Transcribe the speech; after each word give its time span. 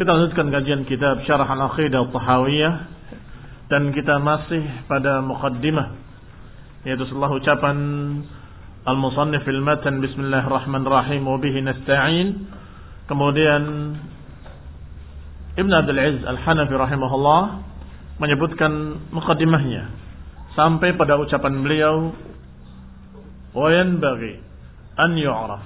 Kita 0.00 0.16
lanjutkan 0.16 0.48
kajian 0.48 0.88
kitab 0.88 1.20
Syarah 1.28 1.44
Al-Aqidah 1.44 2.08
Tahawiyah 2.08 2.74
dan 3.68 3.92
kita 3.92 4.16
masih 4.16 4.64
pada 4.88 5.20
muqaddimah 5.20 5.92
yaitu 6.88 7.04
setelah 7.04 7.28
ucapan 7.28 7.76
Al-Musannif 8.88 9.44
fil 9.44 9.60
matan 9.60 10.00
Bismillahirrahmanirrahim 10.00 11.20
wa 11.20 11.36
bihi 11.36 11.60
nasta'in. 11.60 12.48
Kemudian 13.12 13.62
Ibn 15.60 15.72
Abdul 15.84 16.00
Aziz 16.00 16.24
Al-Hanafi 16.24 16.80
rahimahullah 16.80 17.42
menyebutkan 18.24 19.04
muqaddimahnya 19.12 19.84
sampai 20.56 20.96
pada 20.96 21.20
ucapan 21.20 21.60
beliau 21.60 22.16
wa 23.52 23.68
yanbaghi 23.68 24.40
an 24.96 25.12
yu'raf 25.20 25.60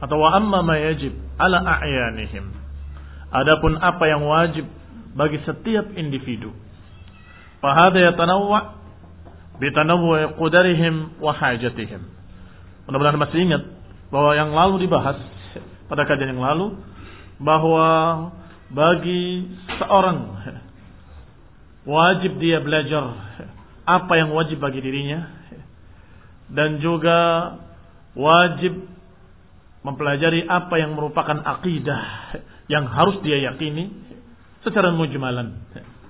atau 0.00 0.24
wa 0.24 0.40
amma 0.40 0.64
ma 0.64 0.80
yajib 0.80 1.12
ala 1.36 1.60
a'yanihim 1.60 2.64
Adapun 3.36 3.76
apa 3.76 4.04
yang 4.08 4.24
wajib 4.24 4.64
bagi 5.12 5.36
setiap 5.44 5.92
individu. 5.92 6.56
Fahada 7.60 8.00
yatanawwa 8.00 8.80
bitanawwu 9.60 10.40
qudarihim 10.40 11.20
wa 11.20 11.36
hajatihim. 11.36 12.00
Mudah-mudahan 12.88 13.20
masih 13.20 13.38
ingat 13.44 13.62
bahwa 14.08 14.32
yang 14.32 14.56
lalu 14.56 14.88
dibahas 14.88 15.20
pada 15.90 16.08
kajian 16.08 16.32
yang 16.32 16.44
lalu 16.44 16.80
bahwa 17.36 17.88
bagi 18.72 19.52
seorang 19.76 20.18
wajib 21.84 22.40
dia 22.40 22.58
belajar 22.64 23.04
apa 23.86 24.12
yang 24.18 24.32
wajib 24.34 24.58
bagi 24.58 24.80
dirinya 24.82 25.28
dan 26.50 26.82
juga 26.82 27.18
wajib 28.16 28.74
mempelajari 29.86 30.42
apa 30.48 30.74
yang 30.82 30.98
merupakan 30.98 31.38
akidah 31.46 32.02
yang 32.66 32.86
harus 32.90 33.22
dia 33.22 33.38
yakini 33.50 33.90
secara 34.66 34.90
mujmalan, 34.90 35.54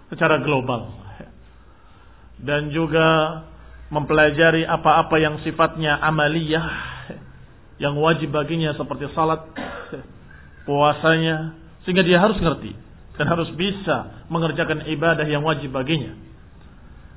secara 0.08 0.40
global. 0.40 0.92
Dan 2.36 2.68
juga 2.72 3.40
mempelajari 3.88 4.64
apa-apa 4.68 5.16
yang 5.20 5.40
sifatnya 5.44 5.96
amaliyah 6.00 6.68
yang 7.76 7.96
wajib 8.00 8.32
baginya 8.32 8.72
seperti 8.72 9.12
salat, 9.12 9.44
puasanya, 10.64 11.56
sehingga 11.84 12.04
dia 12.04 12.16
harus 12.20 12.40
ngerti 12.40 12.72
dan 13.16 13.26
harus 13.28 13.48
bisa 13.56 14.26
mengerjakan 14.28 14.84
ibadah 14.88 15.24
yang 15.28 15.44
wajib 15.44 15.72
baginya. 15.72 16.12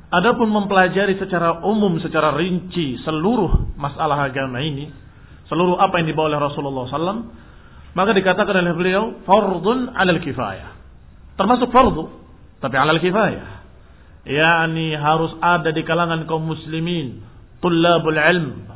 Adapun 0.09 0.49
mempelajari 0.49 1.21
secara 1.21 1.61
umum, 1.61 2.01
secara 2.01 2.33
rinci 2.33 2.97
seluruh 3.05 3.77
masalah 3.77 4.25
agama 4.25 4.57
ini, 4.57 4.89
seluruh 5.45 5.77
apa 5.77 6.01
yang 6.01 6.09
dibawa 6.09 6.33
oleh 6.33 6.41
Rasulullah 6.41 6.89
SAW, 6.89 7.29
maka 7.97 8.13
dikatakan 8.13 8.53
oleh 8.53 8.73
beliau 8.77 9.03
fardun 9.25 9.93
alal 9.97 10.21
kifayah. 10.21 10.77
Termasuk 11.33 11.73
fardu, 11.73 12.05
tapi 12.61 12.75
alal 12.77 13.01
kifayah. 13.01 13.65
Yani 14.29 14.93
harus 14.93 15.33
ada 15.41 15.73
di 15.73 15.81
kalangan 15.81 16.27
kaum 16.29 16.45
muslimin, 16.45 17.25
tullabul 17.63 18.19
ilm. 18.19 18.69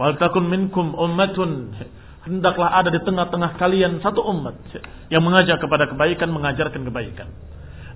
Wal 0.00 0.16
takun 0.16 0.48
minkum 0.48 0.96
ummatun 0.96 1.76
hendaklah 2.24 2.70
ada 2.72 2.88
di 2.88 3.02
tengah-tengah 3.02 3.60
kalian 3.60 4.00
satu 4.00 4.22
umat 4.24 4.56
yang 5.12 5.20
mengajak 5.20 5.60
kepada 5.60 5.90
kebaikan, 5.92 6.32
mengajarkan 6.32 6.82
kebaikan. 6.88 7.28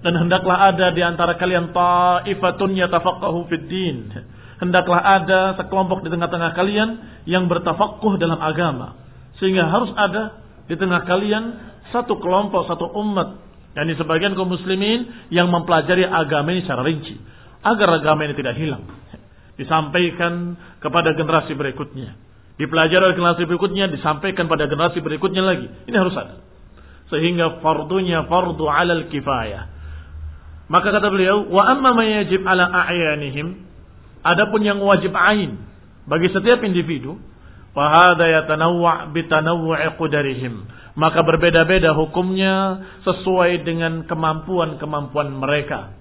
Dan 0.05 0.13
hendaklah 0.21 0.71
ada 0.77 0.93
di 0.93 1.01
antara 1.01 1.41
kalian 1.41 1.73
ta'ifatun 1.73 2.77
yatafaqahu 2.77 3.49
fid 3.49 3.65
din. 3.67 4.13
Hendaklah 4.61 5.01
ada 5.01 5.57
sekelompok 5.57 6.05
di 6.05 6.13
tengah-tengah 6.13 6.53
kalian 6.53 6.89
yang 7.25 7.49
bertafakuh 7.49 8.21
dalam 8.21 8.37
agama 8.41 9.06
sehingga 9.41 9.69
harus 9.69 9.93
ada 9.95 10.41
di 10.67 10.75
tengah 10.75 11.05
kalian 11.05 11.45
satu 11.95 12.19
kelompok, 12.19 12.67
satu 12.67 12.91
umat. 13.01 13.45
Yani 13.77 13.93
sebagian 14.01 14.33
kaum 14.33 14.49
muslimin 14.49 15.29
yang 15.29 15.53
mempelajari 15.53 16.09
agama 16.09 16.57
ini 16.57 16.65
secara 16.65 16.83
rinci. 16.83 17.15
Agar 17.61 18.01
agama 18.01 18.25
ini 18.25 18.35
tidak 18.35 18.57
hilang. 18.57 18.89
Disampaikan 19.61 20.57
kepada 20.81 21.13
generasi 21.13 21.53
berikutnya. 21.53 22.17
Dipelajari 22.57 23.13
oleh 23.13 23.17
generasi 23.21 23.45
berikutnya, 23.45 23.93
disampaikan 23.93 24.49
pada 24.49 24.65
generasi 24.65 25.05
berikutnya 25.05 25.45
lagi. 25.45 25.69
Ini 25.85 25.97
harus 25.97 26.17
ada. 26.17 26.41
Sehingga 27.13 27.61
fardunya 27.61 28.25
fardu 28.25 28.65
alal 28.65 29.13
kifayah. 29.13 29.77
Maka 30.67 30.89
kata 30.89 31.13
beliau, 31.13 31.47
wa 31.53 31.63
amma 31.69 31.93
ma 31.93 32.05
yajib 32.09 32.43
ala 32.43 32.65
a'yanihim. 32.65 33.69
Adapun 34.25 34.65
yang 34.65 34.81
wajib 34.83 35.15
ain 35.15 35.61
bagi 36.09 36.33
setiap 36.33 36.65
individu, 36.65 37.21
Fahada 37.77 38.25
yatanawwa' 38.25 39.13
bitanawwu'i 39.13 40.01
qudarihim. 40.01 40.65
Maka 40.97 41.21
berbeda-beda 41.21 41.93
hukumnya 41.93 42.81
sesuai 43.05 43.69
dengan 43.69 44.09
kemampuan-kemampuan 44.09 45.29
mereka. 45.37 45.93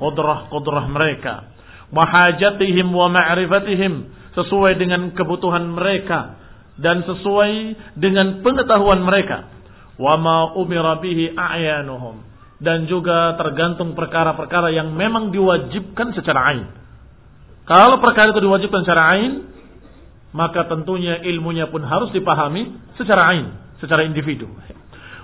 Qudrah-qudrah 0.00 0.88
mereka. 0.88 1.52
Mahajatihim 1.92 2.88
wa 2.96 3.12
ma'rifatihim. 3.12 4.08
Sesuai 4.32 4.80
dengan 4.80 5.12
kebutuhan 5.12 5.68
mereka. 5.68 6.40
Dan 6.80 7.04
sesuai 7.04 7.76
dengan 8.00 8.40
pengetahuan 8.40 9.04
mereka. 9.04 9.52
Wa 10.00 10.16
ma 10.16 10.56
umira 10.56 10.96
bihi 10.96 11.36
a'yanuhum. 11.36 12.24
Dan 12.56 12.88
juga 12.88 13.36
tergantung 13.36 13.92
perkara-perkara 13.92 14.72
yang 14.72 14.96
memang 14.96 15.28
diwajibkan 15.28 16.16
secara 16.16 16.56
ain. 16.56 16.64
Kalau 17.68 18.00
perkara 18.00 18.32
itu 18.32 18.40
diwajibkan 18.40 18.80
secara 18.80 19.20
ain, 19.20 19.59
maka 20.30 20.66
tentunya 20.70 21.18
ilmunya 21.26 21.66
pun 21.70 21.82
harus 21.82 22.14
dipahami 22.14 22.78
secara 22.94 23.34
ain, 23.34 23.46
secara 23.82 24.06
individu. 24.06 24.46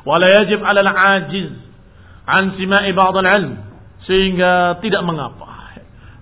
Wala 0.03 0.27
yajib 0.43 0.63
'ala 0.63 0.83
al-ajiz 0.83 1.51
an 2.27 2.59
sima'i 2.59 2.91
ba'd 2.91 3.15
al-'ilm 3.23 3.55
sehingga 4.07 4.83
tidak 4.83 5.03
mengapa. 5.07 5.47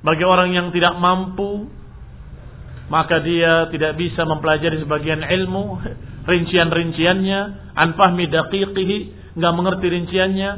Bagi 0.04 0.24
orang 0.24 0.52
yang 0.52 0.68
tidak 0.68 1.00
mampu 1.00 1.68
maka 2.92 3.24
dia 3.24 3.72
tidak 3.72 3.96
bisa 3.96 4.28
mempelajari 4.28 4.84
sebagian 4.84 5.24
ilmu 5.24 5.80
rincian-rinciannya 6.28 7.40
an 7.72 7.96
fahmi 7.96 8.28
daqiqihi 8.28 8.96
enggak 9.40 9.52
mengerti 9.56 9.86
rinciannya. 9.88 10.50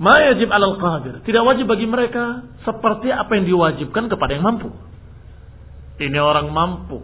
Ma 0.00 0.16
yajib 0.32 0.48
'alal 0.48 0.80
qadir 0.80 1.20
tidak 1.28 1.44
wajib 1.44 1.68
bagi 1.68 1.84
mereka 1.84 2.48
seperti 2.64 3.12
apa 3.12 3.28
yang 3.36 3.44
diwajibkan 3.44 4.08
kepada 4.08 4.40
yang 4.40 4.44
mampu 4.48 4.72
ini 6.00 6.18
orang 6.18 6.50
mampu, 6.50 6.98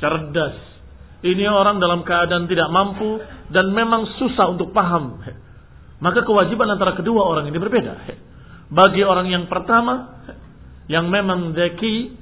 cerdas. 0.00 0.56
Ini 1.26 1.48
orang 1.48 1.82
dalam 1.82 2.06
keadaan 2.06 2.46
tidak 2.46 2.68
mampu 2.70 3.18
dan 3.50 3.72
memang 3.72 4.06
susah 4.20 4.52
untuk 4.52 4.70
paham. 4.70 5.20
Maka 5.98 6.22
kewajiban 6.22 6.68
antara 6.68 6.92
kedua 6.94 7.24
orang 7.24 7.48
ini 7.48 7.56
berbeda. 7.56 7.92
Bagi 8.68 9.02
orang 9.02 9.32
yang 9.32 9.44
pertama, 9.48 10.22
yang 10.86 11.08
memang 11.08 11.56
deki, 11.56 12.14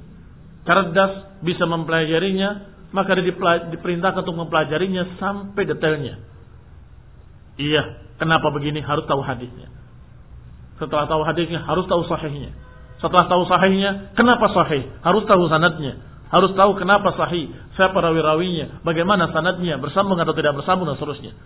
cerdas, 0.65 1.43
bisa 1.45 1.69
mempelajarinya, 1.69 2.75
maka 2.95 3.19
dia 3.19 3.35
diperintahkan 3.75 4.23
untuk 4.25 4.39
mempelajarinya 4.47 5.19
sampai 5.21 5.63
detailnya. 5.67 6.15
Iya, 7.59 7.83
kenapa 8.19 8.51
begini 8.51 8.83
harus 8.83 9.07
tahu 9.07 9.21
hadisnya. 9.23 9.71
Setelah 10.79 11.07
tahu 11.07 11.23
hadisnya 11.23 11.63
harus 11.63 11.87
tahu 11.87 12.03
sahihnya. 12.11 12.51
Setelah 13.05 13.29
tahu 13.29 13.45
sahihnya, 13.45 14.17
kenapa 14.17 14.49
sahih? 14.57 14.89
Harus 15.05 15.29
tahu 15.29 15.45
sanadnya. 15.53 16.01
Harus 16.33 16.57
tahu 16.57 16.73
kenapa 16.81 17.13
sahih, 17.21 17.53
siapa 17.77 18.01
rawi-rawinya, 18.01 18.81
bagaimana 18.81 19.29
sanadnya, 19.29 19.77
bersambung 19.77 20.17
atau 20.17 20.33
tidak 20.33 20.57
bersambung 20.57 20.89
dan 20.89 20.97
seterusnya. 20.97 21.37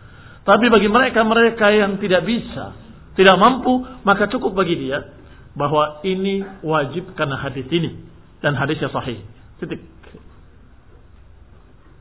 Tapi 0.46 0.70
bagi 0.70 0.86
mereka-mereka 0.86 1.66
yang 1.74 1.98
tidak 1.98 2.22
bisa, 2.22 2.78
tidak 3.18 3.34
mampu, 3.42 3.82
maka 4.06 4.30
cukup 4.30 4.54
bagi 4.54 4.78
dia 4.78 5.18
bahwa 5.58 5.98
ini 6.06 6.46
wajib 6.62 7.10
karena 7.18 7.42
hadis 7.42 7.66
ini 7.74 8.06
dan 8.38 8.54
hadisnya 8.54 8.94
sahih. 8.94 9.18
Titik. 9.58 9.82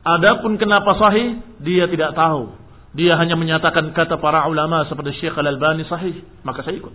Adapun 0.06 0.54
kenapa 0.56 0.94
sahih, 1.02 1.42
dia 1.58 1.90
tidak 1.90 2.14
tahu. 2.14 2.54
Dia 2.94 3.18
hanya 3.18 3.34
menyatakan 3.34 3.90
kata 3.90 4.22
para 4.22 4.46
ulama 4.46 4.86
seperti 4.86 5.18
Syekh 5.18 5.34
Al-Albani 5.34 5.82
sahih, 5.90 6.22
maka 6.46 6.62
saya 6.62 6.78
ikut. 6.78 6.94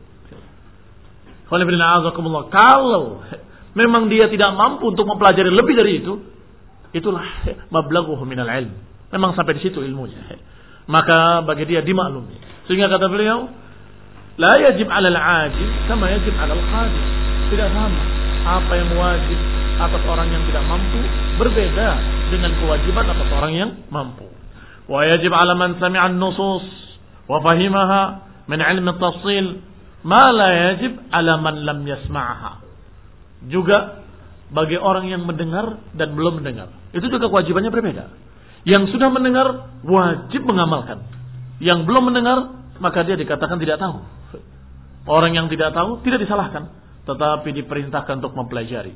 Kalau 2.49 3.05
memang 3.73 4.09
dia 4.09 4.25
tidak 4.29 4.53
mampu 4.57 4.89
untuk 4.89 5.05
mempelajari 5.05 5.49
lebih 5.53 5.75
dari 5.77 5.91
itu, 6.01 6.13
itulah 6.93 7.25
mablaghuhu 7.73 8.25
minal 8.25 8.49
ilm. 8.49 8.73
Memang 9.13 9.37
sampai 9.37 9.57
di 9.57 9.69
situ 9.69 9.81
ilmunya. 9.81 10.17
Maka 10.89 11.45
bagi 11.45 11.69
dia 11.69 11.85
dimaklumi. 11.85 12.65
Sehingga 12.65 12.89
kata 12.89 13.05
beliau, 13.09 13.45
la 14.41 14.53
yajib 14.57 14.89
'alal 14.89 15.13
'ajiz 15.17 15.71
sama 15.85 16.09
yajib 16.09 16.33
'alal 16.33 16.63
qadir. 16.73 17.05
Tidak 17.53 17.69
sama. 17.69 18.01
Apa 18.43 18.73
yang 18.73 18.89
wajib 18.97 19.39
atas 19.77 20.03
orang 20.05 20.27
yang 20.33 20.43
tidak 20.49 20.63
mampu 20.65 21.01
berbeda 21.37 21.89
dengan 22.33 22.51
kewajiban 22.57 23.05
atas 23.09 23.29
orang 23.29 23.53
yang 23.53 23.69
mampu. 23.93 24.25
Wa 24.89 25.05
yajib 25.05 25.29
'ala 25.29 25.53
man 25.53 25.77
sami'a 25.77 26.09
an-nusus 26.09 26.65
wa 27.29 27.37
fahimaha 27.45 28.01
min 28.49 28.59
'ilmi 28.59 28.89
at-tafsil 28.97 29.45
ma 30.03 30.29
la 30.31 30.49
yajib 30.51 30.99
ala 31.11 31.39
man 31.39 31.55
lam 31.63 31.79
yasma'ha. 31.87 32.61
Juga 33.47 34.03
bagi 34.53 34.77
orang 34.77 35.09
yang 35.09 35.25
mendengar 35.25 35.81
dan 35.97 36.13
belum 36.13 36.43
mendengar. 36.43 36.69
Itu 36.93 37.09
juga 37.09 37.27
kewajibannya 37.27 37.73
berbeda. 37.73 38.05
Yang 38.63 38.95
sudah 38.95 39.09
mendengar 39.11 39.75
wajib 39.83 40.45
mengamalkan. 40.47 41.11
yang 41.63 41.87
belum 41.87 42.11
mendengar, 42.11 42.59
maka 42.83 43.07
dia 43.07 43.15
dikatakan 43.15 43.55
tidak 43.55 43.79
tahu. 43.79 44.03
Orang 45.07 45.31
yang 45.31 45.47
tidak 45.47 45.71
tahu 45.71 46.03
tidak 46.03 46.27
disalahkan, 46.27 46.75
tetapi 47.07 47.55
diperintahkan 47.55 48.19
untuk 48.19 48.35
mempelajari. 48.35 48.95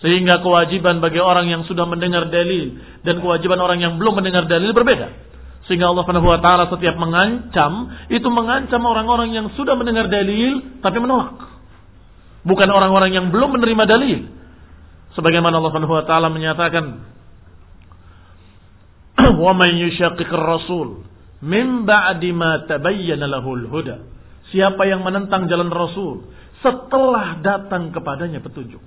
Sehingga 0.00 0.40
kewajiban 0.40 0.98
bagi 0.98 1.20
orang 1.20 1.46
yang 1.46 1.62
sudah 1.68 1.84
mendengar 1.86 2.26
dalil 2.32 2.80
dan 3.04 3.20
kewajiban 3.20 3.60
orang 3.60 3.78
yang 3.78 3.94
belum 4.00 4.18
mendengar 4.18 4.48
dalil 4.48 4.72
berbeda. 4.72 5.29
Sehingga 5.70 5.86
Allah 5.86 6.02
Subhanahu 6.02 6.26
wa 6.26 6.42
taala 6.42 6.66
setiap 6.66 6.98
mengancam 6.98 7.94
itu 8.10 8.26
mengancam 8.26 8.82
orang-orang 8.82 9.30
yang 9.30 9.54
sudah 9.54 9.78
mendengar 9.78 10.10
dalil 10.10 10.82
tapi 10.82 10.98
menolak. 10.98 11.46
Bukan 12.42 12.66
orang-orang 12.66 13.14
yang 13.14 13.30
belum 13.30 13.54
menerima 13.54 13.84
dalil. 13.86 14.18
Sebagaimana 15.14 15.62
Allah 15.62 15.70
Subhanahu 15.70 15.94
wa 15.94 16.02
taala 16.10 16.26
menyatakan 16.26 17.06
wa 19.46 19.52
man 19.54 19.70
yushaqiqir 19.78 20.42
rasul 20.42 21.06
min 21.38 21.86
ba'di 21.86 22.34
ma 22.34 22.66
tabayyana 22.66 23.30
lahul. 23.30 23.62
Siapa 24.50 24.82
yang 24.90 25.06
menentang 25.06 25.46
jalan 25.46 25.70
Rasul 25.70 26.26
setelah 26.66 27.38
datang 27.38 27.94
kepadanya 27.94 28.42
petunjuk. 28.42 28.82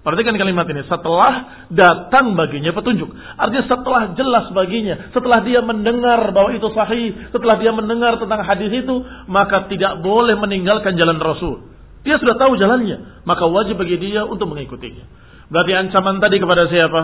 Perhatikan 0.00 0.32
kalimat 0.40 0.64
ini. 0.72 0.80
Setelah 0.88 1.66
datang 1.68 2.32
baginya 2.32 2.72
petunjuk. 2.72 3.12
Artinya 3.36 3.64
setelah 3.68 4.02
jelas 4.16 4.48
baginya. 4.56 5.12
Setelah 5.12 5.44
dia 5.44 5.60
mendengar 5.60 6.32
bahwa 6.32 6.56
itu 6.56 6.64
sahih. 6.72 7.28
Setelah 7.28 7.60
dia 7.60 7.68
mendengar 7.76 8.16
tentang 8.16 8.40
hadis 8.40 8.72
itu. 8.72 8.96
Maka 9.28 9.68
tidak 9.68 10.00
boleh 10.00 10.40
meninggalkan 10.40 10.96
jalan 10.96 11.20
Rasul. 11.20 11.68
Dia 12.00 12.16
sudah 12.16 12.40
tahu 12.40 12.56
jalannya. 12.56 13.28
Maka 13.28 13.44
wajib 13.44 13.76
bagi 13.76 14.00
dia 14.00 14.24
untuk 14.24 14.48
mengikutinya. 14.48 15.04
Berarti 15.52 15.72
ancaman 15.76 16.16
tadi 16.16 16.40
kepada 16.40 16.64
siapa? 16.72 17.02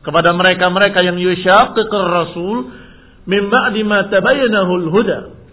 Kepada 0.00 0.32
mereka-mereka 0.32 1.04
yang 1.04 1.20
yusyaqiqir 1.20 2.08
Rasul. 2.08 2.56
Min 3.28 3.52
ba'di 3.52 3.84
ma 3.84 4.08
tabayyanahul 4.08 4.88
huda. 4.88 5.43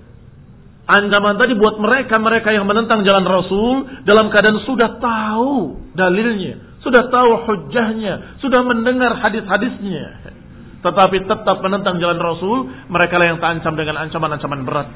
Ancaman 0.92 1.40
tadi 1.40 1.56
buat 1.56 1.80
mereka-mereka 1.80 2.52
yang 2.52 2.68
menentang 2.68 3.08
jalan 3.08 3.24
Rasul 3.24 4.04
dalam 4.04 4.28
keadaan 4.28 4.60
sudah 4.68 5.00
tahu 5.00 5.80
dalilnya, 5.96 6.84
sudah 6.84 7.08
tahu 7.08 7.48
hujahnya, 7.48 8.44
sudah 8.44 8.60
mendengar 8.68 9.16
hadis-hadisnya. 9.24 10.36
Tetapi 10.84 11.32
tetap 11.32 11.64
menentang 11.64 11.96
jalan 11.96 12.20
Rasul, 12.20 12.68
mereka 12.92 13.16
lah 13.16 13.32
yang 13.32 13.40
terancam 13.40 13.80
dengan 13.80 14.04
ancaman-ancaman 14.04 14.62
berat. 14.68 14.92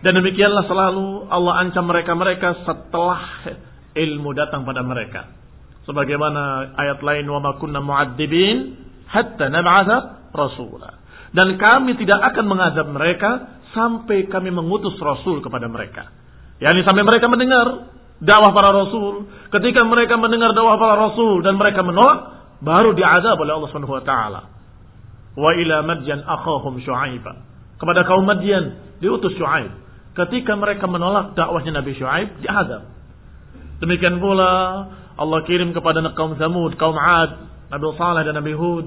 Dan 0.00 0.12
demikianlah 0.20 0.64
selalu 0.64 1.28
Allah 1.28 1.60
ancam 1.60 1.84
mereka-mereka 1.84 2.64
setelah 2.64 3.20
ilmu 3.92 4.32
datang 4.32 4.64
pada 4.64 4.80
mereka. 4.80 5.28
Sebagaimana 5.84 6.72
ayat 6.72 7.04
lain 7.04 7.28
ma 7.28 7.52
kunna 7.60 7.84
mu'adzibin 7.84 8.80
hatta 9.12 9.52
nab'atha 9.52 10.32
rasulah. 10.32 11.03
Dan 11.34 11.58
kami 11.58 11.98
tidak 11.98 12.30
akan 12.30 12.44
mengadab 12.46 12.86
mereka 12.94 13.58
sampai 13.74 14.30
kami 14.30 14.54
mengutus 14.54 14.94
Rasul 15.02 15.42
kepada 15.42 15.66
mereka. 15.66 16.14
Yani 16.62 16.86
sampai 16.86 17.02
mereka 17.02 17.26
mendengar 17.26 17.90
dakwah 18.22 18.54
para 18.54 18.70
Rasul. 18.70 19.26
Ketika 19.50 19.82
mereka 19.82 20.14
mendengar 20.14 20.54
dakwah 20.54 20.78
para 20.78 20.94
Rasul 21.10 21.42
dan 21.42 21.58
mereka 21.58 21.82
menolak, 21.82 22.46
baru 22.62 22.94
diadab 22.94 23.34
oleh 23.34 23.52
Allah 23.58 23.68
Subhanahu 23.74 23.98
wa 23.98 24.04
taala. 24.06 24.40
Wa 25.34 25.50
ila 25.58 25.82
Madyan 25.82 26.22
akhahum 26.22 26.78
Syuaib. 26.78 27.26
Kepada 27.82 28.06
kaum 28.06 28.22
Madyan 28.22 28.96
diutus 29.02 29.34
Syuaib. 29.34 29.74
Ketika 30.14 30.54
mereka 30.54 30.86
menolak 30.86 31.34
dakwahnya 31.34 31.82
Nabi 31.82 31.98
Syuaib, 31.98 32.38
diadab. 32.38 32.86
Demikian 33.82 34.22
pula 34.22 34.50
Allah 35.18 35.38
kirim 35.42 35.74
kepada 35.74 35.98
kaum 36.14 36.38
Samud, 36.38 36.78
kaum 36.78 36.94
Ad, 36.94 37.50
Nabi 37.74 37.84
Saleh 37.98 38.22
dan 38.22 38.38
Nabi 38.38 38.54
Hud. 38.54 38.86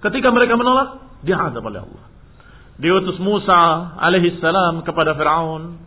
Ketika 0.00 0.32
mereka 0.32 0.56
menolak, 0.56 1.03
diazab 1.24 1.64
oleh 1.64 1.80
Allah. 1.82 2.04
Diutus 2.78 3.18
Musa 3.18 3.96
alaihi 3.98 4.38
salam 4.38 4.84
kepada 4.84 5.16
Firaun. 5.16 5.80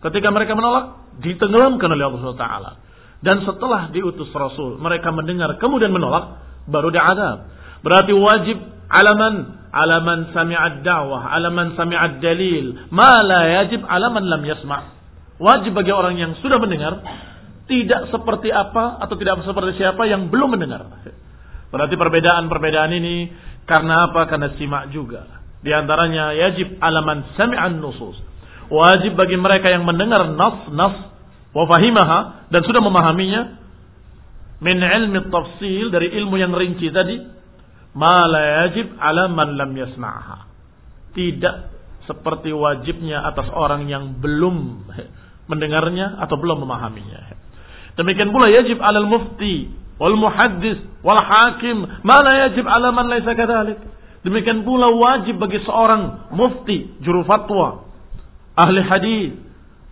Ketika 0.00 0.32
mereka 0.32 0.54
menolak, 0.54 1.18
ditenggelamkan 1.20 1.88
oleh 1.92 2.04
Allah 2.06 2.20
SWT. 2.20 2.48
Dan 3.24 3.42
setelah 3.42 3.88
diutus 3.90 4.28
Rasul, 4.30 4.76
mereka 4.78 5.10
mendengar 5.10 5.56
kemudian 5.56 5.90
menolak, 5.90 6.40
baru 6.68 6.92
diazab. 6.92 7.48
Berarti 7.80 8.12
wajib 8.12 8.58
alaman 8.86 9.56
alaman 9.76 10.32
sami'ad 10.32 10.80
da'wah, 10.80 11.28
alaman 11.36 11.76
sami'ad 11.76 12.24
dalil, 12.24 12.88
ma 12.88 13.20
la 13.20 13.60
yajib 13.60 13.84
alaman 13.84 14.24
lam 14.24 14.42
yasma'. 14.46 14.82
Wajib 15.36 15.76
bagi 15.76 15.92
orang 15.92 16.16
yang 16.16 16.32
sudah 16.40 16.56
mendengar, 16.56 16.96
tidak 17.68 18.08
seperti 18.08 18.48
apa 18.48 18.96
atau 19.04 19.14
tidak 19.20 19.44
seperti 19.44 19.76
siapa 19.76 20.08
yang 20.08 20.32
belum 20.32 20.56
mendengar. 20.56 20.86
Berarti 21.68 21.94
perbedaan-perbedaan 21.98 22.90
ini 22.94 23.16
karena 23.66 24.10
apa? 24.10 24.30
Karena 24.30 24.54
simak 24.54 24.94
juga. 24.94 25.42
Di 25.60 25.74
antaranya 25.74 26.30
yajib 26.32 26.78
alaman 26.78 27.34
sami'an 27.34 27.82
nusus. 27.82 28.14
Wajib 28.70 29.18
bagi 29.18 29.34
mereka 29.34 29.70
yang 29.70 29.82
mendengar 29.82 30.26
nas-nas 30.30 31.10
wa 31.50 31.64
fahimaha 31.66 32.50
dan 32.50 32.62
sudah 32.62 32.82
memahaminya 32.82 33.42
min 34.62 34.78
ilmi 34.78 35.26
tafsil 35.30 35.90
dari 35.90 36.14
ilmu 36.18 36.34
yang 36.38 36.54
rinci 36.54 36.90
tadi 36.90 37.18
ma 37.94 38.26
la 38.30 38.42
yajib 38.62 38.94
ala 38.98 39.26
man 39.26 39.58
lam 39.58 39.74
yasma'ha. 39.74 40.38
Tidak 41.14 41.56
seperti 42.06 42.54
wajibnya 42.54 43.26
atas 43.26 43.50
orang 43.50 43.90
yang 43.90 44.22
belum 44.22 44.86
mendengarnya 45.50 46.22
atau 46.22 46.38
belum 46.38 46.62
memahaminya. 46.62 47.34
Demikian 47.98 48.30
pula 48.30 48.46
yajib 48.52 48.78
alal 48.78 49.08
mufti 49.10 49.85
wal 49.96 50.16
muhaddis 50.16 50.80
wal 51.00 51.20
hakim 51.20 51.84
ma 52.04 52.20
la 52.20 52.48
yajib 52.48 52.64
ala 52.68 52.92
man 52.92 53.08
laisa. 53.08 53.32
Demikian 54.26 54.66
pula 54.66 54.90
wajib 54.90 55.38
bagi 55.38 55.62
seorang 55.62 56.34
mufti, 56.34 56.98
juru 56.98 57.22
fatwa, 57.22 57.86
ahli 58.58 58.82
hadis, 58.82 59.38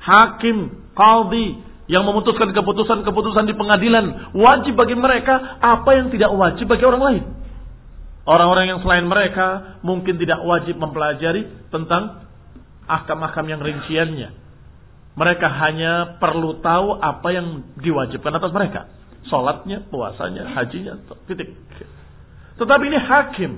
hakim, 0.03 0.75
qadhi 0.91 1.62
yang 1.87 2.03
memutuskan 2.03 2.51
keputusan-keputusan 2.51 3.47
di 3.47 3.55
pengadilan, 3.55 4.35
wajib 4.35 4.75
bagi 4.75 4.99
mereka 4.99 5.61
apa 5.62 5.91
yang 5.95 6.11
tidak 6.11 6.35
wajib 6.35 6.67
bagi 6.67 6.83
orang 6.83 7.03
lain. 7.03 7.23
Orang-orang 8.25 8.75
yang 8.75 8.81
selain 8.81 9.05
mereka 9.05 9.79
mungkin 9.85 10.17
tidak 10.17 10.41
wajib 10.43 10.81
mempelajari 10.81 11.69
tentang 11.69 12.25
ahkam-ahkam 12.89 13.45
yang 13.47 13.61
rinciannya. 13.61 14.33
Mereka 15.15 15.47
hanya 15.47 16.19
perlu 16.19 16.59
tahu 16.59 16.99
apa 16.99 17.29
yang 17.31 17.77
diwajibkan 17.79 18.33
atas 18.35 18.50
mereka. 18.50 18.91
Sholatnya, 19.29 19.88
puasanya, 19.88 20.53
hajinya, 20.53 21.00
titik. 21.25 21.56
Tetapi 22.61 22.85
ini 22.87 22.99
hakim, 23.00 23.53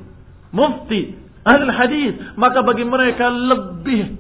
mufti, 0.54 1.18
ahli 1.42 1.62
hadis, 1.74 2.14
maka 2.38 2.62
bagi 2.62 2.86
mereka 2.86 3.26
lebih 3.28 4.18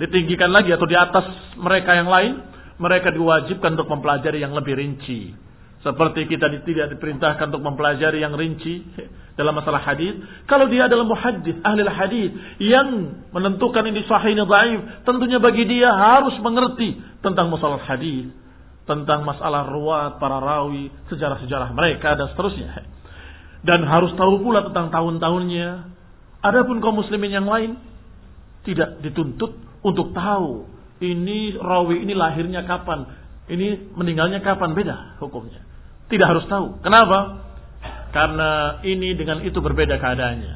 ditinggikan 0.00 0.48
lagi 0.48 0.72
atau 0.72 0.88
di 0.88 0.96
atas 0.96 1.26
mereka 1.60 1.92
yang 1.92 2.08
lain, 2.08 2.40
mereka 2.80 3.12
diwajibkan 3.12 3.76
untuk 3.76 3.92
mempelajari 3.92 4.40
yang 4.40 4.56
lebih 4.56 4.72
rinci. 4.72 5.36
Seperti 5.80 6.28
kita 6.28 6.52
tidak 6.64 6.92
diperintahkan 6.96 7.52
untuk 7.52 7.64
mempelajari 7.64 8.20
yang 8.20 8.36
rinci 8.36 8.84
dalam 9.36 9.56
masalah 9.56 9.80
hadis. 9.80 10.12
Kalau 10.44 10.68
dia 10.68 10.84
adalah 10.84 11.08
muhaddis, 11.08 11.56
ahli 11.64 11.80
hadis 11.88 12.30
yang 12.60 13.20
menentukan 13.32 13.88
ini 13.88 14.04
sahih 14.04 14.36
ini 14.36 14.44
dhaif, 14.44 14.80
tentunya 15.08 15.40
bagi 15.40 15.64
dia 15.64 15.88
harus 15.88 16.36
mengerti 16.44 17.00
tentang 17.24 17.48
masalah 17.48 17.80
hadis 17.84 18.28
tentang 18.90 19.22
masalah 19.22 19.70
ruwat 19.70 20.18
para 20.18 20.42
rawi, 20.42 20.90
sejarah-sejarah 21.06 21.70
mereka 21.70 22.18
dan 22.18 22.26
seterusnya. 22.34 22.82
Dan 23.62 23.86
harus 23.86 24.10
tahu 24.18 24.42
pula 24.42 24.66
tentang 24.66 24.90
tahun-tahunnya. 24.90 25.68
Adapun 26.42 26.82
kaum 26.82 26.98
muslimin 26.98 27.30
yang 27.30 27.46
lain 27.46 27.78
tidak 28.66 28.98
dituntut 29.06 29.54
untuk 29.86 30.10
tahu 30.10 30.66
ini 30.98 31.54
rawi 31.56 32.02
ini 32.02 32.12
lahirnya 32.12 32.66
kapan, 32.66 33.06
ini 33.48 33.94
meninggalnya 33.94 34.44
kapan 34.44 34.76
beda 34.76 35.20
hukumnya. 35.22 35.62
Tidak 36.10 36.26
harus 36.26 36.44
tahu. 36.50 36.82
Kenapa? 36.82 37.46
Karena 38.10 38.82
ini 38.82 39.14
dengan 39.14 39.40
itu 39.46 39.62
berbeda 39.62 39.96
keadaannya. 40.02 40.54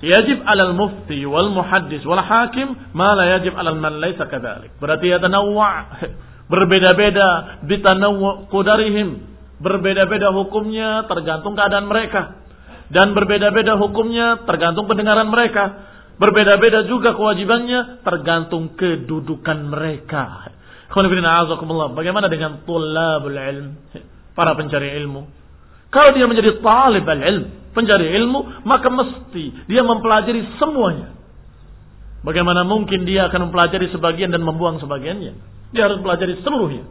Yajib 0.00 0.40
alal 0.48 0.72
mufti 0.72 1.28
wal 1.28 1.52
muhaddis 1.52 2.00
wal 2.08 2.24
hakim 2.24 2.72
ma 2.96 3.12
la 3.12 3.36
yajib 3.36 3.52
alal 3.52 3.76
man 3.76 4.00
laisa 4.00 4.24
kadzalik. 4.24 4.72
Berarti 4.80 5.12
yatanawwa 5.12 6.00
Berbeda-beda 6.50 7.62
bitanawu 7.62 8.50
qudarihim. 8.50 9.30
Berbeda-beda 9.62 10.34
hukumnya 10.34 11.06
tergantung 11.06 11.54
keadaan 11.54 11.86
mereka. 11.86 12.42
Dan 12.90 13.14
berbeda-beda 13.14 13.78
hukumnya 13.78 14.42
tergantung 14.50 14.90
pendengaran 14.90 15.30
mereka. 15.30 15.86
Berbeda-beda 16.18 16.84
juga 16.90 17.14
kewajibannya 17.14 18.02
tergantung 18.02 18.74
kedudukan 18.74 19.58
mereka. 19.70 20.50
Bagaimana 20.90 22.26
dengan 22.26 22.66
tulabul 22.66 23.38
ilm? 23.38 23.68
Para 24.34 24.58
pencari 24.58 24.98
ilmu. 24.98 25.22
Kalau 25.90 26.10
dia 26.14 26.26
menjadi 26.26 26.58
talib 26.62 27.02
al-ilm, 27.06 27.44
pencari 27.74 28.10
ilmu, 28.14 28.62
maka 28.66 28.90
mesti 28.90 29.70
dia 29.70 29.82
mempelajari 29.86 30.58
semuanya. 30.58 31.14
Bagaimana 32.26 32.66
mungkin 32.66 33.06
dia 33.06 33.30
akan 33.30 33.48
mempelajari 33.48 33.90
sebagian 33.94 34.34
dan 34.34 34.42
membuang 34.42 34.82
sebagiannya? 34.82 35.59
Dia 35.70 35.86
harus 35.86 36.02
pelajari 36.02 36.38
seluruhnya. 36.42 36.84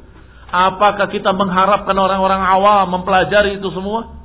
Apakah 0.49 1.13
kita 1.13 1.29
mengharapkan 1.35 1.93
orang-orang 1.93 2.41
awam 2.41 2.99
mempelajari 2.99 3.61
itu 3.61 3.69
semua? 3.75 4.17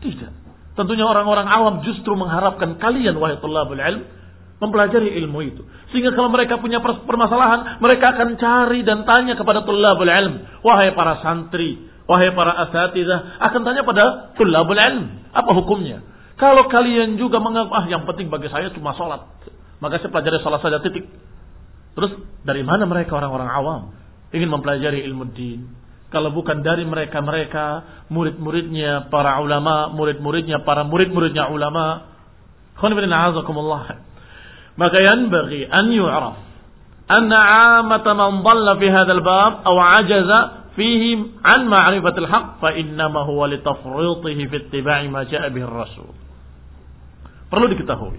Tidak. 0.00 0.32
Tentunya 0.76 1.04
orang-orang 1.04 1.48
awam 1.48 1.74
justru 1.84 2.12
mengharapkan 2.16 2.76
kalian 2.80 3.16
wahai 3.16 3.40
tulabul 3.40 3.80
ilm 3.80 4.16
mempelajari 4.56 5.12
ilmu 5.24 5.38
itu. 5.44 5.62
Sehingga 5.92 6.16
kalau 6.16 6.32
mereka 6.32 6.56
punya 6.56 6.80
permasalahan, 6.80 7.80
mereka 7.80 8.16
akan 8.16 8.40
cari 8.40 8.80
dan 8.88 9.04
tanya 9.04 9.36
kepada 9.36 9.64
tulabul 9.68 10.08
ilm. 10.08 10.64
Wahai 10.64 10.96
para 10.96 11.20
santri, 11.20 11.76
wahai 12.08 12.32
para 12.32 12.56
asatidah, 12.68 13.40
akan 13.40 13.60
tanya 13.64 13.82
pada 13.84 14.32
tulabul 14.40 14.80
ilm. 14.80 15.28
Apa 15.36 15.52
hukumnya? 15.52 16.00
Kalau 16.36 16.68
kalian 16.68 17.16
juga 17.16 17.40
menganggap, 17.40 17.72
ah 17.72 17.84
yang 17.88 18.04
penting 18.04 18.28
bagi 18.28 18.48
saya 18.52 18.72
cuma 18.72 18.92
sholat. 18.96 19.24
Maka 19.80 20.00
saya 20.00 20.12
pelajari 20.12 20.40
sholat 20.40 20.60
saja 20.64 20.80
titik. 20.84 21.04
Terus 21.96 22.12
dari 22.44 22.60
mana 22.60 22.84
mereka 22.84 23.16
orang-orang 23.16 23.48
awam? 23.48 23.82
Ingin 24.36 24.52
mempelajari 24.52 25.00
ilmu 25.08 25.32
din. 25.32 25.64
Kalau 26.12 26.30
bukan 26.30 26.62
dari 26.62 26.86
mereka-mereka, 26.86 27.82
murid-muridnya 28.12 29.10
para 29.10 29.40
ulama, 29.42 29.90
murid-muridnya 29.90 30.62
para 30.62 30.84
murid-muridnya 30.86 31.50
ulama. 31.50 32.14
Maka 34.76 34.98
yanbaghi 35.00 35.64
an 35.66 35.86
yu'raf 35.88 36.36
anna 37.06 37.38
'amata 37.38 38.12
man 38.12 38.42
dhalla 38.42 38.76
fi 38.76 38.86
hadzal 38.90 39.22
bab 39.22 39.62
aw 39.64 39.76
'ajaza 39.78 40.38
fihi 40.76 41.40
an 41.40 41.70
ma'rifatil 41.70 42.28
haqq 42.28 42.60
fa 42.60 42.74
innama 42.76 43.24
huwa 43.24 43.48
li 43.48 43.62
tafritihi 43.62 44.42
fi 44.50 44.56
ittiba'i 44.66 45.08
ma 45.08 45.24
ja'a 45.24 45.48
bihi 45.48 45.64
rasul 45.64 46.12
Perlu 47.46 47.66
diketahui 47.72 48.18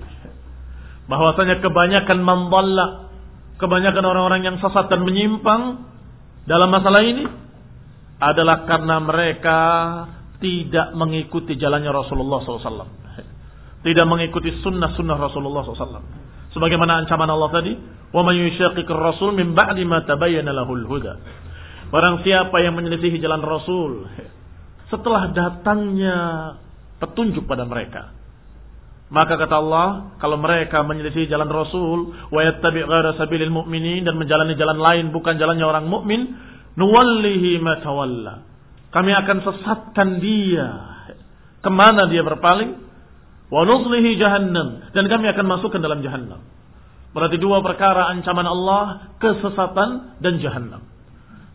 bahwasanya 1.07 1.63
kebanyakan 1.63 2.19
mandalla, 2.19 3.06
kebanyakan 3.57 4.05
orang-orang 4.05 4.41
yang 4.45 4.57
sesat 4.61 4.89
dan 4.89 5.01
menyimpang 5.03 5.85
dalam 6.47 6.69
masalah 6.71 7.03
ini 7.03 7.25
adalah 8.17 8.65
karena 8.65 8.97
mereka 9.03 9.59
tidak 10.37 10.93
mengikuti 10.93 11.57
jalannya 11.57 11.89
Rasulullah 11.89 12.41
SAW. 12.45 12.89
Tidak 13.85 14.05
mengikuti 14.09 14.53
sunnah-sunnah 14.61 15.17
Rasulullah 15.17 15.61
SAW. 15.65 16.05
Sebagaimana 16.53 17.05
ancaman 17.05 17.29
Allah 17.29 17.49
tadi, 17.53 17.73
"Wa 18.09 18.25
man 18.25 18.33
yushaqiqir 18.33 18.97
rasul 18.97 19.37
min 19.37 19.53
ba'di 19.53 19.85
ma 19.85 20.01
tabayyana 20.01 20.49
lahul 20.49 20.81
huda." 20.85 21.13
Barang 21.93 22.25
siapa 22.25 22.57
yang 22.59 22.75
menyelisihi 22.75 23.21
jalan 23.21 23.39
Rasul 23.39 24.11
setelah 24.91 25.31
datangnya 25.31 26.17
petunjuk 26.99 27.47
pada 27.47 27.63
mereka, 27.63 28.16
maka 29.07 29.39
kata 29.39 29.55
Allah, 29.55 30.19
kalau 30.19 30.35
mereka 30.35 30.83
menyelisih 30.83 31.31
jalan 31.31 31.47
Rasul, 31.47 32.11
wa 32.27 32.41
yattabi' 32.43 32.83
ghaira 32.83 33.15
sabilil 33.15 33.55
mu'minin 33.55 34.03
dan 34.03 34.19
menjalani 34.19 34.59
jalan 34.59 34.75
lain 34.75 35.05
bukan 35.15 35.39
jalannya 35.39 35.63
orang 35.63 35.87
mukmin, 35.87 36.35
nuwallihi 36.75 37.63
ma 37.63 37.79
tawalla. 37.79 38.43
Kami 38.91 39.11
akan 39.15 39.37
sesatkan 39.47 40.19
dia. 40.19 40.67
Ke 41.63 41.71
mana 41.71 42.11
dia 42.11 42.19
berpaling? 42.19 42.83
Wa 43.47 43.63
nuslihi 43.63 44.19
jahannam 44.19 44.91
dan 44.91 45.07
kami 45.07 45.31
akan 45.31 45.45
masukkan 45.55 45.79
dalam 45.79 46.03
jahannam. 46.03 46.43
Berarti 47.15 47.39
dua 47.39 47.63
perkara 47.63 48.11
ancaman 48.11 48.43
Allah, 48.43 49.15
kesesatan 49.23 50.19
dan 50.19 50.43
jahannam. 50.43 50.83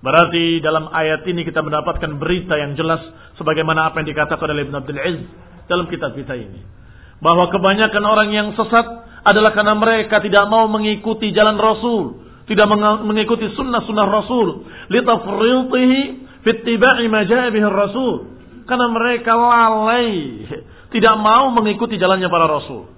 Berarti 0.01 0.65
dalam 0.65 0.89
ayat 0.89 1.29
ini 1.29 1.45
kita 1.45 1.61
mendapatkan 1.61 2.17
berita 2.17 2.57
yang 2.57 2.81
jelas 2.81 3.05
sebagaimana 3.37 3.93
apa 3.93 4.01
yang 4.01 4.09
dikatakan 4.09 4.49
oleh 4.49 4.65
Ibn 4.67 4.81
Abdul 4.81 4.99
Aziz 4.99 5.29
dalam 5.69 5.87
kitab 5.93 6.17
kita 6.17 6.33
ini 6.33 6.82
bahwa 7.23 7.49
kebanyakan 7.55 8.03
orang 8.03 8.29
yang 8.35 8.49
sesat 8.59 8.85
adalah 9.23 9.55
karena 9.55 9.79
mereka 9.79 10.19
tidak 10.19 10.43
mau 10.51 10.67
mengikuti 10.67 11.31
jalan 11.31 11.55
Rasul, 11.55 12.19
tidak 12.51 12.67
mengikuti 13.07 13.47
sunnah-sunnah 13.55 14.07
Rasul, 14.11 14.67
litafritihi 14.91 16.01
fittiba'i 16.43 17.07
ma 17.07 17.23
Rasul. 17.71 18.35
Karena 18.67 18.87
mereka 18.91 19.35
lalai, 19.39 20.43
tidak 20.91 21.15
mau 21.23 21.55
mengikuti 21.55 21.95
jalannya 21.99 22.27
para 22.27 22.51
Rasul. 22.51 22.91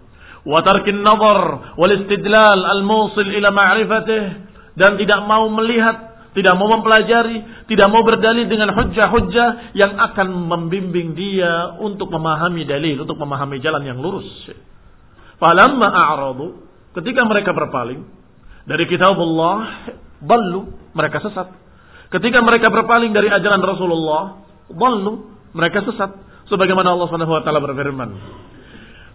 Wa 0.45 0.61
tarkin 0.61 1.01
nazar 1.01 1.73
wal 1.77 1.93
istidlal 1.93 2.61
al-musil 2.65 3.33
ila 3.33 3.49
ma'rifatih 3.49 4.23
dan 4.77 5.01
tidak 5.01 5.25
mau 5.25 5.49
melihat 5.49 6.14
tidak 6.35 6.59
mau 6.59 6.67
mempelajari, 6.67 7.67
tidak 7.71 7.89
mau 7.95 8.03
berdalil 8.03 8.51
dengan 8.51 8.75
hujah-hujah 8.75 9.79
yang 9.79 9.95
akan 9.95 10.51
membimbing 10.51 11.15
dia 11.15 11.79
untuk 11.79 12.11
memahami 12.11 12.67
dalil, 12.67 13.07
untuk 13.07 13.15
memahami 13.23 13.63
jalan 13.63 13.87
yang 13.87 14.03
lurus. 14.03 14.27
Falamma 15.39 15.95
a'radu, 15.95 16.59
ketika 16.99 17.23
mereka 17.23 17.55
berpaling 17.55 18.03
dari 18.67 18.85
kitab 18.91 19.15
Allah, 19.15 19.87
ballu, 20.19 20.75
mereka 20.91 21.23
sesat. 21.23 21.55
Ketika 22.11 22.43
mereka 22.43 22.67
berpaling 22.67 23.15
dari 23.15 23.31
ajaran 23.31 23.63
Rasulullah, 23.63 24.43
ballu, 24.75 25.39
mereka 25.55 25.87
sesat. 25.87 26.19
Sebagaimana 26.51 26.99
Allah 26.99 27.07
Subhanahu 27.15 27.31
wa 27.31 27.43
taala 27.47 27.63
berfirman, 27.63 28.11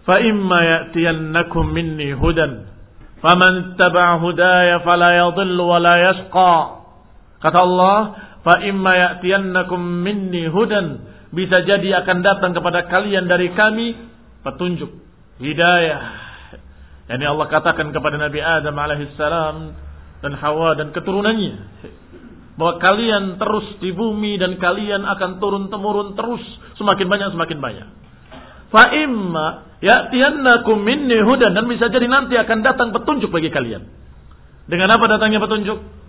"Fa 0.08 0.24
imma 0.24 0.58
ya'tiyannakum 0.64 1.68
minni 1.68 2.16
hudan, 2.16 2.64
faman 3.20 3.76
tabi'a 3.76 4.18
hudaya 4.24 4.80
fala 4.88 5.12
yadhillu 5.20 5.62
wa 5.68 5.76
la 5.76 5.94
yashqa." 6.00 6.79
Kata 7.40 7.58
Allah, 7.58 7.98
fa 8.44 8.60
imma 8.60 8.92
ya'tiyannakum 8.92 9.80
minni 9.80 10.44
hudan, 10.48 11.08
bisa 11.32 11.64
jadi 11.64 12.04
akan 12.04 12.20
datang 12.20 12.52
kepada 12.52 12.88
kalian 12.92 13.24
dari 13.26 13.52
kami 13.56 13.96
petunjuk, 14.44 14.92
hidayah. 15.40 16.02
Yani 17.10 17.24
Allah 17.26 17.46
katakan 17.50 17.90
kepada 17.90 18.20
Nabi 18.20 18.38
Adam 18.38 18.76
alaihissalam 18.76 19.56
dan 20.20 20.32
Hawa 20.36 20.78
dan 20.78 20.94
keturunannya 20.94 21.54
bahwa 22.60 22.76
kalian 22.76 23.40
terus 23.40 23.66
di 23.80 23.90
bumi 23.96 24.36
dan 24.36 24.60
kalian 24.60 25.00
akan 25.08 25.40
turun 25.40 25.72
temurun 25.72 26.12
terus 26.12 26.44
semakin 26.76 27.08
banyak 27.08 27.28
semakin 27.32 27.58
banyak. 27.58 27.88
Fa 28.68 28.84
imma 28.94 29.46
ya'tiyannakum 29.80 30.76
minni 30.84 31.18
hudan 31.24 31.56
dan 31.56 31.66
bisa 31.66 31.88
jadi 31.88 32.04
nanti 32.06 32.36
akan 32.36 32.58
datang 32.60 32.92
petunjuk 32.92 33.32
bagi 33.32 33.48
kalian. 33.48 33.88
Dengan 34.70 34.92
apa 34.94 35.08
datangnya 35.08 35.42
petunjuk? 35.42 35.99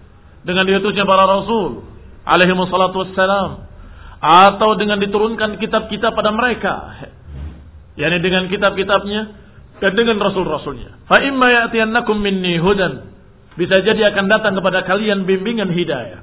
Dengan 0.42 0.64
diutusnya 0.66 1.06
para 1.06 1.26
rasul 1.26 1.86
alaihi 2.26 2.54
wassalatu 2.54 2.98
wassalam 3.06 3.70
atau 4.22 4.70
dengan 4.78 5.02
diturunkan 5.02 5.58
kitab-kitab 5.58 6.14
pada 6.14 6.30
mereka 6.30 6.74
yakni 7.98 8.22
dengan 8.22 8.48
kitab-kitabnya 8.48 9.22
dan 9.82 9.98
dengan 9.98 10.22
rasul-rasulnya. 10.22 11.10
Fa 11.10 11.20
imma 11.26 11.50
ya'tiyannakum 11.50 12.22
minni 12.22 12.62
hudan 12.62 13.10
bisa 13.58 13.82
jadi 13.82 14.14
akan 14.14 14.26
datang 14.30 14.54
kepada 14.56 14.86
kalian 14.86 15.26
bimbingan 15.26 15.74
hidayah. 15.74 16.22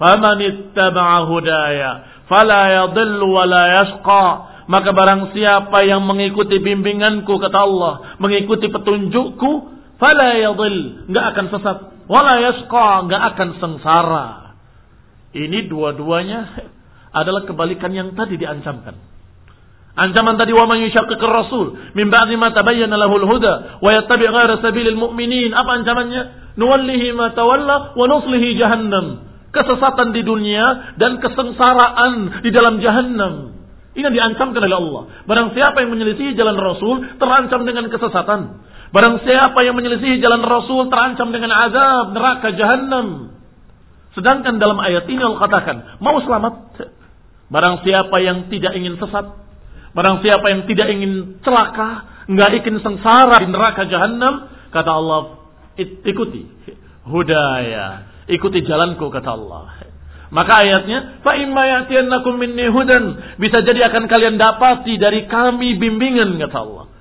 Faman 0.00 0.40
ittaba'a 0.40 1.28
hudaya 1.28 1.90
fala 2.26 2.68
yadhillu 2.68 3.26
wa 3.32 3.44
la 3.46 3.64
yashqa 3.82 4.26
maka 4.66 4.90
barang 4.90 5.30
siapa 5.30 5.78
yang 5.86 6.02
mengikuti 6.02 6.58
bimbinganku 6.58 7.38
kata 7.38 7.58
Allah 7.58 8.18
mengikuti 8.18 8.66
petunjukku 8.66 9.50
fala 9.96 10.34
yadhill 10.36 11.06
enggak 11.06 11.24
akan 11.32 11.46
sesat 11.54 11.78
wala 12.06 12.34
yasqa 12.42 13.06
nggak 13.06 13.22
akan 13.34 13.48
sengsara. 13.60 14.28
Ini 15.36 15.68
dua-duanya 15.68 16.40
adalah 17.12 17.44
kebalikan 17.44 17.92
yang 17.92 18.16
tadi 18.16 18.40
diancamkan. 18.40 18.96
Ancaman 19.96 20.36
tadi 20.36 20.52
wa 20.52 20.68
man 20.68 20.84
yushaqiqir 20.84 21.32
rasul 21.32 21.72
min 21.96 22.12
ba'di 22.12 22.36
ma 22.36 22.52
tabayyana 22.52 23.00
lahul 23.00 23.24
huda 23.24 23.80
wa 23.80 23.90
yattabi' 23.96 24.28
ghayra 24.28 24.60
sabilil 24.60 24.96
mu'minin. 24.96 25.56
Apa 25.56 25.80
ancamannya? 25.80 26.52
Nuwallihi 26.60 27.16
ma 27.16 27.32
tawalla 27.32 27.96
wa 27.96 28.04
nuslihi 28.04 28.60
jahannam. 28.60 29.24
Kesesatan 29.56 30.12
di 30.12 30.20
dunia 30.20 30.96
dan 31.00 31.16
kesengsaraan 31.16 32.44
di 32.44 32.50
dalam 32.52 32.76
jahannam. 32.84 33.56
Ini 33.96 34.04
yang 34.04 34.12
diancamkan 34.12 34.60
oleh 34.60 34.76
Allah. 34.76 35.02
Barang 35.24 35.56
siapa 35.56 35.80
yang 35.80 35.96
menyelisihi 35.96 36.36
jalan 36.36 36.60
Rasul 36.60 37.16
terancam 37.16 37.64
dengan 37.64 37.88
kesesatan. 37.88 38.40
Barang 38.94 39.22
siapa 39.26 39.58
yang 39.66 39.74
menyelisihi 39.74 40.22
jalan 40.22 40.46
Rasul 40.46 40.86
terancam 40.86 41.34
dengan 41.34 41.50
azab 41.50 42.14
neraka 42.14 42.54
jahanam. 42.54 43.34
Sedangkan 44.14 44.56
dalam 44.56 44.78
ayat 44.80 45.04
ini 45.10 45.20
Allah 45.20 45.42
katakan, 45.42 45.76
mau 46.00 46.16
selamat. 46.22 46.54
Barang 47.46 47.82
siapa 47.86 48.16
yang 48.22 48.50
tidak 48.50 48.74
ingin 48.74 48.98
sesat, 48.98 49.26
barang 49.94 50.16
siapa 50.22 50.46
yang 50.50 50.66
tidak 50.66 50.88
ingin 50.90 51.38
celaka, 51.46 52.24
nggak 52.26 52.50
ingin 52.58 52.82
sengsara 52.82 53.36
di 53.38 53.48
neraka 53.54 53.86
jahanam, 53.86 54.50
kata 54.74 54.90
Allah, 54.90 55.46
ikuti 55.78 56.42
hudaya, 57.06 58.08
ikuti 58.26 58.66
jalanku 58.66 59.06
kata 59.14 59.30
Allah. 59.30 59.78
Maka 60.34 60.66
ayatnya, 60.66 61.22
fa 61.22 61.38
imma 61.38 61.86
minni 62.34 62.66
hudan, 62.66 63.38
bisa 63.38 63.62
jadi 63.62 63.86
akan 63.94 64.10
kalian 64.10 64.34
dapati 64.42 64.98
dari 64.98 65.30
kami 65.30 65.78
bimbingan 65.78 66.34
kata 66.42 66.58
Allah. 66.58 66.95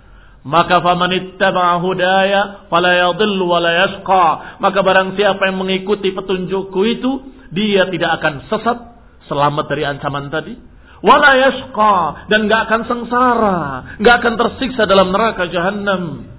Maka 0.45 0.77
faman 0.77 1.09
ittaba'a 1.09 1.81
hudaya 1.81 2.69
fala 2.69 2.93
yadhillu 2.93 3.49
wa 3.49 3.57
la 3.57 3.71
yashqa. 3.89 4.25
Maka 4.61 4.79
barang 4.85 5.17
siapa 5.17 5.49
yang 5.49 5.57
mengikuti 5.57 6.13
petunjukku 6.13 6.79
itu, 6.85 7.11
dia 7.49 7.89
tidak 7.89 8.21
akan 8.21 8.45
sesat, 8.45 8.77
selamat 9.25 9.65
dari 9.65 9.83
ancaman 9.89 10.29
tadi. 10.29 10.53
Wala 11.01 11.33
yashqa 11.33 12.29
dan 12.29 12.45
enggak 12.45 12.61
akan 12.69 12.81
sengsara, 12.85 13.59
enggak 13.97 14.15
akan 14.21 14.33
tersiksa 14.37 14.85
dalam 14.85 15.09
neraka 15.09 15.49
jahanam. 15.49 16.29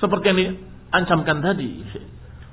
Seperti 0.00 0.24
yang 0.32 0.38
diancamkan 0.40 1.44
tadi. 1.44 1.84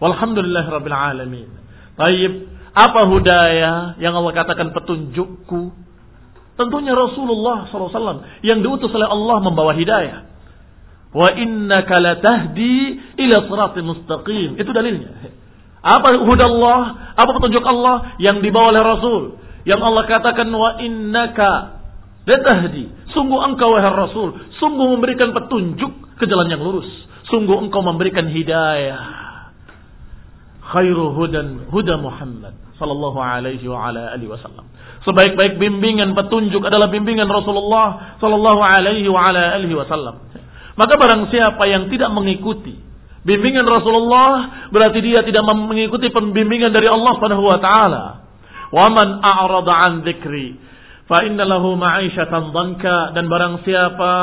Walhamdulillah 0.03 0.67
rabbil 0.67 0.95
alamin. 0.95 1.49
Baik, 1.95 2.47
apa 2.75 3.01
hudaya 3.07 3.95
yang 4.03 4.15
Allah 4.19 4.35
katakan 4.35 4.75
petunjukku? 4.75 5.87
Tentunya 6.59 6.91
Rasulullah 6.91 7.71
SAW 7.71 8.43
yang 8.43 8.59
diutus 8.59 8.91
oleh 8.91 9.07
Allah 9.07 9.37
membawa 9.39 9.71
hidayah. 9.75 10.27
Wa 11.09 11.33
innaka 11.33 11.97
latahdi 11.97 13.01
ila 13.17 13.37
siratal 13.49 13.85
mustaqim. 13.85 14.61
Itu 14.61 14.69
dalilnya. 14.69 15.09
Apa 15.79 16.21
hudallah? 16.21 16.79
Apa 17.17 17.29
petunjuk 17.39 17.63
Allah 17.65 18.19
yang 18.21 18.43
dibawa 18.43 18.75
oleh 18.75 18.83
Rasul? 18.83 19.23
Yang 19.65 19.81
Allah 19.83 20.03
katakan 20.05 20.47
wa 20.51 20.77
innaka 20.77 21.81
latahdi. 22.29 22.91
Sungguh 23.15 23.39
engkau 23.41 23.73
wahai 23.73 23.89
Rasul, 23.89 24.37
sungguh 24.61 24.85
memberikan 24.97 25.33
petunjuk 25.33 26.19
ke 26.21 26.29
jalan 26.29 26.51
yang 26.51 26.61
lurus. 26.61 26.87
Sungguh 27.29 27.57
engkau 27.57 27.81
memberikan 27.81 28.29
hidayah. 28.29 29.01
Khairu 30.69 31.17
hudan 31.17 31.65
huda 31.73 31.97
Muhammad 31.97 32.53
sallallahu 32.77 33.17
alaihi 33.17 33.65
wa 33.65 33.89
ala 33.89 34.13
alihi 34.13 34.29
wasallam. 34.29 34.69
Sebaik-baik 35.01 35.57
bimbingan 35.57 36.13
petunjuk 36.13 36.61
adalah 36.61 36.93
bimbingan 36.93 37.25
Rasulullah 37.25 38.19
sallallahu 38.21 38.61
alaihi 38.61 39.09
wa 39.09 39.33
ala 39.33 39.57
alihi 39.57 39.73
wasallam. 39.73 40.29
Maka 40.79 40.95
barang 40.95 41.27
siapa 41.27 41.59
yang 41.67 41.91
tidak 41.91 42.07
mengikuti 42.15 42.79
bimbingan 43.27 43.67
Rasulullah 43.67 44.63
berarti 44.71 45.03
dia 45.03 45.19
tidak 45.27 45.43
mengikuti 45.43 46.07
pembimbingan 46.07 46.71
dari 46.71 46.87
Allah 46.87 47.19
Subhanahu 47.19 47.43
wa 47.43 47.59
taala. 47.59 48.03
Wa 48.71 48.87
man 48.87 49.19
a'rada 49.19 49.73
an 49.75 49.93
dzikri 50.07 50.55
fa 51.09 51.25
inna 51.25 51.43
lahu 51.43 51.73
ma'isyatan 51.75 52.53
dhanka 52.53 53.17
dan 53.17 53.25
barang 53.27 53.65
siapa 53.67 54.13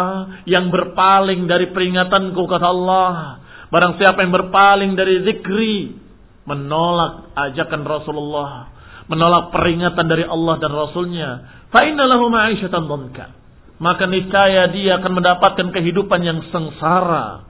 yang 0.47 0.71
berpaling 0.71 1.51
dari 1.51 1.75
peringatanku 1.75 2.41
kata 2.47 2.67
Allah, 2.71 3.43
barang 3.69 3.99
siapa 3.99 4.23
yang 4.23 4.33
berpaling 4.33 4.95
dari 4.95 5.27
zikri, 5.27 5.99
menolak 6.47 7.35
ajakan 7.35 7.83
Rasulullah, 7.83 8.71
menolak 9.11 9.51
peringatan 9.51 10.07
dari 10.07 10.25
Allah 10.25 10.55
dan 10.63 10.73
Rasulnya, 10.73 11.31
fa 11.75 11.83
inna 11.85 12.07
lahu 12.07 12.31
ma'isyatan 12.31 12.87
dhanka 12.87 13.46
maka 13.77 14.09
niscaya 14.09 14.73
dia 14.73 15.01
akan 15.01 15.13
mendapatkan 15.21 15.69
kehidupan 15.73 16.21
yang 16.25 16.41
sengsara. 16.49 17.45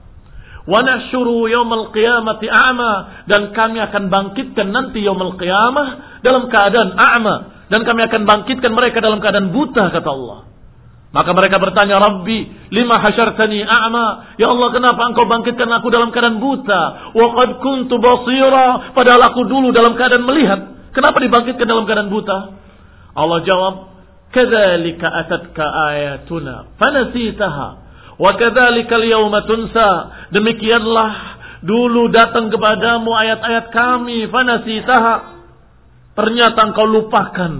Wa 0.67 0.83
nahsyuru 0.83 1.47
yaumal 1.47 1.95
a'ma 1.95 2.91
dan 3.31 3.55
kami 3.55 3.79
akan 3.79 4.11
bangkitkan 4.11 4.67
nanti 4.67 4.99
yaumul 4.99 5.39
qiyamah 5.39 6.19
dalam 6.19 6.51
keadaan 6.51 6.91
a'ma 6.91 7.35
dan 7.71 7.87
kami 7.87 8.03
akan 8.03 8.27
bangkitkan 8.27 8.71
mereka 8.75 8.99
dalam 8.99 9.23
keadaan 9.23 9.55
buta 9.55 9.87
kata 9.91 10.09
Allah. 10.11 10.39
Maka 11.07 11.31
mereka 11.31 11.55
bertanya, 11.55 12.03
Rabbi, 12.03 12.67
lima 12.75 12.99
hasyartani 12.99 13.63
a'ma? 13.63 14.35
Ya 14.35 14.51
Allah, 14.51 14.69
kenapa 14.75 15.07
engkau 15.07 15.23
bangkitkan 15.23 15.71
aku 15.79 15.87
dalam 15.87 16.11
keadaan 16.11 16.43
buta? 16.43 17.15
Wa 17.15 17.27
qad 17.31 17.49
kuntu 17.63 17.95
basira, 17.95 18.91
padahal 18.91 19.31
aku 19.31 19.47
dulu 19.47 19.71
dalam 19.71 19.95
keadaan 19.95 20.27
melihat. 20.27 20.91
Kenapa 20.91 21.23
dibangkitkan 21.23 21.63
dalam 21.63 21.87
keadaan 21.87 22.11
buta? 22.11 22.37
Allah 23.15 23.39
jawab, 23.47 23.96
Kadzalika 24.27 25.07
atatka 25.07 25.65
ayatuna 25.87 26.75
fanasitaha 26.75 27.67
wa 28.19 28.31
kadzalika 28.35 28.99
al-yawma 28.99 29.47
tunsa. 29.47 29.89
Demikianlah 30.35 31.11
dulu 31.63 32.11
datang 32.11 32.51
kepadamu 32.51 33.07
ayat-ayat 33.15 33.71
kami 33.71 34.27
fanasitaha. 34.27 35.15
Ternyata 36.17 36.59
engkau 36.73 36.89
lupakan, 36.89 37.53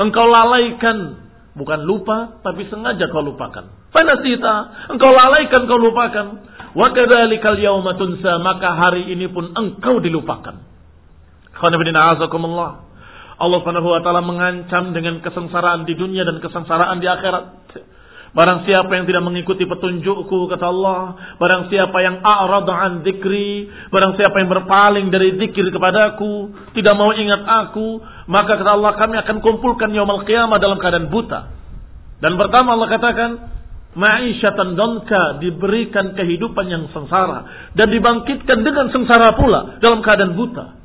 engkau 0.00 0.26
lalaikan, 0.26 1.20
bukan 1.52 1.80
lupa 1.84 2.42
tapi 2.42 2.66
sengaja 2.72 3.06
kau 3.12 3.22
lupakan. 3.22 3.92
Fanasita, 3.94 4.54
engkau 4.90 5.10
lalaikan, 5.12 5.68
kau 5.68 5.78
lupakan. 5.78 6.26
Wa 6.74 6.90
kadzalika 6.94 7.54
al-yawma 7.54 7.98
tunsa, 7.98 8.38
maka 8.42 8.72
hari 8.74 9.10
ini 9.14 9.30
pun 9.30 9.52
engkau 9.54 10.02
dilupakan. 10.02 10.58
Khana 11.60 11.76
bin 11.76 11.92
Allah 13.40 13.58
Subhanahu 13.64 13.88
wa 13.88 14.00
taala 14.04 14.20
mengancam 14.20 14.92
dengan 14.92 15.24
kesengsaraan 15.24 15.88
di 15.88 15.96
dunia 15.96 16.28
dan 16.28 16.44
kesengsaraan 16.44 17.00
di 17.00 17.08
akhirat. 17.08 17.44
Barang 18.30 18.62
siapa 18.62 18.94
yang 18.94 19.10
tidak 19.10 19.26
mengikuti 19.26 19.66
petunjukku 19.66 20.46
kata 20.46 20.70
Allah, 20.70 21.18
barang 21.40 21.66
siapa 21.66 21.98
yang 21.98 22.22
a'rada 22.22 22.70
an 22.70 22.92
dzikri, 23.02 23.66
barang 23.90 24.14
siapa 24.14 24.38
yang 24.38 24.46
berpaling 24.54 25.10
dari 25.10 25.34
zikir 25.34 25.66
kepadaku, 25.74 26.54
tidak 26.78 26.94
mau 26.94 27.10
ingat 27.10 27.42
aku, 27.42 27.98
maka 28.30 28.54
kata 28.54 28.70
Allah 28.70 28.94
kami 28.94 29.18
akan 29.18 29.36
kumpulkan 29.42 29.90
yaumul 29.90 30.22
qiyamah 30.22 30.62
dalam 30.62 30.78
keadaan 30.78 31.10
buta. 31.10 31.50
Dan 32.22 32.38
pertama 32.38 32.78
Allah 32.78 32.88
katakan, 32.92 33.30
ma'isyatan 33.98 34.78
donka 34.78 35.42
diberikan 35.42 36.14
kehidupan 36.14 36.70
yang 36.70 36.86
sengsara 36.94 37.72
dan 37.74 37.90
dibangkitkan 37.90 38.62
dengan 38.62 38.94
sengsara 38.94 39.34
pula 39.34 39.82
dalam 39.82 40.06
keadaan 40.06 40.38
buta. 40.38 40.79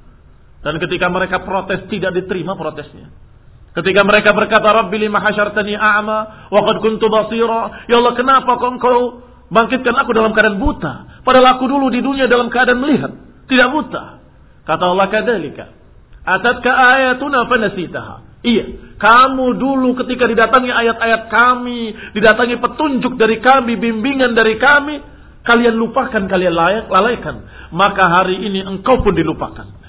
Dan 0.66 0.82
ketika 0.82 1.14
mereka 1.14 1.46
protes 1.46 1.86
tidak 1.94 2.18
diterima 2.18 2.58
protesnya. 2.58 3.14
Ketika 3.78 4.02
mereka 4.02 4.34
berkata, 4.34 4.66
Rabbi 4.66 4.98
lima 4.98 5.22
hasyartani 5.22 5.78
a'ma, 5.78 6.50
wa 6.50 6.62
qad 6.66 6.82
kuntu 6.82 7.06
basira. 7.06 7.86
Ya 7.86 8.02
Allah, 8.02 8.18
kenapa 8.18 8.58
kau 8.58 8.74
engkau 8.74 8.98
bangkitkan 9.54 9.94
aku 9.94 10.10
dalam 10.18 10.34
keadaan 10.34 10.58
buta? 10.58 11.22
Padahal 11.22 11.60
aku 11.60 11.70
dulu 11.70 11.94
di 11.94 12.02
dunia 12.02 12.26
dalam 12.26 12.50
keadaan 12.50 12.82
melihat. 12.82 13.14
Tidak 13.46 13.68
buta. 13.70 14.26
Kata 14.66 14.84
Allah 14.90 15.08
kadalika. 15.14 15.70
Atatka 16.26 16.72
ayatuna 16.74 17.46
fanasitaha. 17.46 18.42
Iya, 18.42 18.98
kamu 18.98 19.62
dulu 19.62 19.94
ketika 20.02 20.26
didatangi 20.26 20.74
ayat-ayat 20.74 21.30
kami, 21.30 21.94
didatangi 22.18 22.58
petunjuk 22.58 23.22
dari 23.22 23.38
kami, 23.38 23.78
bimbingan 23.78 24.34
dari 24.34 24.58
kami, 24.58 25.02
kalian 25.46 25.78
lupakan, 25.78 26.26
kalian 26.26 26.54
layak, 26.54 26.86
lalaikan. 26.90 27.46
Maka 27.70 28.02
hari 28.02 28.50
ini 28.50 28.66
engkau 28.66 29.06
pun 29.06 29.14
dilupakan. 29.14 29.85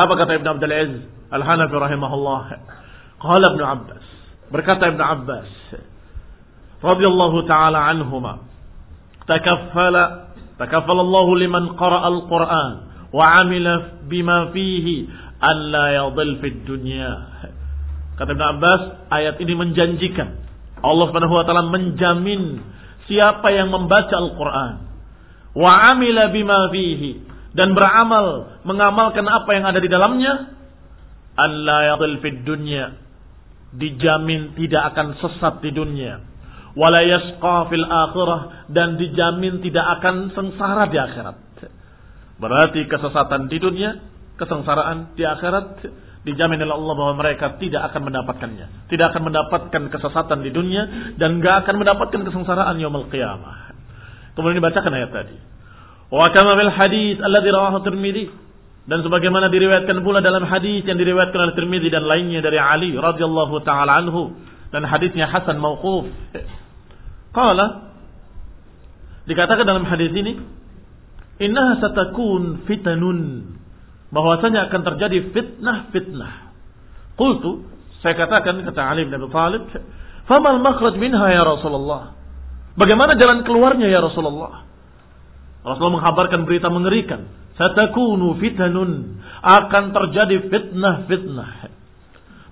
Apa 0.00 0.12
kata 0.16 0.40
Ibn 0.40 0.48
Abdul 0.56 0.72
Aziz 0.72 1.02
Al-Hanafi 1.30 1.74
rahimahullah? 1.76 2.42
Qala 3.20 3.46
Ibn 3.52 3.62
Abbas. 3.62 4.06
Berkata 4.48 4.88
Ibn 4.88 5.00
Abbas 5.00 5.50
radhiyallahu 6.80 7.44
taala 7.44 7.92
anhuma 7.92 8.48
takaffala 9.28 10.32
takaffala 10.56 11.04
Allah 11.04 11.26
liman 11.36 11.76
qara'a 11.76 12.08
al-Qur'an 12.08 12.72
wa 13.12 13.20
'amila 13.20 14.00
bima 14.08 14.48
fihi 14.50 15.06
an 15.44 15.56
la 15.70 15.86
yadhil 16.02 16.40
fid 16.40 16.64
dunya. 16.64 17.12
Kata 18.16 18.32
Ibn 18.32 18.44
Abbas, 18.56 18.82
ayat 19.12 19.36
ini 19.44 19.52
menjanjikan 19.56 20.28
Allah 20.80 21.04
Subhanahu 21.12 21.36
wa 21.36 21.44
taala 21.44 21.68
menjamin 21.68 22.64
siapa 23.04 23.52
yang 23.52 23.68
membaca 23.68 24.16
Al-Qur'an 24.16 24.74
wa 25.52 25.70
'amila 25.84 26.32
bima 26.32 26.72
fihi 26.72 27.29
dan 27.50 27.74
beramal 27.74 28.58
mengamalkan 28.62 29.26
apa 29.26 29.50
yang 29.54 29.64
ada 29.66 29.80
di 29.82 29.90
dalamnya 29.90 30.54
Allah 31.34 31.98
fid 31.98 32.46
dunya 32.46 32.94
dijamin 33.74 34.58
tidak 34.58 34.94
akan 34.94 35.14
sesat 35.18 35.62
di 35.62 35.70
dunia. 35.70 36.26
Wala 36.74 37.02
yasqa 37.02 37.66
akhirah 37.66 38.70
dan 38.70 38.94
dijamin 38.94 39.58
tidak 39.62 39.98
akan 39.98 40.30
sengsara 40.34 40.86
di 40.90 40.98
akhirat. 40.98 41.38
Berarti 42.38 42.86
kesesatan 42.86 43.50
di 43.50 43.58
dunia 43.58 43.90
kesengsaraan 44.38 45.12
di 45.18 45.26
akhirat 45.26 45.84
dijamin 46.24 46.62
oleh 46.62 46.74
Allah 46.76 46.94
bahwa 46.96 47.14
mereka 47.20 47.58
tidak 47.58 47.90
akan 47.90 48.10
mendapatkannya. 48.10 48.66
Tidak 48.88 49.06
akan 49.12 49.22
mendapatkan 49.28 49.82
kesesatan 49.92 50.38
di 50.46 50.50
dunia 50.54 51.14
dan 51.20 51.42
gak 51.42 51.66
akan 51.66 51.74
mendapatkan 51.82 52.20
kesengsaraan 52.24 52.78
yaumul 52.80 53.10
qiyamah. 53.12 53.74
Kemudian 54.38 54.62
dibacakan 54.62 54.92
ayat 54.94 55.10
tadi 55.10 55.36
Wa 56.10 56.34
kama 56.34 56.58
fil 56.58 56.74
hadis 56.74 57.16
alladhi 57.22 57.50
rawahu 57.54 57.86
Tirmidzi 57.86 58.26
dan 58.90 59.06
sebagaimana 59.06 59.46
diriwayatkan 59.46 60.02
pula 60.02 60.18
dalam 60.18 60.42
hadis 60.42 60.82
yang 60.82 60.98
diriwayatkan 60.98 61.38
oleh 61.38 61.54
Tirmidzi 61.54 61.88
dan 61.94 62.02
lainnya 62.02 62.42
dari 62.42 62.58
Ali 62.58 62.98
radhiyallahu 62.98 63.62
taala 63.62 64.02
anhu 64.02 64.34
dan 64.74 64.82
hadisnya 64.82 65.30
hasan 65.30 65.62
mauquf. 65.62 66.10
Qala 67.30 67.94
dikatakan 69.30 69.62
dalam 69.62 69.86
hadis 69.86 70.10
ini 70.10 70.42
innaha 71.38 71.78
satakun 71.78 72.66
fitanun 72.66 73.54
bahwasanya 74.10 74.66
akan 74.66 74.80
terjadi 74.82 75.30
fitnah-fitnah. 75.30 76.50
Qultu 77.14 77.70
saya 78.02 78.16
katakan 78.16 78.64
kata 78.66 78.80
Ali 78.80 79.06
bin 79.06 79.14
Abi 79.14 79.28
Thalib, 79.30 79.62
"Famal 80.26 80.58
makhraj 80.58 80.98
minha 80.98 81.30
ya 81.30 81.46
Rasulullah?" 81.46 82.16
Bagaimana 82.74 83.14
jalan 83.14 83.44
keluarnya 83.44 83.86
ya 83.86 84.00
Rasulullah? 84.00 84.69
Rasulullah 85.60 86.00
menghabarkan 86.00 86.48
berita 86.48 86.72
mengerikan. 86.72 87.28
Satakunu 87.56 88.40
fitanun. 88.40 89.20
Akan 89.44 89.92
terjadi 89.92 90.48
fitnah-fitnah. 90.48 91.52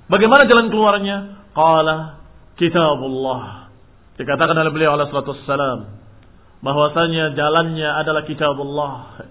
Bagaimana 0.09 0.45
jalan 0.49 0.69
keluarnya? 0.69 1.17
Qala 1.57 2.21
kitabullah. 2.61 3.73
Dikatakan 4.21 4.57
oleh 4.57 4.73
beliau 4.73 4.97
alaihi 4.97 5.09
salatu 5.13 5.33
wassalam. 5.37 5.81
Bahwasanya 6.61 7.33
jalannya 7.33 7.89
adalah 7.97 8.23
kitabullah. 8.29 9.25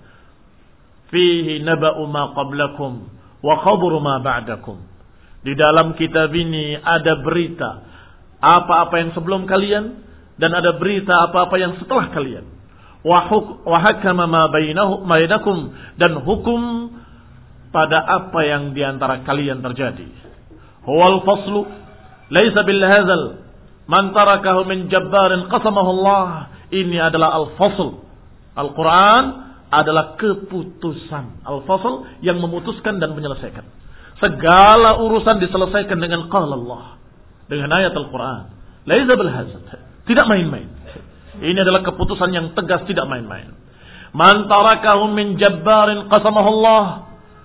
Fihi 1.13 1.61
naba'u 1.61 2.01
ma 2.09 2.33
qablakum. 2.33 3.05
Wa 3.45 3.61
khabru 3.61 4.01
ma 4.01 4.17
ba'dakum. 4.21 4.81
Di 5.45 5.53
dalam 5.53 5.93
kitab 5.93 6.33
ini 6.33 6.77
ada 6.81 7.21
berita. 7.21 7.85
Apa-apa 8.41 9.05
yang 9.05 9.11
sebelum 9.13 9.45
kalian. 9.45 10.01
Dan 10.37 10.53
ada 10.53 10.77
berita 10.77 11.29
apa-apa 11.29 11.57
yang 11.57 11.77
setelah 11.81 12.13
kalian 12.13 12.56
wa 13.07 13.77
hakama 13.79 14.27
ma 14.27 14.51
bainakum 14.51 15.71
dan 15.95 16.19
hukum 16.27 16.91
pada 17.71 18.03
apa 18.03 18.39
yang 18.43 18.75
di 18.75 18.83
antara 18.83 19.23
kalian 19.23 19.63
terjadi. 19.63 20.07
Huwal 20.83 21.23
faslu 21.23 21.87
Laisa 22.27 22.61
bil 22.67 22.83
hazal. 22.83 23.23
Man 23.87 24.11
tarakahu 24.11 24.67
min 24.67 24.91
jabbarin 24.91 25.47
qasamahu 25.47 25.89
Allah. 25.99 26.51
Ini 26.67 27.07
adalah 27.07 27.39
al-fasl. 27.39 28.03
Al-Quran 28.57 29.23
adalah 29.71 30.19
keputusan. 30.19 31.47
Al-fasl 31.47 32.19
yang 32.19 32.43
memutuskan 32.43 32.99
dan 32.99 33.15
menyelesaikan. 33.15 33.63
Segala 34.19 34.99
urusan 34.99 35.39
diselesaikan 35.39 36.03
dengan 36.03 36.27
qala 36.27 36.55
Allah. 36.57 36.85
Dengan 37.47 37.71
ayat 37.71 37.95
Al-Quran. 37.95 38.43
Laisa 38.83 39.13
bil 39.15 39.31
hazal. 39.31 39.61
Tidak 40.03 40.25
main-main. 40.27 40.67
Ini 41.37 41.59
adalah 41.61 41.85
keputusan 41.85 42.29
yang 42.33 42.45
tegas 42.57 42.85
tidak 42.89 43.05
main-main. 43.05 43.53
Man 44.15 44.49
tarakahu 44.49 45.13
min 45.13 45.37
jabbarin 45.37 46.09
qasamahu 46.09 46.49
Allah. 46.59 46.85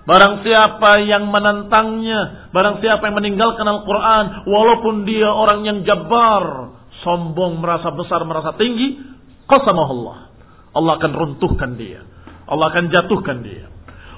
Barang 0.03 0.43
siapa 0.43 0.99
yang 1.07 1.31
menentangnya, 1.31 2.51
barang 2.51 2.83
siapa 2.83 3.07
yang 3.07 3.15
meninggalkan 3.23 3.63
Al-Quran, 3.63 4.43
walaupun 4.51 5.07
dia 5.07 5.31
orang 5.31 5.63
yang 5.63 5.79
jabar, 5.87 6.75
sombong, 7.07 7.63
merasa 7.63 7.87
besar, 7.95 8.19
merasa 8.27 8.51
tinggi, 8.59 8.99
qasamahullah. 9.47 10.33
Allah 10.75 10.93
akan 10.99 11.11
runtuhkan 11.13 11.79
dia. 11.79 12.03
Allah 12.49 12.73
akan 12.75 12.91
jatuhkan 12.91 13.47
dia. 13.47 13.71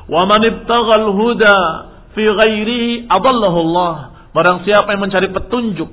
Wa 0.09 0.25
man 0.25 0.41
ibtaghal 0.41 1.13
huda 1.13 1.57
fi 2.17 2.23
ghairihi 2.23 3.05
adallahu 3.05 3.57
Allah. 3.69 3.93
Barang 4.33 4.65
siapa 4.65 4.89
yang 4.89 5.05
mencari 5.05 5.29
petunjuk 5.29 5.91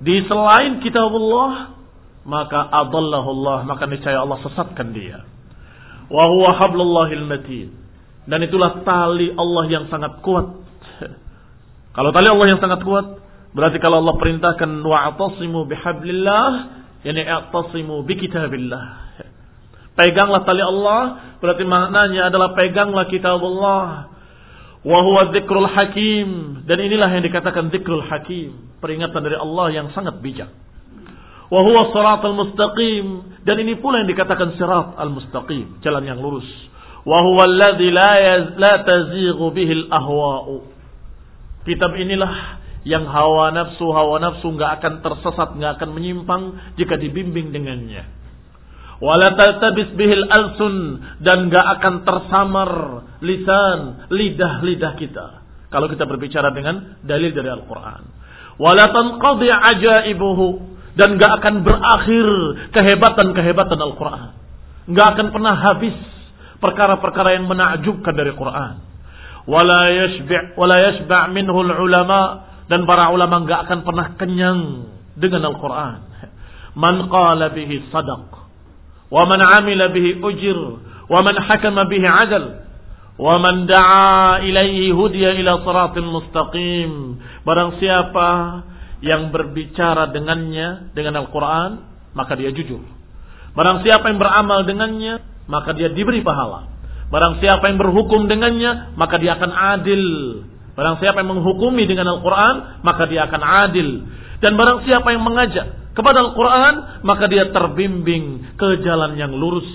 di 0.00 0.24
selain 0.24 0.80
kitabullah, 0.80 1.83
maka 2.24 2.72
adallahu 2.72 3.28
Allah, 3.40 3.68
maka 3.68 3.84
niscaya 3.84 4.24
Allah 4.24 4.40
sesatkan 4.40 4.96
dia. 4.96 5.24
Wa 6.08 6.24
huwa 6.28 6.56
hablullahil 6.56 7.24
matin. 7.28 7.68
Dan 8.24 8.40
itulah 8.44 8.80
tali 8.84 9.32
Allah 9.36 9.64
yang 9.68 9.84
sangat 9.92 10.24
kuat. 10.24 10.48
Kalau 11.96 12.10
tali 12.16 12.28
Allah 12.32 12.48
yang 12.56 12.60
sangat 12.64 12.80
kuat, 12.80 13.20
berarti 13.52 13.78
kalau 13.78 14.02
Allah 14.02 14.16
perintahkan 14.18 14.82
wa'tasimu 14.82 15.68
bihablillah, 15.68 16.50
yani 17.04 17.22
i'tasimu 17.22 18.02
bikitabillah. 18.08 18.84
Peganglah 20.00 20.42
tali 20.48 20.64
Allah, 20.64 21.36
berarti 21.38 21.62
maknanya 21.62 22.32
adalah 22.32 22.56
peganglah 22.56 23.06
kitab 23.06 23.38
Allah. 23.38 24.10
Wa 24.82 24.98
huwa 25.00 25.32
dzikrul 25.32 25.70
hakim 25.70 26.28
dan 26.66 26.76
inilah 26.76 27.08
yang 27.08 27.24
dikatakan 27.24 27.72
dzikrul 27.72 28.04
hakim, 28.04 28.74
peringatan 28.84 29.20
dari 29.22 29.36
Allah 29.38 29.66
yang 29.70 29.86
sangat 29.96 30.20
bijak. 30.20 30.50
Wahyu 31.54 31.70
huwa 31.70 31.94
siratal 31.94 32.34
mustaqim 32.34 33.06
dan 33.46 33.56
ini 33.62 33.78
pula 33.78 34.02
yang 34.02 34.10
dikatakan 34.10 34.58
sirat 34.58 34.98
al-mustaqim, 34.98 35.78
jalan 35.86 36.02
yang 36.02 36.18
lurus. 36.18 36.46
Wahyu 37.06 37.30
huwa 37.30 37.46
alladhi 37.46 37.94
la 37.94 38.10
la 38.58 38.74
tazigu 38.82 39.46
bihil 39.54 39.86
ahwau 39.86 40.66
Kitab 41.62 41.94
inilah 41.94 42.60
yang 42.84 43.06
hawa 43.06 43.54
nafsu 43.54 43.86
hawa 43.88 44.20
nafsu 44.20 44.50
nggak 44.52 44.82
akan 44.82 44.94
tersesat, 45.00 45.56
nggak 45.56 45.72
akan 45.80 45.90
menyimpang 45.94 46.42
jika 46.76 46.98
dibimbing 46.98 47.54
dengannya. 47.54 48.04
Wala 48.98 49.32
bihil 49.96 50.26
alsun 50.28 50.74
dan 51.22 51.48
nggak 51.50 51.66
akan 51.80 51.94
tersamar 52.02 52.70
lisan 53.22 54.08
lidah-lidah 54.10 54.92
kita 54.98 55.26
kalau 55.72 55.90
kita 55.90 56.06
berbicara 56.06 56.54
dengan 56.54 57.00
dalil 57.02 57.30
dari 57.34 57.50
Al-Qur'an. 57.50 58.02
Wala 58.60 58.86
tanqadi 58.94 59.50
ajaibuhu 59.50 60.73
dan 60.94 61.18
nggak 61.18 61.32
akan 61.42 61.54
berakhir 61.66 62.26
kehebatan 62.70 63.34
kehebatan 63.34 63.78
Al-Quran. 63.78 64.30
Nggak 64.90 65.06
akan 65.16 65.26
pernah 65.34 65.54
habis 65.58 65.96
perkara-perkara 66.62 67.34
yang 67.34 67.50
menakjubkan 67.50 68.14
dari 68.14 68.32
Quran. 68.32 68.74
Wala 69.44 69.92
yashbi' 69.92 70.56
wala 70.56 70.76
yashba' 70.80 71.34
minhu 71.34 71.58
ulama 71.60 72.48
dan 72.70 72.88
para 72.88 73.12
ulama 73.12 73.44
enggak 73.44 73.68
akan 73.68 73.80
pernah 73.84 74.06
kenyang 74.16 74.60
dengan 75.18 75.52
Al-Quran. 75.52 75.98
Man 76.74 77.06
qala 77.12 77.52
bihi 77.52 77.90
sadaq. 77.92 78.24
Wa 79.12 79.22
man 79.28 79.40
amila 79.42 79.92
bihi 79.92 80.18
ujir. 80.18 80.58
Wa 81.06 81.20
man 81.20 81.36
hakama 81.38 81.86
bihi 81.86 82.06
adal. 82.08 82.64
Wa 83.14 83.38
man 83.38 83.70
da'a 83.70 84.42
ilaihi 84.42 84.90
hudiya 84.90 85.38
ila 85.38 85.62
siratin 85.62 86.06
mustaqim. 86.08 86.90
Barang 87.46 87.78
siapa 87.78 88.28
yang 89.04 89.28
berbicara 89.28 90.08
dengannya, 90.16 90.96
dengan 90.96 91.20
Al-Quran, 91.20 91.70
maka 92.16 92.32
dia 92.40 92.48
jujur. 92.56 92.80
Barang 93.52 93.84
siapa 93.84 94.08
yang 94.08 94.16
beramal 94.16 94.64
dengannya, 94.64 95.20
maka 95.44 95.76
dia 95.76 95.92
diberi 95.92 96.24
pahala. 96.24 96.72
Barang 97.12 97.38
siapa 97.38 97.68
yang 97.68 97.76
berhukum 97.76 98.26
dengannya, 98.26 98.96
maka 98.96 99.20
dia 99.20 99.36
akan 99.36 99.52
adil. 99.76 100.02
Barang 100.74 100.98
siapa 100.98 101.20
yang 101.22 101.36
menghukumi 101.36 101.84
dengan 101.86 102.16
Al-Quran, 102.16 102.82
maka 102.82 103.04
dia 103.06 103.28
akan 103.28 103.42
adil. 103.68 103.88
Dan 104.40 104.56
barang 104.58 104.82
siapa 104.88 105.12
yang 105.14 105.22
mengajak 105.22 105.94
kepada 105.94 106.18
Al-Quran, 106.24 107.04
maka 107.06 107.30
dia 107.30 107.52
terbimbing 107.54 108.56
ke 108.58 108.82
jalan 108.82 109.14
yang 109.20 109.30
lurus. 109.36 109.68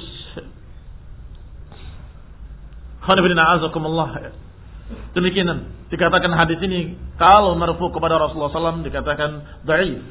Demikian 5.14 5.50
dikatakan 5.90 6.34
hadis 6.34 6.58
ini 6.66 6.98
kalau 7.22 7.54
marfu 7.58 7.94
kepada 7.94 8.18
Rasulullah 8.18 8.54
SAW 8.54 8.86
dikatakan 8.86 9.62
daif, 9.66 10.02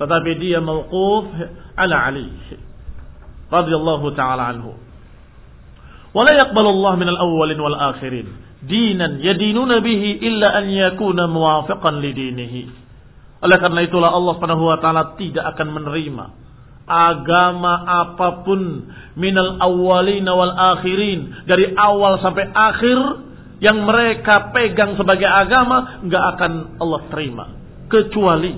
tetapi 0.00 0.30
dia 0.40 0.60
mauquf 0.64 1.28
ala 1.76 1.96
Ali 2.08 2.28
radhiyallahu 3.48 4.06
taala 4.16 4.52
anhu. 4.52 4.76
Wala 6.16 6.32
yaqbalu 6.40 6.68
Allah 6.72 6.92
min 6.96 7.08
al-awwalin 7.12 7.58
wal 7.60 7.78
akhirin 7.92 8.28
dinan 8.64 9.20
yadinuna 9.20 9.84
bihi 9.84 10.24
illa 10.24 10.56
an 10.56 10.72
yakuna 10.72 11.28
muwafiqan 11.28 12.00
li 12.00 12.10
dinihi. 12.16 12.62
Oleh 13.44 13.56
karena 13.60 13.84
itulah 13.86 14.10
Allah 14.12 14.32
Subhanahu 14.40 14.64
wa 14.66 14.78
taala 14.80 15.14
tidak 15.20 15.44
akan 15.56 15.68
menerima 15.78 16.26
agama 16.88 17.84
apa 17.84 18.48
pun 18.48 18.88
minal 19.12 19.60
awwalin 19.60 20.24
wal 20.24 20.56
akhirin 20.74 21.44
dari 21.44 21.76
awal 21.76 22.16
sampai 22.24 22.48
akhir 22.48 23.27
yang 23.58 23.82
mereka 23.82 24.54
pegang 24.54 24.94
sebagai 24.94 25.26
agama 25.26 26.02
nggak 26.06 26.24
akan 26.36 26.52
Allah 26.78 27.02
terima 27.10 27.46
kecuali 27.90 28.54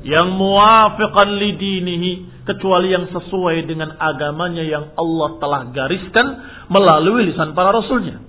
yang 0.00 0.32
muwafiqan 0.32 1.28
li 1.36 1.50
dinihi 1.60 2.12
kecuali 2.48 2.90
yang 2.90 3.06
sesuai 3.12 3.68
dengan 3.68 3.94
agamanya 4.00 4.64
yang 4.64 4.96
Allah 4.96 5.36
telah 5.38 5.62
gariskan 5.70 6.26
melalui 6.72 7.30
lisan 7.30 7.52
para 7.52 7.70
rasulnya. 7.70 8.24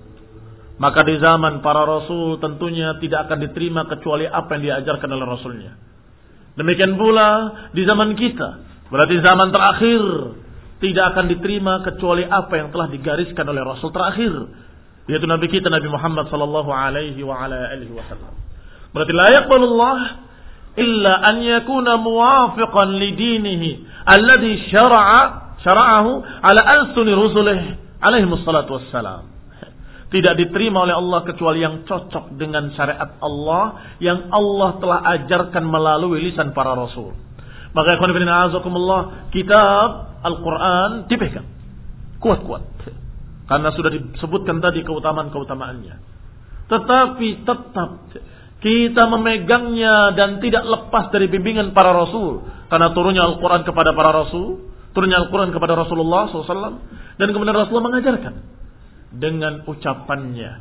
Maka 0.81 1.05
di 1.05 1.15
zaman 1.21 1.61
para 1.61 1.85
rasul 1.85 2.41
tentunya 2.41 2.97
tidak 2.97 3.29
akan 3.29 3.45
diterima 3.45 3.85
kecuali 3.85 4.25
apa 4.25 4.49
yang 4.57 4.63
diajarkan 4.65 5.09
oleh 5.13 5.25
rasulnya. 5.29 5.71
Demikian 6.57 6.97
pula 6.97 7.29
di 7.71 7.85
zaman 7.85 8.17
kita, 8.17 8.49
berarti 8.89 9.15
zaman 9.21 9.49
terakhir 9.53 10.01
tidak 10.81 11.05
akan 11.15 11.25
diterima 11.37 11.85
kecuali 11.85 12.25
apa 12.25 12.53
yang 12.57 12.73
telah 12.73 12.89
digariskan 12.89 13.45
oleh 13.45 13.61
rasul 13.61 13.93
terakhir, 13.93 14.33
yaitu 15.11 15.27
nabi 15.27 15.51
kita 15.51 15.67
Nabi 15.67 15.91
Muhammad 15.91 16.31
sallallahu 16.31 16.71
alaihi 16.71 17.19
wa 17.27 17.35
ala 17.43 17.67
alihi 17.75 17.91
wasallam. 17.91 18.31
Berarti 18.95 19.11
layak 19.11 19.51
Allah 19.51 19.97
illa 20.79 21.13
an 21.27 21.35
yakuna 21.43 21.99
muwafiqan 21.99 22.95
li 22.95 23.09
dinihi 23.19 23.69
alladhi 24.07 24.71
syara'a 24.71 25.51
syara'ahu 25.59 26.11
ala 26.23 26.61
alsuni 26.63 27.11
rusulih 27.11 27.75
alaihi 27.99 28.31
wassalatu 28.31 28.79
wassalam. 28.79 29.27
Tidak 30.11 30.33
diterima 30.35 30.83
oleh 30.87 30.95
Allah 30.95 31.23
kecuali 31.23 31.63
yang 31.63 31.87
cocok 31.87 32.35
dengan 32.35 32.71
syariat 32.75 33.15
Allah 33.23 33.95
yang 34.03 34.27
Allah 34.31 34.79
telah 34.79 34.99
ajarkan 35.19 35.63
melalui 35.63 36.23
lisan 36.23 36.51
para 36.51 36.75
rasul. 36.75 37.15
Maka 37.71 37.95
ikhwan 37.95 38.11
bin 38.11 38.27
azakumullah, 38.27 39.31
kitab 39.31 40.19
Al-Quran 40.19 41.07
dipegang. 41.07 41.47
Kuat-kuat. 42.19 42.67
Karena 43.51 43.67
sudah 43.75 43.91
disebutkan 43.91 44.63
tadi 44.63 44.79
keutamaan-keutamaannya. 44.87 45.95
Tetapi 46.71 47.27
tetap 47.43 47.89
kita 48.63 49.03
memegangnya 49.11 50.15
dan 50.15 50.39
tidak 50.39 50.63
lepas 50.63 51.11
dari 51.11 51.27
bimbingan 51.27 51.75
para 51.75 51.91
rasul. 51.91 52.47
Karena 52.71 52.95
turunnya 52.95 53.27
Al-Quran 53.27 53.67
kepada 53.67 53.91
para 53.91 54.15
rasul. 54.15 54.71
Turunnya 54.95 55.19
Al-Quran 55.19 55.51
kepada 55.51 55.75
Rasulullah 55.75 56.31
SAW. 56.31 56.79
Dan 57.19 57.27
kemudian 57.35 57.57
Rasulullah 57.57 57.91
mengajarkan. 57.91 58.33
Dengan 59.19 59.67
ucapannya. 59.67 60.51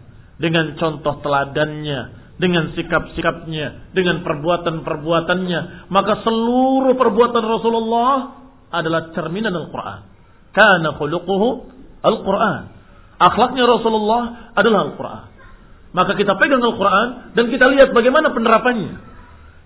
Dengan 0.42 0.74
contoh 0.74 1.22
teladannya. 1.22 2.00
Dengan 2.42 2.74
sikap-sikapnya. 2.74 3.94
Dengan 3.94 4.26
perbuatan-perbuatannya. 4.26 5.92
Maka 5.94 6.26
seluruh 6.26 6.98
perbuatan 6.98 7.44
Rasulullah 7.46 8.14
adalah 8.74 9.14
cerminan 9.14 9.54
Al-Quran. 9.54 10.00
Karena 10.50 10.90
khuluquhu 10.98 11.48
Al-Quran. 12.00 12.79
Akhlaknya 13.20 13.68
Rasulullah 13.68 14.52
adalah 14.56 14.88
Al-Quran. 14.88 15.24
Maka 15.92 16.16
kita 16.16 16.40
pegang 16.40 16.64
Al-Quran 16.64 17.36
dan 17.36 17.44
kita 17.52 17.68
lihat 17.68 17.92
bagaimana 17.92 18.32
penerapannya. 18.32 19.10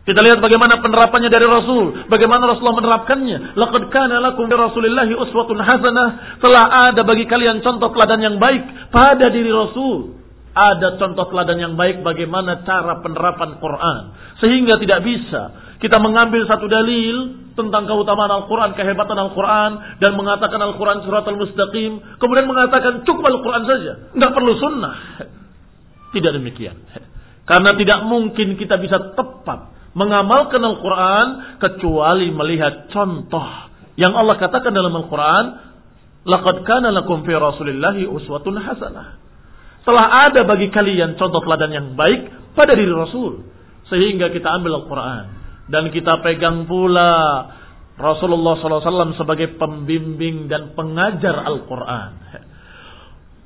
Kita 0.04 0.20
lihat 0.20 0.36
bagaimana 0.44 0.84
penerapannya 0.84 1.32
dari 1.32 1.48
Rasul, 1.48 2.12
bagaimana 2.12 2.44
Rasulullah 2.44 2.76
menerapkannya. 2.76 3.56
Laqad 3.56 3.88
kana 3.88 4.20
lakum 4.20 4.52
bi 4.52 4.56
uswatun 5.16 5.56
hasanah. 5.64 6.08
Telah 6.44 6.92
ada 6.92 7.00
bagi 7.08 7.24
kalian 7.24 7.64
contoh 7.64 7.88
teladan 7.96 8.20
yang 8.20 8.36
baik 8.36 8.92
pada 8.92 9.32
diri 9.32 9.48
Rasul. 9.48 10.20
ada 10.54 10.94
contoh 11.02 11.26
teladan 11.34 11.58
yang 11.58 11.74
baik 11.74 12.06
bagaimana 12.06 12.62
cara 12.62 13.02
penerapan 13.02 13.58
Quran. 13.58 14.02
Sehingga 14.38 14.78
tidak 14.78 15.02
bisa 15.02 15.42
kita 15.84 16.00
mengambil 16.00 16.48
satu 16.48 16.64
dalil 16.64 17.44
tentang 17.52 17.84
keutamaan 17.84 18.32
Al-Quran, 18.32 18.72
kehebatan 18.72 19.20
Al-Quran, 19.20 20.00
dan 20.00 20.16
mengatakan 20.16 20.56
Al-Quran 20.56 21.04
surat 21.04 21.28
al-mustaqim, 21.28 22.16
kemudian 22.16 22.48
mengatakan 22.48 23.04
cukup 23.04 23.28
Al-Quran 23.28 23.62
saja, 23.68 23.92
nggak 24.16 24.32
perlu 24.32 24.52
sunnah. 24.56 24.96
Tidak 26.16 26.32
demikian. 26.40 26.80
Karena 27.44 27.76
tidak 27.76 28.00
mungkin 28.08 28.56
kita 28.56 28.80
bisa 28.80 29.12
tepat 29.12 29.92
mengamalkan 29.92 30.64
Al-Quran 30.64 31.60
kecuali 31.60 32.32
melihat 32.32 32.88
contoh 32.88 33.68
yang 33.94 34.16
Allah 34.16 34.40
katakan 34.40 34.72
dalam 34.72 34.94
Al-Quran, 34.94 35.44
Laqad 36.24 36.64
kana 36.64 36.88
lakum 36.90 37.22
fi 37.28 37.36
Rasulillahi 37.36 38.08
uswatun 38.08 38.56
hasanah. 38.56 39.20
Telah 39.84 40.32
ada 40.32 40.48
bagi 40.48 40.72
kalian 40.72 41.20
contoh 41.20 41.44
teladan 41.44 41.70
yang 41.70 41.86
baik 41.92 42.32
pada 42.56 42.72
diri 42.72 42.88
Rasul. 42.88 43.44
Sehingga 43.92 44.32
kita 44.32 44.48
ambil 44.48 44.80
Al-Quran. 44.80 45.24
Dan 45.68 45.88
kita 45.92 46.20
pegang 46.20 46.68
pula 46.68 47.10
Rasulullah 47.94 48.58
SAW 48.58 49.14
sebagai 49.14 49.54
pembimbing 49.54 50.50
dan 50.50 50.74
pengajar 50.74 51.46
Al-Quran. 51.46 52.12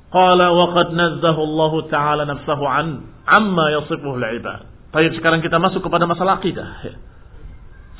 Qala 0.09 0.47
wa 0.49 0.65
qad 0.73 0.89
nazzahu 0.97 1.41
Allah 1.45 1.73
Ta'ala 1.85 2.23
nafsahu 2.25 2.65
an 2.65 2.87
amma 3.29 3.65
yasifuhu 3.77 4.17
al-ibad. 4.17 4.65
Baik, 4.89 5.21
sekarang 5.21 5.45
kita 5.45 5.61
masuk 5.61 5.85
kepada 5.85 6.09
masalah 6.09 6.41
akidah. 6.41 6.81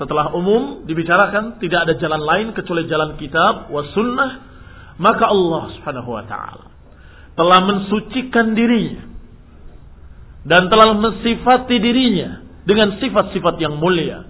Setelah 0.01 0.33
umum 0.33 0.89
dibicarakan 0.89 1.61
tidak 1.61 1.85
ada 1.85 1.93
jalan 2.01 2.23
lain 2.23 2.47
kecuali 2.57 2.89
jalan 2.89 3.13
kitab 3.21 3.69
wa 3.69 3.83
sunnah, 3.93 4.31
maka 4.97 5.29
Allah 5.29 5.63
Subhanahu 5.77 6.09
wa 6.09 6.23
taala 6.25 6.65
telah 7.37 7.59
mensucikan 7.63 8.57
dirinya 8.57 9.05
dan 10.49 10.67
telah 10.67 10.97
mensifati 10.97 11.77
dirinya 11.77 12.48
dengan 12.69 13.01
sifat-sifat 13.01 13.57
yang 13.57 13.81
mulia 13.81 14.29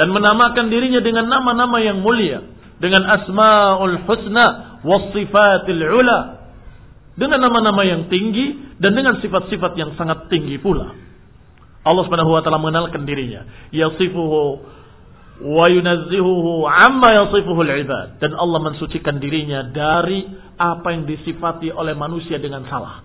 dan 0.00 0.08
menamakan 0.08 0.72
dirinya 0.72 1.04
dengan 1.04 1.28
nama-nama 1.28 1.76
yang 1.84 2.00
mulia 2.00 2.40
dengan 2.80 3.04
asmaul 3.04 4.08
husna 4.08 4.80
wasifatil 4.80 5.84
ula 5.84 6.20
dengan 7.14 7.44
nama-nama 7.44 7.84
yang 7.84 8.08
tinggi 8.08 8.74
dan 8.80 8.96
dengan 8.96 9.20
sifat-sifat 9.20 9.76
yang 9.78 9.92
sangat 9.94 10.26
tinggi 10.32 10.58
pula. 10.58 10.96
Allah 11.84 12.02
Subhanahu 12.08 12.32
wa 12.32 12.40
taala 12.40 12.58
mengenalkan 12.58 13.04
dirinya, 13.04 13.44
yasifuhu 13.70 14.64
wa 15.44 15.66
yunazzihuhu 15.68 16.64
amma 16.64 17.10
yasifuhu 17.22 17.60
al-ibad 17.60 18.18
dan 18.18 18.32
Allah 18.34 18.60
mensucikan 18.64 19.20
dirinya 19.20 19.68
dari 19.68 20.24
apa 20.56 20.96
yang 20.96 21.04
disifati 21.04 21.68
oleh 21.70 21.92
manusia 21.92 22.40
dengan 22.40 22.64
salah. 22.66 23.04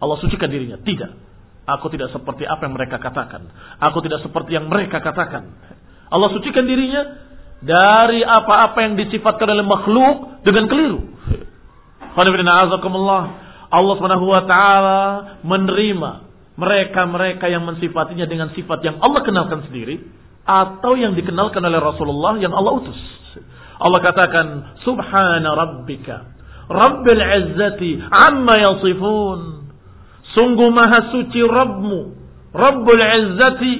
Allah 0.00 0.16
sucikan 0.20 0.50
dirinya, 0.50 0.80
tidak. 0.82 1.29
Aku 1.68 1.92
tidak 1.92 2.10
seperti 2.12 2.48
apa 2.48 2.66
yang 2.66 2.74
mereka 2.74 2.96
katakan. 2.96 3.48
Aku 3.78 4.00
tidak 4.00 4.24
seperti 4.24 4.56
yang 4.56 4.66
mereka 4.66 5.00
katakan. 5.00 5.50
Allah 6.10 6.28
sucikan 6.34 6.66
dirinya 6.66 7.30
dari 7.60 8.24
apa-apa 8.24 8.78
yang 8.80 8.94
disifatkan 8.96 9.46
oleh 9.46 9.64
makhluk 9.64 10.42
dengan 10.42 10.66
keliru. 10.66 11.00
Allah 13.70 13.94
Subhanahu 13.96 14.26
wa 14.26 14.42
taala 14.50 15.00
menerima 15.46 16.10
mereka-mereka 16.58 17.46
yang 17.46 17.64
mensifatinya 17.64 18.26
dengan 18.26 18.50
sifat 18.52 18.82
yang 18.82 18.98
Allah 18.98 19.22
kenalkan 19.22 19.64
sendiri 19.70 20.02
atau 20.44 20.98
yang 20.98 21.14
dikenalkan 21.14 21.62
oleh 21.62 21.78
Rasulullah 21.78 22.36
yang 22.42 22.50
Allah 22.50 22.82
utus. 22.82 22.98
Allah 23.80 24.00
katakan 24.04 24.76
subhana 24.84 25.56
rabbika 25.56 26.28
rabbil 26.68 27.22
izzati 27.22 28.02
amma 28.10 28.54
yasifun. 28.60 29.59
Sungguh 30.34 30.70
maha 30.70 31.10
suci 31.10 31.40
Rabbmu, 31.42 32.00
Rabbul 32.54 33.02
izzati 33.02 33.72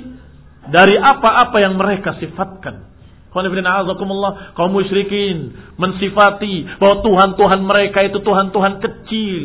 dari 0.70 0.96
apa-apa 0.98 1.56
yang 1.62 1.78
mereka 1.78 2.18
sifatkan. 2.18 2.90
Kaum 3.30 4.70
musyrikin 4.74 5.54
mensifati 5.78 6.66
bahwa 6.82 7.06
Tuhan-Tuhan 7.06 7.60
mereka 7.62 8.02
itu 8.02 8.18
Tuhan-Tuhan 8.18 8.82
kecil. 8.82 9.44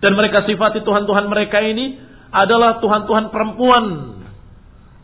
Dan 0.00 0.16
mereka 0.16 0.42
sifati 0.48 0.82
Tuhan-Tuhan 0.82 1.28
mereka 1.30 1.62
ini 1.62 2.00
adalah 2.34 2.82
Tuhan-Tuhan 2.82 3.30
perempuan. 3.30 4.16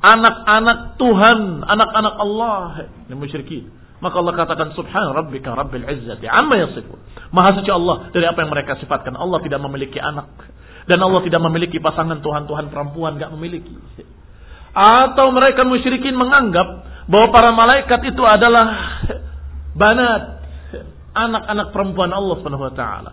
Anak-anak 0.03 0.99
Tuhan, 0.99 1.63
anak-anak 1.63 2.15
Allah. 2.19 2.91
Ini 3.07 3.15
musyrikin. 3.15 3.71
Maka 3.97 4.21
Allah 4.21 4.35
katakan 4.37 4.69
subhan 4.77 5.09
rabbika 5.15 5.57
rabbil 5.57 5.87
izzati 5.87 6.27
amma 6.29 6.59
yasifun. 6.67 7.01
Maha 7.33 7.61
suci 7.61 7.71
Allah 7.71 8.11
dari 8.13 8.27
apa 8.29 8.45
yang 8.45 8.51
mereka 8.51 8.77
sifatkan. 8.83 9.15
Allah 9.15 9.41
tidak 9.47 9.63
memiliki 9.63 10.03
anak. 10.03 10.27
Dan 10.87 11.03
Allah 11.03 11.21
tidak 11.27 11.43
memiliki 11.51 11.83
pasangan 11.83 12.23
Tuhan-Tuhan 12.23 12.71
perempuan. 12.71 13.19
Gak 13.19 13.35
memiliki. 13.35 13.75
Atau 14.77 15.35
mereka 15.35 15.67
musyrikin 15.67 16.15
menganggap 16.15 16.67
bahwa 17.11 17.29
para 17.31 17.51
malaikat 17.55 18.01
itu 18.13 18.23
adalah 18.23 18.67
banat 19.81 20.23
anak-anak 21.17 21.67
perempuan 21.73 22.11
Allah 22.13 22.35
Subhanahu 22.39 22.67
wa. 22.67 23.13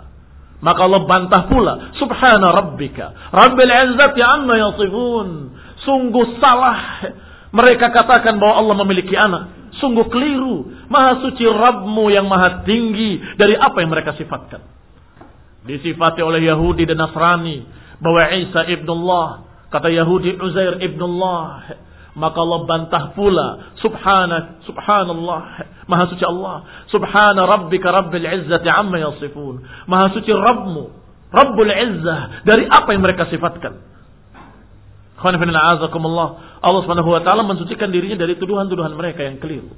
Maka 0.63 0.79
Allah 0.79 1.03
bantah 1.03 1.51
pula, 1.51 1.91
subhana 1.99 2.47
rabbika, 2.55 3.35
rabbil 3.35 3.67
izzati 3.67 4.23
amma 4.23 4.55
yasifun. 4.55 5.27
Sungguh 5.83 6.39
salah 6.39 7.03
mereka 7.53 7.93
katakan 7.93 8.41
bahwa 8.41 8.65
Allah 8.65 8.75
memiliki 8.81 9.13
anak. 9.13 9.75
Sungguh 9.77 10.09
keliru. 10.09 10.73
Maha 10.89 11.21
suci 11.21 11.45
Rabbmu 11.45 12.09
yang 12.09 12.25
maha 12.25 12.65
tinggi 12.65 13.21
dari 13.37 13.53
apa 13.53 13.77
yang 13.83 13.93
mereka 13.93 14.17
sifatkan. 14.17 14.63
Disifati 15.63 16.19
oleh 16.19 16.43
Yahudi 16.43 16.83
dan 16.83 16.99
Nasrani 16.99 17.63
bahwa 18.03 18.23
Isa 18.35 18.67
ibnullah. 18.67 19.27
Kata 19.71 19.87
Yahudi 19.87 20.35
Uzair 20.37 20.83
ibnullah. 20.83 21.79
Maka 22.13 22.37
Allah 22.37 22.59
bantah 22.69 23.03
pula. 23.17 23.73
Subhanak, 23.81 24.61
subhanallah. 24.69 25.41
Maha 25.89 26.03
suci 26.13 26.21
Allah. 26.21 26.85
Subhana 26.93 27.41
rabbika 27.47 27.89
rabbil 27.89 28.27
izzati 28.27 28.69
amma 28.69 29.01
yasifun. 29.01 29.65
Maha 29.89 30.13
suci 30.13 30.29
Rabbmu. 30.29 30.85
Rabbul 31.33 31.73
izzah. 31.73 32.45
Dari 32.45 32.69
apa 32.69 32.93
yang 32.93 33.01
mereka 33.01 33.25
sifatkan. 33.33 33.73
Allah 35.23 36.79
subhanahu 36.83 37.09
wa 37.09 37.21
ta'ala 37.23 37.47
mensucikan 37.47 37.89
dirinya 37.89 38.19
dari 38.19 38.35
tuduhan-tuduhan 38.35 38.93
mereka 38.93 39.23
yang 39.23 39.39
keliru. 39.39 39.71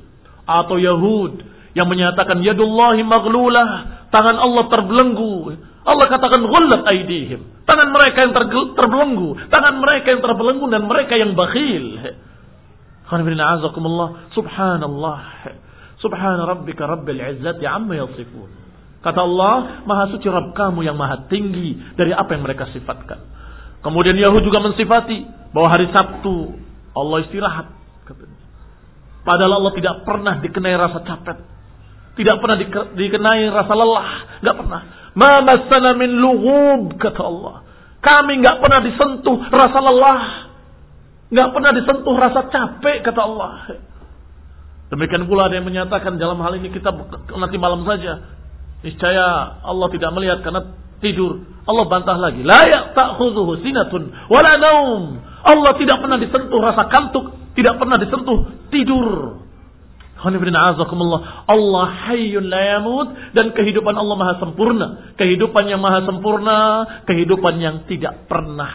Atau 0.49 0.81
Yahud 0.81 1.39
yang 1.77 1.87
menyatakan 1.87 2.41
yadullahi 2.41 3.05
maghlulah. 3.05 3.69
Tangan 4.09 4.35
Allah 4.41 4.63
terbelenggu. 4.67 5.55
Allah 5.85 6.05
katakan 6.09 6.41
ghullat 6.41 6.81
aidihim. 6.89 7.45
Tangan 7.69 7.89
mereka 7.93 8.25
yang 8.25 8.33
terbelenggu, 8.73 9.29
tangan 9.53 9.75
mereka 9.77 10.07
yang 10.17 10.21
terbelenggu 10.25 10.65
dan 10.73 10.81
mereka 10.89 11.13
yang 11.13 11.37
bakhil. 11.37 11.85
Subhanallah. 14.33 15.19
Subhana 16.01 16.41
rabbika 16.49 16.89
rabbil 16.89 17.21
izzati 17.21 17.65
amma 17.69 18.01
yasifun. 18.01 18.49
Kata 19.05 19.21
Allah, 19.21 19.85
Maha 19.85 20.09
suci 20.09 20.25
Rabb 20.25 20.57
kamu 20.57 20.81
yang 20.81 20.97
maha 20.97 21.29
tinggi 21.29 21.77
dari 21.93 22.09
apa 22.09 22.33
yang 22.33 22.41
mereka 22.41 22.65
sifatkan. 22.73 23.21
Kemudian 23.85 24.17
Yahud 24.17 24.41
juga 24.41 24.65
mensifati 24.65 25.21
bahwa 25.53 25.69
hari 25.69 25.85
Sabtu 25.93 26.57
Allah 26.97 27.17
istirahat. 27.29 27.67
Padahal 29.21 29.61
Allah 29.61 29.73
tidak 29.77 30.01
pernah 30.01 30.41
dikenai 30.41 30.73
rasa 30.73 31.05
capek. 31.05 31.37
Tidak 32.17 32.35
pernah 32.41 32.57
dikenai 32.97 33.45
rasa 33.53 33.73
lelah. 33.77 34.09
Gak 34.41 34.55
pernah. 34.57 34.81
Ma 35.15 35.39
masana 35.41 35.95
min 35.95 36.11
lughub 36.19 36.99
kata 36.99 37.21
Allah. 37.23 37.55
Kami 38.03 38.43
nggak 38.43 38.57
pernah 38.61 38.79
disentuh 38.83 39.37
rasa 39.49 39.79
lelah. 39.79 40.23
nggak 41.25 41.49
pernah 41.57 41.71
disentuh 41.73 42.15
rasa 42.15 42.41
capek 42.51 43.01
kata 43.01 43.21
Allah. 43.23 43.53
Demikian 44.93 45.25
pula 45.25 45.49
ada 45.49 45.57
yang 45.57 45.65
menyatakan 45.65 46.21
dalam 46.21 46.37
hal 46.45 46.61
ini 46.61 46.69
kita 46.69 46.93
nanti 47.33 47.57
malam 47.57 47.81
saja. 47.87 48.21
Niscaya 48.85 49.57
Allah 49.65 49.87
tidak 49.89 50.13
melihat 50.13 50.45
karena 50.45 50.61
tidur. 51.01 51.41
Allah 51.65 51.89
bantah 51.89 52.21
lagi. 52.21 52.45
La 52.45 52.61
ya'ta'khudhuhu 52.61 53.65
sinatun 53.65 54.13
wala 54.29 54.51
naum. 54.61 55.17
Allah 55.41 55.73
tidak 55.81 55.97
pernah 56.01 56.21
disentuh 56.21 56.59
rasa 56.61 56.85
kantuk, 56.89 57.33
tidak 57.57 57.81
pernah 57.81 57.97
disentuh 57.97 58.69
tidur. 58.69 59.41
Allah 60.25 61.85
hayyun 62.09 62.45
la 62.49 62.61
yamut 62.77 63.07
dan 63.37 63.53
kehidupan 63.53 63.93
Allah 63.93 64.15
maha 64.17 64.33
sempurna. 64.41 64.87
Kehidupan 65.19 65.69
yang 65.69 65.81
maha 65.83 66.01
sempurna, 66.05 66.57
kehidupan 67.05 67.61
yang 67.61 67.85
tidak 67.85 68.25
pernah 68.25 68.73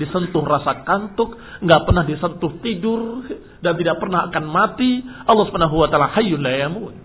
disentuh 0.00 0.40
rasa 0.40 0.86
kantuk, 0.88 1.36
nggak 1.60 1.80
pernah 1.84 2.04
disentuh 2.08 2.52
tidur 2.64 3.28
dan 3.60 3.76
tidak 3.76 4.00
pernah 4.00 4.32
akan 4.32 4.44
mati. 4.48 5.04
Allah 5.28 5.44
Subhanahu 5.50 5.76
wa 5.76 5.88
taala 5.92 6.08
hayyun 6.16 6.40
la 6.40 6.54
yamut. 6.56 6.96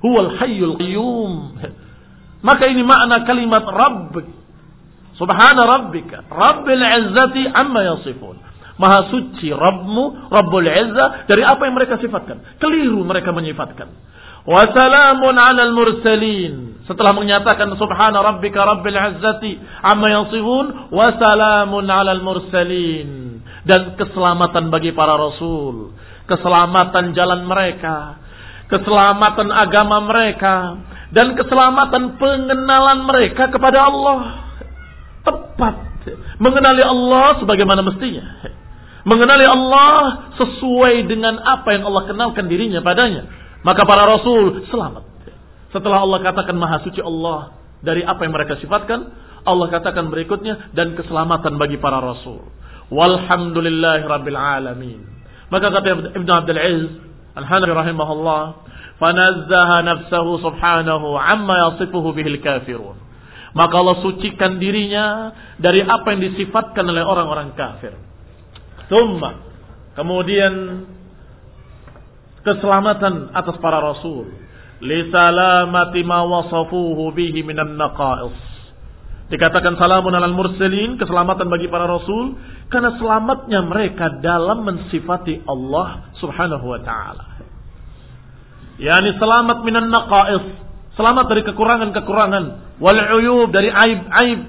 Huwal 0.00 0.36
hayyul 0.40 0.76
qayyum. 0.80 1.32
Maka 2.44 2.64
ini 2.68 2.84
makna 2.84 3.24
kalimat 3.24 3.64
Rabb. 3.64 4.14
Subhana 5.16 5.64
rabbika, 5.64 6.28
Rabbil 6.28 6.84
izzati 6.84 7.48
amma 7.48 7.80
yasifun. 7.96 8.36
Maha 8.76 9.08
suci 9.08 9.48
Rabbmu, 9.48 10.28
Rabbul 10.28 10.68
Izzah 10.68 11.24
dari 11.24 11.40
apa 11.40 11.64
yang 11.64 11.74
mereka 11.76 11.96
sifatkan. 11.96 12.60
Keliru 12.60 13.00
mereka 13.08 13.32
menyifatkan. 13.32 13.88
Wassalamun 14.46 15.34
alal 15.34 15.74
mursalin. 15.74 16.78
setelah 16.86 17.18
menyatakan 17.18 17.66
subhana 17.74 18.22
rabbika 18.22 18.62
rabbil 18.62 18.94
izzati 18.94 19.58
amma 19.82 20.06
yasifun 20.06 20.94
wa 20.94 21.10
salamun 21.18 21.82
alal 21.90 22.22
mursalin 22.22 23.42
dan 23.66 23.98
keselamatan 23.98 24.70
bagi 24.70 24.94
para 24.94 25.18
rasul, 25.18 25.98
keselamatan 26.30 27.18
jalan 27.18 27.42
mereka, 27.42 28.22
keselamatan 28.70 29.50
agama 29.50 30.06
mereka 30.06 30.78
dan 31.10 31.34
keselamatan 31.34 32.14
pengenalan 32.14 33.02
mereka 33.10 33.50
kepada 33.50 33.90
Allah. 33.90 34.18
Tepat 35.26 35.74
mengenali 36.38 36.86
Allah 36.86 37.42
sebagaimana 37.42 37.82
mestinya. 37.82 38.54
Mengenali 39.06 39.46
Allah 39.46 40.26
sesuai 40.34 41.06
dengan 41.06 41.38
apa 41.38 41.78
yang 41.78 41.86
Allah 41.86 42.10
kenalkan 42.10 42.50
dirinya 42.50 42.82
padanya. 42.82 43.30
Maka 43.62 43.86
para 43.86 44.02
rasul 44.02 44.66
selamat. 44.66 45.06
Setelah 45.70 46.02
Allah 46.02 46.18
katakan 46.26 46.58
maha 46.58 46.82
suci 46.82 46.98
Allah 46.98 47.54
dari 47.86 48.02
apa 48.02 48.26
yang 48.26 48.34
mereka 48.34 48.58
sifatkan, 48.58 49.06
Allah 49.46 49.70
katakan 49.70 50.10
berikutnya 50.10 50.74
dan 50.74 50.98
keselamatan 50.98 51.54
bagi 51.54 51.78
para 51.78 52.02
rasul. 52.02 52.50
Walhamdulillah 52.90 54.02
rabbil 54.10 54.34
alamin. 54.38 55.06
Maka 55.54 55.70
kata 55.70 55.86
Ibn 56.18 56.26
Abdul 56.26 56.58
Aziz 56.58 56.92
Al-Hanafi 57.38 57.72
rahimahullah, 57.78 58.42
"Fanazzaha 58.98 59.86
nafsahu 59.86 60.42
subhanahu 60.42 61.14
amma 61.14 61.54
yasifuhu 61.70 62.10
bihil 62.10 62.42
kafirun." 62.42 62.98
Maka 63.54 63.74
Allah 63.78 64.02
sucikan 64.02 64.58
dirinya 64.58 65.30
dari 65.62 65.80
apa 65.86 66.10
yang 66.10 66.26
disifatkan 66.26 66.82
oleh 66.90 67.06
orang-orang 67.06 67.54
kafir. 67.54 67.94
Thumma, 68.86 69.42
kemudian 69.98 70.86
keselamatan 72.46 73.34
atas 73.34 73.56
para 73.58 73.82
rasul 73.82 74.46
lisalamati 74.80 76.04
ma 76.04 76.24
wasafuhu 76.24 77.12
bihi 77.16 77.40
minan 77.44 77.80
naqais. 77.80 78.36
Dikatakan 79.26 79.74
salamun 79.74 80.14
alal 80.14 80.36
mursalin, 80.36 81.00
keselamatan 81.00 81.50
bagi 81.50 81.66
para 81.66 81.90
rasul 81.90 82.38
karena 82.70 82.94
selamatnya 82.94 83.60
mereka 83.66 84.22
dalam 84.22 84.62
mensifati 84.62 85.42
Allah 85.50 86.14
Subhanahu 86.22 86.62
wa 86.62 86.80
taala. 86.86 87.26
Yani 88.76 89.16
selamat 89.18 89.66
minan 89.66 89.90
naqais, 89.90 90.44
selamat 90.94 91.26
dari 91.32 91.42
kekurangan-kekurangan, 91.42 92.44
wal 92.78 93.00
uyub 93.18 93.50
dari 93.50 93.72
aib-aib. 93.72 94.40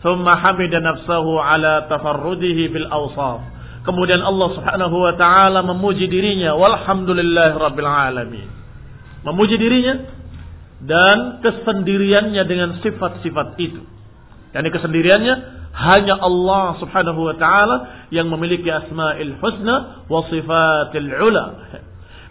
Thumma 0.00 0.32
hamida 0.40 0.80
nafsahu 0.80 1.36
ala 1.36 1.84
tafarrudihi 1.86 2.72
bil 2.72 2.88
awsaf. 2.88 3.49
Kemudian 3.80 4.20
Allah 4.20 4.48
Subhanahu 4.52 4.96
wa 5.00 5.14
taala 5.16 5.64
memuji 5.64 6.04
dirinya. 6.04 6.52
Walhamdulillahi 6.52 7.54
rabbil 7.56 7.88
alamin. 7.88 8.48
Memuji 9.24 9.56
dirinya 9.56 9.94
dan 10.84 11.44
kesendiriannya 11.44 12.42
dengan 12.44 12.76
sifat-sifat 12.84 13.56
itu. 13.60 13.80
Yani 14.52 14.68
kesendiriannya 14.68 15.34
hanya 15.72 16.18
Allah 16.18 16.76
Subhanahu 16.82 17.20
wa 17.24 17.34
taala 17.40 18.08
yang 18.12 18.28
memiliki 18.28 18.68
asma'il 18.68 19.38
husna 19.40 20.04
wa 20.10 20.20
sifatil 20.28 21.08
ula. 21.08 21.44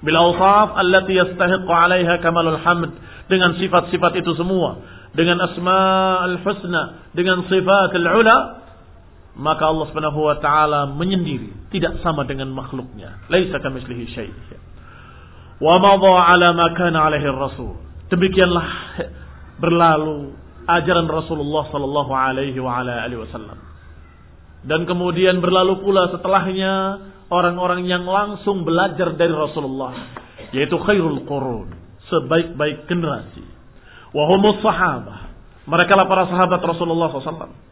Bil 0.06 0.18
awsaf 0.18 0.78
allati 0.78 1.18
yastahiqu 1.18 1.66
'alaiha 1.66 2.22
kamalul 2.22 2.62
hamd. 2.62 2.94
Dengan 3.30 3.54
sifat-sifat 3.62 4.18
itu 4.22 4.34
semua, 4.38 4.82
dengan 5.14 5.38
asma'ul 5.42 6.42
husna, 6.42 7.10
dengan 7.14 7.46
sifatil 7.46 8.06
ula, 8.06 8.38
maka 9.40 9.72
Allah 9.72 9.88
Subhanahu 9.88 10.20
wa 10.20 10.36
taala 10.44 10.92
menyendiri, 10.92 11.72
tidak 11.72 12.04
sama 12.04 12.28
dengan 12.28 12.52
makhluknya. 12.52 13.24
Laisa 13.32 13.64
kamitslihi 13.64 14.06
syai'. 14.12 14.36
Wa 15.64 15.80
madha 15.80 16.12
ala 16.28 16.52
ma 16.52 16.68
kana 16.76 17.08
alaihi 17.08 17.32
rasul. 17.32 17.80
Demikianlah 18.12 18.68
berlalu 19.64 20.36
ajaran 20.68 21.08
Rasulullah 21.08 21.72
sallallahu 21.72 22.12
alaihi 22.12 22.60
wa 22.60 22.84
ala 22.84 23.08
alihi 23.08 23.24
wasallam. 23.24 23.60
Dan 24.68 24.84
kemudian 24.84 25.40
berlalu 25.40 25.88
pula 25.88 26.12
setelahnya 26.12 27.00
orang-orang 27.32 27.88
yang 27.88 28.04
langsung 28.04 28.68
belajar 28.68 29.16
dari 29.16 29.32
Rasulullah 29.32 30.20
yaitu 30.52 30.76
khairul 30.84 31.24
qurun, 31.24 31.72
sebaik-baik 32.12 32.92
generasi. 32.92 33.46
Wa 34.12 34.28
humus 34.36 34.60
sahabah. 34.60 35.32
Mereka 35.70 35.94
lah 35.96 36.10
para 36.10 36.26
sahabat 36.28 36.60
Rasulullah 36.66 37.14
SAW. 37.14 37.69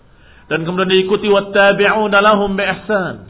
Dan 0.47 0.63
kemudian 0.63 0.87
diikuti 0.87 1.27
wattabi'una 1.27 2.17
lahum 2.23 2.55
bi 2.55 2.63
ihsan. 2.63 3.27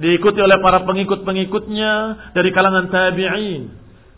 Diikuti 0.00 0.40
oleh 0.40 0.60
para 0.64 0.84
pengikut-pengikutnya 0.84 1.92
dari 2.36 2.50
kalangan 2.52 2.88
tabi'in 2.88 3.62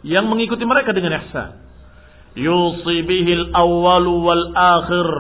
yang 0.02 0.26
mengikuti 0.26 0.66
mereka 0.66 0.90
dengan 0.90 1.18
ihsan. 1.22 1.58
Yusi 2.34 3.06
bihil 3.06 3.50
awwalu 3.54 4.14
wal 4.22 4.44
akhir. 4.54 5.10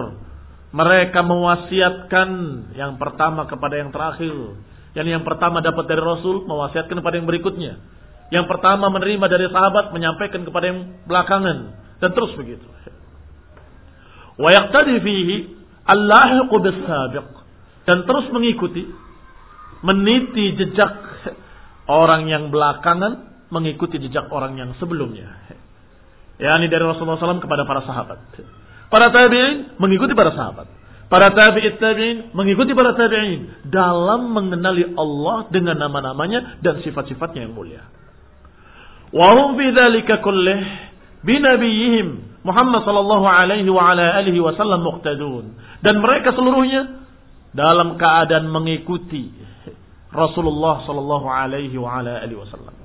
Mereka 0.72 1.20
mewasiatkan 1.20 2.28
yang 2.74 2.96
pertama 2.96 3.46
kepada 3.46 3.76
yang 3.76 3.92
terakhir. 3.92 4.56
Yang 4.96 5.20
yang 5.20 5.24
pertama 5.24 5.60
dapat 5.60 5.84
dari 5.88 6.00
Rasul, 6.00 6.48
mewasiatkan 6.48 6.96
kepada 6.96 7.20
yang 7.20 7.28
berikutnya. 7.28 7.78
Yang 8.32 8.48
pertama 8.48 8.88
menerima 8.88 9.26
dari 9.28 9.46
sahabat, 9.52 9.92
menyampaikan 9.92 10.42
kepada 10.48 10.64
yang 10.72 10.96
belakangan. 11.04 11.76
Dan 12.00 12.10
terus 12.16 12.32
begitu. 12.34 12.64
Wa 14.40 14.48
yaqtadi 14.48 14.96
fihi 15.04 15.61
allahiqu 15.86 16.54
bis-sabiq. 16.62 17.28
Dan 17.82 18.06
terus 18.06 18.30
mengikuti, 18.30 18.86
meniti 19.82 20.54
jejak 20.54 20.94
orang 21.90 22.30
yang 22.30 22.54
belakangan 22.54 23.46
mengikuti 23.52 23.98
jejak 24.00 24.30
orang 24.30 24.56
yang 24.56 24.70
sebelumnya. 24.78 25.28
Ya, 26.40 26.56
ini 26.58 26.66
dari 26.72 26.82
Rasulullah 26.82 27.20
SAW 27.20 27.44
kepada 27.44 27.68
para 27.68 27.84
sahabat. 27.84 28.18
Para 28.88 29.12
tabi'in 29.12 29.76
mengikuti 29.76 30.16
para 30.16 30.32
sahabat. 30.32 30.66
Para 31.12 31.28
tabi'in 31.36 31.76
tabi'in 31.76 32.18
mengikuti 32.32 32.72
para 32.72 32.96
tabi'in 32.96 33.68
dalam 33.68 34.32
mengenali 34.32 34.96
Allah 34.96 35.52
dengan 35.52 35.76
nama-namanya 35.76 36.64
dan 36.64 36.80
sifat-sifatnya 36.80 37.46
yang 37.46 37.54
mulia. 37.54 37.84
Wa 39.12 39.28
hum 39.36 39.60
fi 39.60 39.66
dzalika 39.76 40.24
kullih 40.24 40.60
bi 41.20 41.36
nabiyihim 41.36 42.32
Muhammad 42.42 42.82
sallallahu 42.82 43.26
alaihi 43.28 43.70
wa 43.70 43.92
ala 43.92 44.18
alihi 44.18 44.40
wasallam 44.42 44.82
muqtadun. 44.82 45.54
Dan 45.82 45.98
mereka 45.98 46.30
seluruhnya 46.32 47.02
dalam 47.52 47.98
keadaan 47.98 48.48
mengikuti 48.48 49.34
Rasulullah 50.12 50.86
sallallahu 50.86 51.26
alaihi 51.26 51.76
wasallam. 51.76 52.82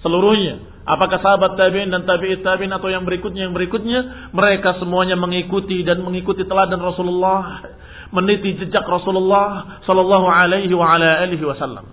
Seluruhnya. 0.00 0.82
Apakah 0.88 1.20
sahabat 1.20 1.60
tabi'in 1.60 1.92
dan 1.92 2.08
tabi'it 2.08 2.40
tabi'in 2.40 2.72
atau 2.72 2.88
yang 2.88 3.04
berikutnya 3.04 3.48
yang 3.48 3.54
berikutnya. 3.54 4.32
Mereka 4.32 4.80
semuanya 4.80 5.14
mengikuti 5.14 5.84
dan 5.84 6.00
mengikuti 6.00 6.48
teladan 6.48 6.80
Rasulullah. 6.80 7.68
Meniti 8.10 8.58
jejak 8.58 8.82
Rasulullah 8.90 9.78
Sallallahu 9.86 10.26
alaihi 10.26 10.74
wasallam. 10.74 11.86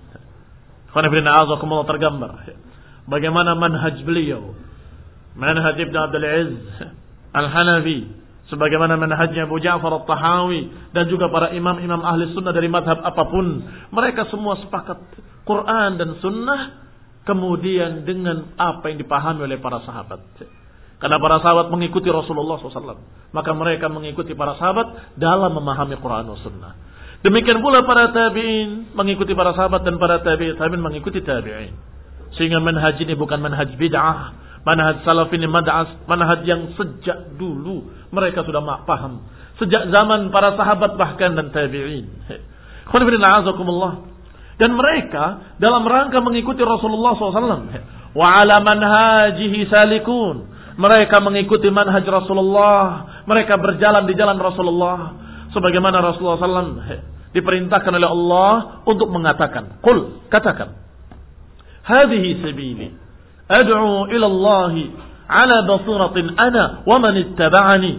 Tergambar. 1.86 2.32
Bagaimana 3.06 3.54
manhaj 3.60 4.02
beliau. 4.08 4.56
Manhaj 5.38 5.78
Ibn 5.78 5.96
Abdul 6.10 6.26
Aziz 6.26 6.64
Al-Hanafi. 7.36 8.00
Sebagaimana 8.48 8.96
manhajnya 8.96 9.44
Abu 9.44 9.60
Ja'far 9.60 9.92
Al-Tahawi. 9.92 10.92
Dan 10.96 11.12
juga 11.12 11.28
para 11.28 11.52
imam-imam 11.52 12.00
ahli 12.00 12.32
sunnah 12.32 12.56
dari 12.56 12.72
madhab 12.72 13.04
apa 13.04 13.24
pun. 13.28 13.64
Mereka 13.92 14.32
semua 14.32 14.56
sepakat. 14.64 15.00
Quran 15.44 16.00
dan 16.00 16.16
sunnah 16.24 16.88
kemudian 17.28 18.08
dengan 18.08 18.56
apa 18.56 18.88
yang 18.88 19.04
dipahami 19.04 19.44
oleh 19.44 19.60
para 19.60 19.84
sahabat. 19.84 20.24
Karena 20.98 21.18
para 21.22 21.38
sahabat 21.44 21.70
mengikuti 21.70 22.10
Rasulullah 22.10 22.58
SAW. 22.58 23.30
Maka 23.36 23.52
mereka 23.54 23.86
mengikuti 23.92 24.34
para 24.34 24.58
sahabat 24.58 25.18
dalam 25.20 25.54
memahami 25.54 26.00
Quran 26.02 26.32
dan 26.32 26.40
Sunnah. 26.42 26.74
Demikian 27.22 27.62
pula 27.62 27.86
para 27.86 28.10
tabi'in 28.14 28.94
mengikuti 28.94 29.34
para 29.34 29.54
sahabat 29.54 29.86
dan 29.86 30.02
para 30.02 30.22
tabi'in 30.26 30.58
tabi'in 30.58 30.82
mengikuti 30.82 31.22
tabi'in. 31.22 31.74
Sehingga 32.34 32.62
manhaj 32.62 32.98
ini 32.98 33.14
bukan 33.14 33.42
manhaj 33.42 33.74
bid'ah. 33.78 34.47
Manhaj 34.68 35.08
salaf 35.08 35.32
ini 35.32 35.48
manhaj 35.48 36.44
yang 36.44 36.76
sejak 36.76 37.40
dulu 37.40 37.88
mereka 38.12 38.44
sudah 38.44 38.60
paham. 38.84 39.24
Sejak 39.64 39.88
zaman 39.88 40.28
para 40.28 40.60
sahabat 40.60 41.00
bahkan 41.00 41.40
dan 41.40 41.56
tabi'in. 41.56 42.04
Dan 44.58 44.70
mereka 44.76 45.56
dalam 45.56 45.88
rangka 45.88 46.20
mengikuti 46.20 46.68
Rasulullah 46.68 47.16
SAW. 47.16 47.72
Wa 48.12 48.28
ala 48.44 48.60
manhajihi 48.60 49.72
salikun. 49.72 50.52
Mereka 50.76 51.24
mengikuti 51.24 51.72
manhaj 51.72 52.04
Rasulullah. 52.04 53.24
Mereka 53.24 53.56
berjalan 53.56 54.04
di 54.04 54.20
jalan 54.20 54.36
Rasulullah. 54.36 55.16
Sebagaimana 55.56 56.04
Rasulullah 56.04 56.44
SAW 56.44 56.76
diperintahkan 57.32 57.94
oleh 57.96 58.10
Allah 58.10 58.84
untuk 58.84 59.08
mengatakan. 59.16 59.80
Qul, 59.80 60.28
katakan. 60.28 60.76
Hadihi 61.88 62.44
sabili. 62.44 63.07
Ad'u 63.48 64.12
ila 64.12 64.26
Allah 64.28 64.76
ala 65.28 65.58
basiratin 65.68 66.36
ana 66.36 66.84
wa 66.84 66.98
man 67.00 67.16
ittaba'ani. 67.16 67.94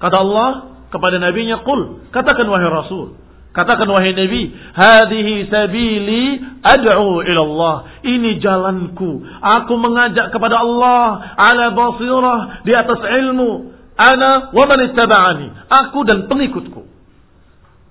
Kata 0.00 0.16
Allah 0.16 0.50
kepada 0.90 1.22
nabinya, 1.22 1.62
Qul, 1.62 2.10
katakan 2.10 2.46
wahai 2.50 2.70
Rasul. 2.70 3.20
Katakan 3.50 3.90
wahai 3.90 4.14
Nabi, 4.14 4.54
hadhihi 4.78 5.50
sabili 5.50 6.38
ad'u 6.62 7.18
ila 7.18 7.42
Allah. 7.42 7.76
Ini 8.06 8.38
jalanku. 8.38 9.26
Aku 9.42 9.74
mengajak 9.74 10.30
kepada 10.30 10.62
Allah 10.62 11.34
ala 11.34 11.74
basirah 11.74 12.62
di 12.62 12.70
atas 12.70 13.02
ilmu. 13.02 13.74
Ana 13.98 14.54
wa 14.54 14.64
man 14.70 14.80
ittaba'ani. 14.86 15.66
Aku 15.66 16.06
dan 16.06 16.30
pengikutku. 16.30 16.86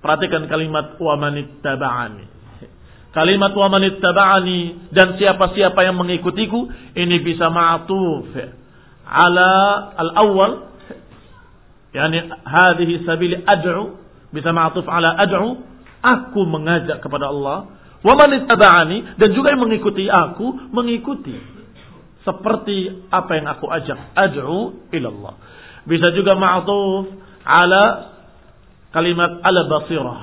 Perhatikan 0.00 0.48
kalimat 0.48 0.96
wa 0.96 1.14
man 1.20 1.36
ittaba'ani. 1.36 2.39
Kalimat 3.10 3.50
wa 3.58 3.66
man 3.66 3.82
ittaba'ani 3.90 4.90
dan 4.94 5.18
siapa-siapa 5.18 5.82
yang 5.82 5.98
mengikutiku 5.98 6.70
ini 6.94 7.16
bisa 7.26 7.50
ma'tuf 7.50 8.30
ala 9.10 9.52
al-awwal 9.98 10.70
yani 11.90 12.30
hadhihi 12.46 13.02
sabili 13.02 13.42
ad'u 13.42 13.98
bisa 14.30 14.54
ma'tuf 14.54 14.86
ala 14.86 15.18
ad'u, 15.18 15.58
aku 16.00 16.40
mengajak 16.46 17.02
kepada 17.02 17.30
Allah. 17.30 17.66
Wa 18.00 18.14
man 18.16 18.30
ittaba'ani 18.32 19.20
dan 19.20 19.28
juga 19.36 19.52
yang 19.52 19.60
mengikuti 19.60 20.08
aku 20.08 20.72
mengikuti 20.72 21.36
seperti 22.24 23.10
apa 23.12 23.30
yang 23.36 23.46
aku 23.50 23.66
ajak. 23.68 24.16
Ad'u 24.16 24.88
ila 24.94 25.08
Allah. 25.12 25.34
Bisa 25.84 26.14
juga 26.14 26.38
ma'tuf 26.38 27.10
ala 27.44 28.14
kalimat 28.94 29.42
ala 29.44 29.60
basirah. 29.68 30.20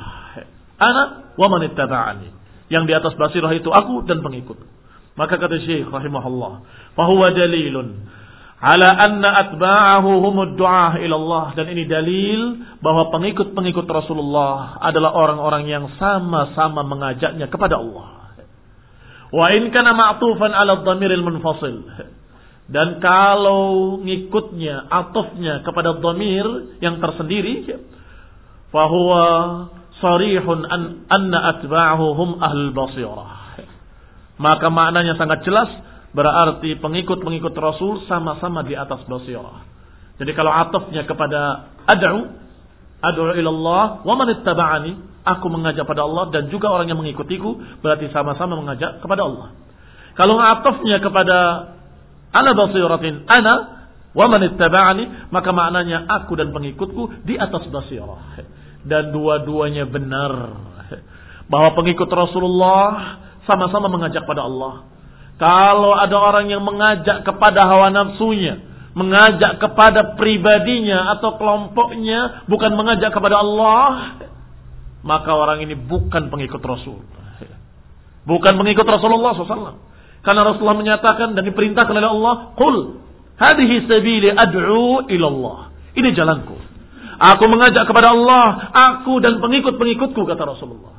Ana 0.80 1.04
wa 1.36 1.48
man 1.52 1.62
ittaba'ani. 1.68 2.37
Yang 2.68 2.84
di 2.90 2.94
atas 2.96 3.14
basirah 3.16 3.52
itu 3.56 3.72
aku 3.72 4.04
dan 4.04 4.20
pengikut. 4.20 4.60
Maka 5.18 5.40
kata 5.40 5.58
Syekh 5.64 5.90
rahimahullah, 5.90 6.54
"Fahuwa 6.94 7.34
dalilun 7.34 8.08
ala 8.58 8.90
anna 8.90 9.30
atba'ahu 9.46 10.10
humud 10.18 10.58
du'ah 10.58 10.98
ilallah 10.98 11.54
dan 11.54 11.70
ini 11.70 11.86
dalil 11.86 12.66
bahwa 12.82 13.14
pengikut-pengikut 13.14 13.86
Rasulullah 13.86 14.82
adalah 14.82 15.14
orang-orang 15.14 15.70
yang 15.70 15.86
sama-sama 16.02 16.82
mengajaknya 16.82 17.46
kepada 17.54 17.78
Allah. 17.78 18.34
Wa 19.30 19.54
in 19.54 19.70
kana 19.70 19.94
ma'tufan 19.94 20.50
'ala 20.58 20.82
dhamiril 20.82 21.22
munfasil. 21.22 21.86
Dan 22.68 23.00
kalau 23.00 23.96
ngikutnya, 24.04 24.92
atufnya 24.92 25.64
kepada 25.64 26.04
dhamir 26.04 26.76
yang 26.84 27.00
tersendiri, 27.00 27.64
fahuwa 28.76 29.24
sarihun 30.00 30.66
an, 30.68 30.82
anna 31.10 31.58
atba'ahu 31.58 32.06
hum 32.18 32.30
ahlul 32.42 32.74
basirah. 32.74 33.30
Maka 34.38 34.70
maknanya 34.70 35.18
sangat 35.18 35.42
jelas 35.44 35.70
Berarti 36.18 36.80
pengikut-pengikut 36.82 37.54
Rasul 37.54 38.08
sama-sama 38.10 38.66
di 38.66 38.74
atas 38.74 39.06
basirah. 39.06 39.62
Jadi 40.18 40.32
kalau 40.34 40.50
atafnya 40.50 41.06
kepada 41.06 41.70
ad'u, 41.86 42.34
ad'u 43.06 43.38
ilallah, 43.38 44.02
wa 44.02 44.14
man 44.18 44.34
ittaba'ani, 44.34 44.98
aku 45.22 45.46
mengajak 45.52 45.86
pada 45.86 46.08
Allah 46.08 46.34
dan 46.34 46.50
juga 46.50 46.74
orang 46.74 46.90
yang 46.90 46.98
mengikutiku, 46.98 47.84
berarti 47.86 48.10
sama-sama 48.10 48.58
mengajak 48.58 48.98
kepada 49.04 49.30
Allah. 49.30 49.54
Kalau 50.18 50.42
atafnya 50.42 50.98
kepada 51.04 51.38
ala 52.34 52.52
basiratin 52.58 53.30
ana, 53.30 53.56
wa 54.18 54.26
man 54.26 54.42
ittaba'ani, 54.42 55.30
maka 55.30 55.54
maknanya 55.54 56.08
aku 56.08 56.34
dan 56.34 56.50
pengikutku 56.50 57.30
di 57.30 57.38
atas 57.38 57.68
basirah. 57.70 58.42
Dan 58.88 59.12
dua-duanya 59.12 59.86
benar. 59.86 60.32
Bahwa 61.52 61.76
pengikut 61.76 62.08
Rasulullah 62.08 63.20
sama-sama 63.44 63.92
mengajak 63.92 64.24
pada 64.28 64.44
Allah 64.44 64.88
kalau 65.38 65.94
ada 65.94 66.18
orang 66.18 66.50
yang 66.50 66.66
mengajak 66.66 67.22
kepada 67.22 67.70
hawa 67.70 67.94
nafsunya, 67.94 68.58
mengajak 68.98 69.62
kepada 69.62 70.18
pribadinya 70.18 71.14
atau 71.18 71.38
kelompoknya, 71.38 72.50
bukan 72.50 72.74
mengajak 72.74 73.14
kepada 73.14 73.38
Allah, 73.38 74.18
maka 75.06 75.30
orang 75.30 75.62
ini 75.62 75.78
bukan 75.78 76.34
pengikut 76.34 76.62
Rasul. 76.66 77.06
Bukan 78.26 78.54
pengikut 78.60 78.84
Rasulullah 78.84 79.38
SAW. 79.38 79.80
Karena 80.26 80.42
Rasulullah 80.44 80.76
menyatakan 80.76 81.38
dan 81.38 81.46
diperintahkan 81.46 81.94
oleh 81.94 82.10
Allah, 82.12 82.34
Qul, 82.58 83.00
hadihi 83.38 83.86
sabili 83.86 84.34
ad'u 84.34 85.06
ilallah. 85.08 85.72
Ini 85.94 86.18
jalanku. 86.18 86.58
Aku 87.18 87.50
mengajak 87.50 87.90
kepada 87.90 88.14
Allah, 88.14 88.70
aku 88.74 89.18
dan 89.18 89.42
pengikut-pengikutku, 89.42 90.22
kata 90.26 90.44
Rasulullah. 90.46 90.98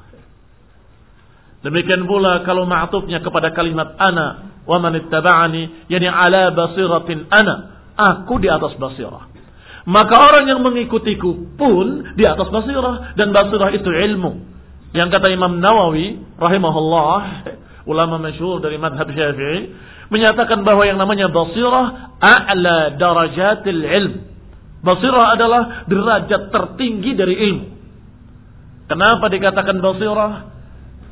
Demikian 1.62 2.06
pula 2.06 2.46
kalau 2.46 2.70
ma'tufnya 2.70 3.18
kepada 3.18 3.50
kalimat 3.50 3.98
ana 3.98 4.54
wa 4.62 4.78
man 4.78 4.94
ittaba'ani 4.94 5.90
yani 5.90 6.06
ala 6.06 6.54
basiratin 6.54 7.26
ana, 7.30 7.54
aku 7.98 8.38
di 8.38 8.46
atas 8.46 8.78
basirah. 8.78 9.26
Maka 9.88 10.14
orang 10.20 10.44
yang 10.46 10.60
mengikutiku 10.62 11.58
pun 11.58 12.14
di 12.14 12.22
atas 12.22 12.46
basirah 12.52 13.16
dan 13.18 13.34
basirah 13.34 13.74
itu 13.74 13.90
ilmu. 13.90 14.32
Yang 14.94 15.18
kata 15.18 15.34
Imam 15.34 15.58
Nawawi 15.58 16.38
rahimahullah, 16.38 17.18
ulama 17.90 18.22
masyhur 18.22 18.62
dari 18.62 18.78
madhab 18.78 19.10
Syafi'i, 19.10 19.74
menyatakan 20.14 20.62
bahwa 20.62 20.86
yang 20.86 21.00
namanya 21.00 21.26
basirah 21.32 22.16
a'la 22.22 23.00
darajatil 23.00 23.82
ilm. 23.82 24.14
Basirah 24.88 25.36
adalah 25.36 25.62
derajat 25.84 26.48
tertinggi 26.48 27.12
dari 27.12 27.36
ilmu. 27.36 27.66
Kenapa 28.88 29.28
dikatakan 29.28 29.84
basirah? 29.84 30.48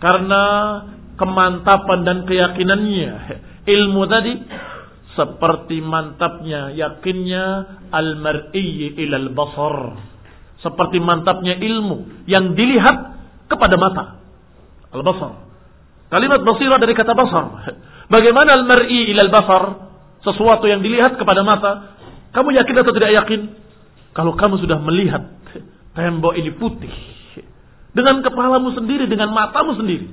Karena 0.00 0.44
kemantapan 1.20 2.08
dan 2.08 2.18
keyakinannya. 2.24 3.12
Ilmu 3.68 4.02
tadi 4.08 4.32
seperti 5.12 5.84
mantapnya 5.84 6.72
yakinnya 6.72 7.44
al-mar'i 7.92 8.96
ilal 8.96 9.28
basar. 9.36 9.76
Seperti 10.64 10.96
mantapnya 10.96 11.60
ilmu 11.60 12.24
yang 12.24 12.56
dilihat 12.56 12.96
kepada 13.52 13.76
mata. 13.76 14.24
Al-basar. 14.88 15.44
Kalimat 16.08 16.40
basirah 16.48 16.80
dari 16.80 16.96
kata 16.96 17.12
basar. 17.12 17.44
Bagaimana 18.14 18.56
al-mar'i 18.56 19.12
ilal 19.12 19.28
basar? 19.28 19.84
Sesuatu 20.24 20.64
yang 20.64 20.80
dilihat 20.80 21.20
kepada 21.20 21.44
mata. 21.44 22.00
Kamu 22.32 22.56
yakin 22.56 22.76
atau 22.80 22.92
tidak 22.96 23.12
yakin? 23.20 23.65
Kalau 24.16 24.32
kamu 24.32 24.64
sudah 24.64 24.80
melihat 24.80 25.28
tembok 25.92 26.32
ini 26.40 26.56
putih 26.56 26.92
dengan 27.92 28.24
kepalamu 28.24 28.72
sendiri, 28.72 29.04
dengan 29.04 29.28
matamu 29.28 29.76
sendiri. 29.76 30.08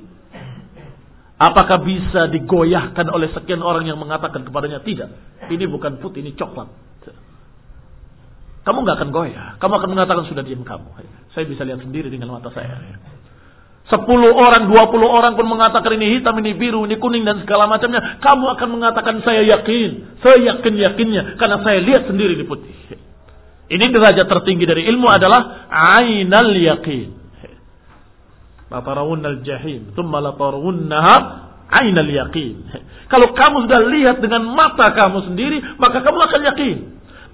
Apakah 1.40 1.80
bisa 1.82 2.28
digoyahkan 2.30 3.08
oleh 3.08 3.32
sekian 3.32 3.64
orang 3.64 3.88
yang 3.88 3.96
mengatakan 3.96 4.44
kepadanya 4.44 4.84
tidak? 4.84 5.08
Ini 5.48 5.64
bukan 5.72 5.98
putih, 6.04 6.20
ini 6.20 6.36
coklat. 6.36 6.68
Kamu 8.64 8.78
nggak 8.80 8.96
akan 8.96 9.10
goyah. 9.12 9.60
Kamu 9.60 9.72
akan 9.76 9.88
mengatakan 9.92 10.24
sudah 10.28 10.40
diam 10.40 10.64
kamu. 10.64 10.88
Saya 11.36 11.44
bisa 11.44 11.68
lihat 11.68 11.84
sendiri 11.84 12.08
dengan 12.08 12.32
mata 12.32 12.48
saya. 12.52 12.80
Sepuluh 13.84 14.32
orang, 14.32 14.72
dua 14.72 14.88
puluh 14.88 15.04
orang 15.04 15.36
pun 15.36 15.44
mengatakan 15.44 15.92
ini 16.00 16.16
hitam, 16.16 16.32
ini 16.40 16.56
biru, 16.56 16.88
ini 16.88 16.96
kuning 16.96 17.28
dan 17.28 17.44
segala 17.44 17.68
macamnya. 17.68 18.20
Kamu 18.24 18.44
akan 18.56 18.68
mengatakan 18.72 19.20
saya 19.20 19.44
yakin. 19.44 20.20
Saya 20.24 20.38
yakin 20.40 20.72
yakinnya. 20.80 21.22
Karena 21.36 21.60
saya 21.60 21.84
lihat 21.84 22.08
sendiri 22.08 22.40
di 22.40 22.48
putih. 22.48 22.72
Ini 23.64 23.84
derajat 23.88 24.28
tertinggi 24.28 24.64
dari 24.68 24.82
ilmu 24.92 25.08
adalah 25.08 25.68
ainal 25.72 26.52
yakin. 26.52 27.08
Latarawunna 28.68 29.28
al-jahim. 29.40 29.96
Thumma 29.96 30.20
latarawunnaha 30.20 31.16
ainal 31.70 32.10
yaqin. 32.10 32.64
Kalau 33.08 33.32
kamu 33.32 33.56
sudah 33.68 33.80
lihat 33.88 34.16
dengan 34.20 34.44
mata 34.48 34.92
kamu 34.92 35.32
sendiri, 35.32 35.58
maka 35.80 36.00
kamu 36.04 36.18
akan 36.18 36.40
yakin. 36.54 36.76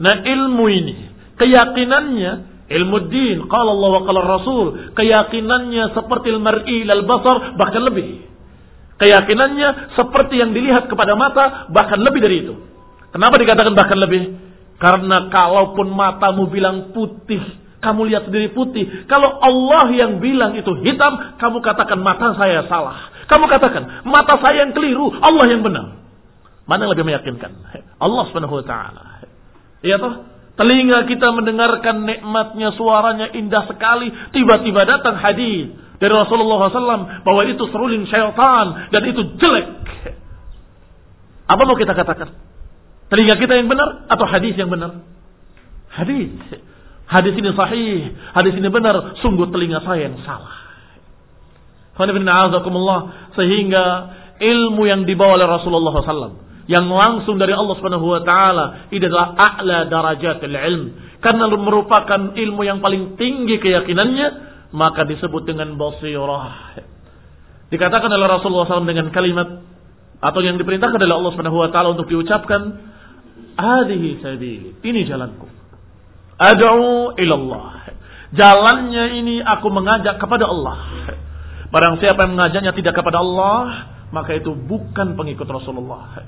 Nah 0.00 0.14
ilmu 0.24 0.64
ini, 0.70 0.94
keyakinannya, 1.36 2.32
ilmu 2.68 2.96
din, 3.12 3.36
qala 3.50 3.70
Allah 3.74 3.90
wa 4.00 4.02
qala 4.06 4.20
Rasul, 4.24 4.66
keyakinannya 4.96 5.92
seperti 5.92 6.26
al-mar'i 6.32 6.88
lal 6.88 7.04
basar, 7.04 7.56
bahkan 7.58 7.82
lebih. 7.84 8.26
Keyakinannya 9.00 9.96
seperti 9.96 10.36
yang 10.36 10.52
dilihat 10.52 10.88
kepada 10.92 11.16
mata, 11.16 11.72
bahkan 11.72 12.00
lebih 12.00 12.20
dari 12.20 12.36
itu. 12.44 12.54
Kenapa 13.10 13.40
dikatakan 13.40 13.72
bahkan 13.72 13.96
lebih? 13.96 14.49
Karena 14.80 15.28
kalaupun 15.28 15.92
matamu 15.92 16.48
bilang 16.48 16.96
putih, 16.96 17.40
kamu 17.84 18.08
lihat 18.08 18.28
sendiri 18.28 18.56
putih. 18.56 19.04
Kalau 19.04 19.40
Allah 19.40 19.92
yang 19.92 20.24
bilang 20.24 20.56
itu 20.56 20.72
hitam, 20.80 21.36
kamu 21.36 21.60
katakan 21.60 22.00
mata 22.00 22.32
saya 22.36 22.64
salah. 22.64 23.12
Kamu 23.28 23.44
katakan 23.44 24.08
mata 24.08 24.40
saya 24.40 24.64
yang 24.64 24.72
keliru, 24.72 25.12
Allah 25.20 25.44
yang 25.52 25.60
benar. 25.60 26.00
Mana 26.64 26.88
yang 26.88 26.92
lebih 26.96 27.08
meyakinkan? 27.08 27.52
Allah 28.00 28.22
Subhanahu 28.32 28.60
wa 28.60 28.64
taala. 28.64 29.02
Iya 29.84 29.96
toh? 30.00 30.14
Telinga 30.60 31.08
kita 31.08 31.32
mendengarkan 31.32 32.04
nikmatnya 32.04 32.76
suaranya 32.76 33.32
indah 33.32 33.64
sekali. 33.64 34.12
Tiba-tiba 34.32 34.84
datang 34.84 35.16
hadis 35.16 35.72
dari 35.96 36.12
Rasulullah 36.12 36.68
SAW 36.68 37.24
bahwa 37.24 37.42
itu 37.48 37.64
seruling 37.72 38.04
syaitan 38.08 38.92
dan 38.92 39.02
itu 39.08 39.40
jelek. 39.40 39.66
Apa 41.48 41.62
mau 41.64 41.76
kita 41.80 41.96
katakan? 41.96 42.36
Telinga 43.10 43.34
kita 43.42 43.58
yang 43.58 43.66
benar 43.66 44.06
atau 44.06 44.24
hadis 44.30 44.54
yang 44.54 44.70
benar? 44.70 45.02
Hadis. 45.90 46.30
Hadis 47.10 47.34
ini 47.34 47.50
sahih, 47.58 48.14
hadis 48.38 48.54
ini 48.54 48.70
benar, 48.70 49.18
sungguh 49.18 49.50
telinga 49.50 49.82
saya 49.82 50.06
yang 50.06 50.16
salah. 50.22 50.62
Sehingga 53.34 53.84
ilmu 54.38 54.82
yang 54.86 55.02
dibawa 55.04 55.36
oleh 55.36 55.48
Rasulullah 55.50 55.92
SAW 56.00 56.38
yang 56.70 56.86
langsung 56.86 57.34
dari 57.34 57.50
Allah 57.50 57.74
Subhanahu 57.82 58.06
wa 58.06 58.22
taala 58.22 58.88
ini 58.94 59.02
adalah 59.02 59.34
a'la 59.34 59.90
darajatil 59.90 60.54
ilm 60.54 60.84
karena 61.18 61.50
merupakan 61.50 62.38
ilmu 62.38 62.62
yang 62.62 62.78
paling 62.78 63.18
tinggi 63.18 63.58
keyakinannya 63.58 64.28
maka 64.70 65.02
disebut 65.02 65.50
dengan 65.50 65.74
basirah. 65.74 66.78
Dikatakan 67.74 68.06
oleh 68.06 68.26
Rasulullah 68.30 68.70
SAW 68.70 68.86
dengan 68.86 69.10
kalimat 69.10 69.66
atau 70.22 70.40
yang 70.46 70.62
diperintahkan 70.62 70.94
oleh 70.94 71.10
Allah 71.10 71.30
Subhanahu 71.34 71.58
wa 71.58 71.68
taala 71.74 71.98
untuk 71.98 72.06
diucapkan 72.06 72.89
hadhihi 73.56 74.22
sabili. 74.22 74.70
Ini 74.82 75.00
jalanku. 75.08 75.46
Ad'u 76.40 77.14
ila 77.20 77.34
Allah 77.36 77.66
jalannya 78.34 79.04
ini 79.22 79.42
aku 79.42 79.68
mengajak 79.70 80.18
kepada 80.22 80.46
Allah. 80.46 80.78
Barang 81.70 82.02
siapa 82.02 82.26
yang 82.26 82.34
mengajaknya 82.34 82.72
tidak 82.74 82.94
kepada 82.98 83.22
Allah 83.22 83.90
maka 84.10 84.34
itu 84.34 84.54
bukan 84.54 85.14
pengikut 85.14 85.46
Rasulullah. 85.46 86.18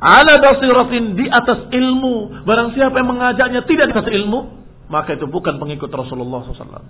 Ala 0.00 0.32
basiratin 0.40 1.12
di 1.12 1.28
atas 1.28 1.68
ilmu. 1.68 2.44
Barang 2.48 2.72
siapa 2.72 2.96
yang 2.96 3.08
mengajaknya 3.12 3.68
tidak 3.68 3.92
di 3.92 3.94
atas 3.96 4.08
ilmu 4.08 4.60
maka 4.90 5.14
itu 5.14 5.28
bukan 5.28 5.60
pengikut 5.62 5.86
Rasulullah 5.92 6.42
SAW 6.50 6.82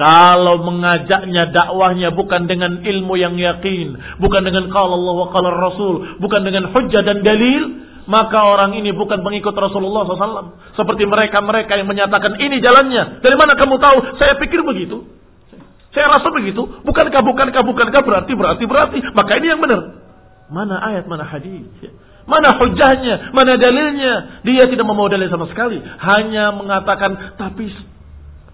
kalau 0.00 0.64
mengajaknya 0.64 1.52
dakwahnya 1.52 2.16
bukan 2.16 2.48
dengan 2.48 2.80
ilmu 2.80 3.20
yang 3.20 3.36
yakin, 3.36 4.16
bukan 4.16 4.48
dengan 4.48 4.72
kalau 4.72 4.96
Allah 4.96 5.14
wa 5.20 5.28
qala 5.28 5.52
Rasul, 5.52 6.16
bukan 6.24 6.40
dengan 6.40 6.72
hujjah 6.72 7.04
dan 7.04 7.20
dalil, 7.20 7.84
maka 8.06 8.38
orang 8.46 8.76
ini 8.76 8.94
bukan 8.94 9.20
pengikut 9.20 9.52
Rasulullah 9.52 10.06
SAW. 10.06 10.56
Seperti 10.76 11.04
mereka-mereka 11.04 11.76
yang 11.76 11.88
menyatakan 11.88 12.38
ini 12.40 12.62
jalannya. 12.62 13.20
Dari 13.20 13.36
mana 13.36 13.56
kamu 13.56 13.76
tahu? 13.76 13.98
Saya 14.16 14.38
pikir 14.38 14.62
begitu. 14.64 15.04
Saya 15.90 16.06
rasa 16.12 16.30
begitu. 16.30 16.62
Bukankah, 16.86 17.20
bukankah, 17.20 17.62
bukankah 17.66 18.02
berarti, 18.06 18.32
berarti, 18.32 18.64
berarti. 18.64 18.98
Maka 19.10 19.32
ini 19.42 19.46
yang 19.50 19.60
benar. 19.60 19.80
Mana 20.50 20.78
ayat, 20.94 21.04
mana 21.10 21.26
hadis. 21.26 21.66
Mana 22.30 22.54
hujahnya, 22.62 23.34
mana 23.34 23.58
dalilnya. 23.58 24.42
Dia 24.46 24.70
tidak 24.70 24.86
membawa 24.86 25.10
dalil 25.10 25.26
sama 25.26 25.50
sekali. 25.50 25.82
Hanya 25.82 26.54
mengatakan, 26.54 27.34
tapi 27.34 27.74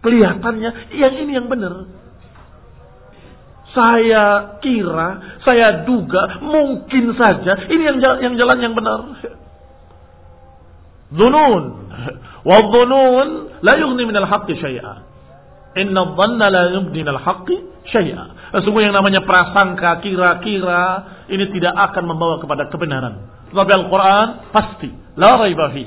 Kelihatannya 0.07 0.71
yang 0.95 1.15
ini 1.19 1.33
yang 1.35 1.51
benar. 1.51 1.91
Saya 3.77 4.57
kira, 4.65 5.09
saya 5.45 5.85
duga, 5.85 6.41
mungkin 6.41 7.13
saja 7.13 7.69
ini 7.69 7.83
yang 7.85 8.01
jalan 8.01 8.19
yang, 8.25 8.35
jalan 8.41 8.59
yang 8.65 8.73
benar. 8.73 9.05
Dunun. 11.13 11.65
Wa 12.49 12.59
dunun 12.73 13.29
la 13.61 13.75
yughni 13.77 14.09
min 14.09 14.17
al-haqqi 14.17 14.57
syai'a. 14.57 14.95
Inna 15.77 16.09
dhanna 16.17 16.47
la 16.49 16.63
yughni 16.73 17.05
min 17.05 17.11
al-haqqi 17.13 17.57
syai'a. 17.93 18.57
Sesungguhnya 18.57 18.89
yang 18.89 18.97
namanya 18.97 19.21
prasangka, 19.29 20.01
kira-kira 20.01 20.85
ini 21.29 21.45
tidak 21.53 21.77
akan 21.93 22.05
membawa 22.09 22.41
kepada 22.41 22.73
kebenaran. 22.73 23.29
Tapi 23.53 23.73
Al-Quran 23.77 24.27
pasti. 24.57 24.89
La 25.21 25.37
raiba 25.37 25.69
fi. 25.77 25.85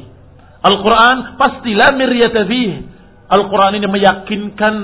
Al-Quran 0.60 1.42
pasti 1.42 1.72
la 1.74 1.90
miryata 1.96 2.46
fihi. 2.46 2.78
Al-Quran 3.30 3.82
ini 3.82 3.88
meyakinkan 3.90 4.76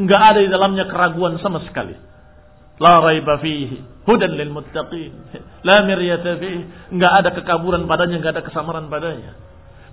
enggak 0.00 0.20
ada 0.20 0.38
di 0.44 0.48
dalamnya 0.48 0.88
keraguan 0.88 1.40
sama 1.40 1.64
sekali. 1.64 1.96
La 2.80 3.00
raiba 3.00 3.40
fihi 3.42 3.82
hudan 4.06 4.32
lil 4.36 4.50
muttaqin. 4.50 5.12
La 5.68 5.84
miryata 5.84 6.38
fihi. 6.38 6.60
Enggak 6.92 7.12
ada 7.22 7.28
kekaburan 7.36 7.84
padanya, 7.84 8.20
enggak 8.20 8.40
ada 8.40 8.44
kesamaran 8.44 8.88
padanya. 8.88 9.36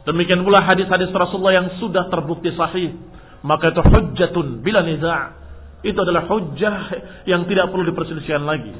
Demikian 0.07 0.41
pula 0.47 0.63
hadis-hadis 0.63 1.11
Rasulullah 1.11 1.59
yang 1.59 1.67
sudah 1.77 2.07
terbukti 2.07 2.55
sahih. 2.55 2.95
Maka 3.43 3.71
itu 3.71 3.82
hujjatun 3.84 4.59
bila 4.59 4.84
niza' 4.84 5.39
itu 5.80 5.95
adalah 5.95 6.27
hujjah 6.27 6.75
yang 7.23 7.47
tidak 7.47 7.71
perlu 7.71 7.88
diperselisihkan 7.88 8.43
lagi. 8.43 8.71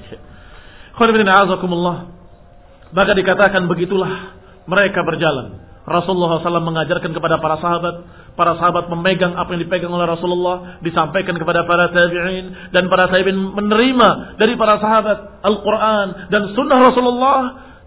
Maka 2.91 3.12
dikatakan 3.16 3.64
begitulah 3.72 4.36
mereka 4.68 5.00
berjalan. 5.08 5.64
Rasulullah 5.88 6.43
SAW 6.43 6.60
mengajarkan 6.60 7.16
kepada 7.16 7.39
para 7.39 7.56
sahabat 7.64 7.95
para 8.40 8.56
sahabat 8.56 8.88
memegang 8.88 9.36
apa 9.36 9.52
yang 9.52 9.68
dipegang 9.68 9.92
oleh 9.92 10.08
Rasulullah, 10.08 10.80
disampaikan 10.80 11.36
kepada 11.36 11.68
para 11.68 11.92
tabi'in 11.92 12.72
dan 12.72 12.88
para 12.88 13.12
tabi'in 13.12 13.36
menerima 13.36 14.40
dari 14.40 14.56
para 14.56 14.80
sahabat 14.80 15.44
Al-Qur'an 15.44 16.32
dan 16.32 16.56
sunnah 16.56 16.80
Rasulullah 16.88 17.40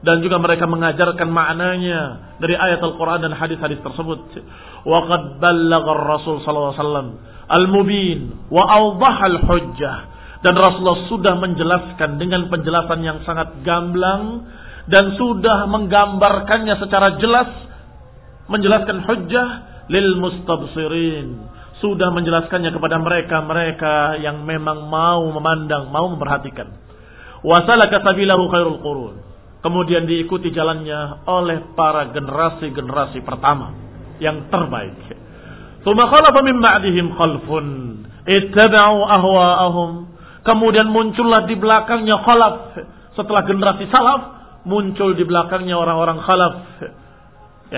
dan 0.04 0.20
juga 0.20 0.36
mereka 0.36 0.68
mengajarkan 0.68 1.32
maknanya 1.32 2.36
dari 2.36 2.52
ayat 2.52 2.84
Al-Qur'an 2.84 3.24
dan 3.24 3.32
hadis-hadis 3.32 3.80
tersebut. 3.80 4.20
Wa 4.84 5.08
qad 5.08 5.40
ballagha 5.40 5.92
Rasul 6.04 6.44
sallallahu 6.44 6.76
alaihi 6.76 6.84
wasallam 6.84 7.08
al-mubin 7.48 8.20
wa 8.52 8.68
awdaha 8.68 9.24
al-hujjah 9.32 9.96
dan 10.42 10.58
Rasulullah 10.58 11.06
sudah 11.08 11.34
menjelaskan 11.38 12.18
dengan 12.18 12.50
penjelasan 12.50 13.00
yang 13.00 13.24
sangat 13.24 13.62
gamblang 13.62 14.44
dan 14.90 15.14
sudah 15.14 15.70
menggambarkannya 15.70 16.76
secara 16.82 17.16
jelas 17.22 17.48
menjelaskan 18.50 19.06
hujjah 19.06 19.48
lil 19.90 20.18
mustabsirin 20.20 21.50
sudah 21.82 22.14
menjelaskannya 22.14 22.70
kepada 22.70 23.02
mereka-mereka 23.02 24.22
yang 24.22 24.46
memang 24.46 24.86
mau 24.86 25.26
memandang, 25.34 25.90
mau 25.90 26.06
memperhatikan. 26.14 26.70
Wasalaka 27.42 28.06
sabilahu 28.06 28.46
khairul 28.46 28.78
qurun. 28.78 29.14
Kemudian 29.62 30.06
diikuti 30.06 30.54
jalannya 30.54 31.26
oleh 31.26 31.74
para 31.74 32.14
generasi-generasi 32.14 33.22
pertama 33.26 33.74
yang 34.22 34.46
terbaik. 34.46 34.94
Tsumma 35.82 36.06
khalafa 36.06 36.40
min 36.46 36.62
ba'dihim 36.62 37.06
khalfun 37.18 37.66
ittaba'u 38.26 38.98
ahwa'ahum. 39.02 39.90
Kemudian 40.46 40.86
muncullah 40.86 41.50
di 41.50 41.58
belakangnya 41.58 42.22
khalaf. 42.22 42.78
Setelah 43.18 43.42
generasi 43.46 43.90
salaf, 43.90 44.20
muncul 44.66 45.18
di 45.18 45.26
belakangnya 45.26 45.74
orang-orang 45.74 46.22
khalaf 46.22 46.54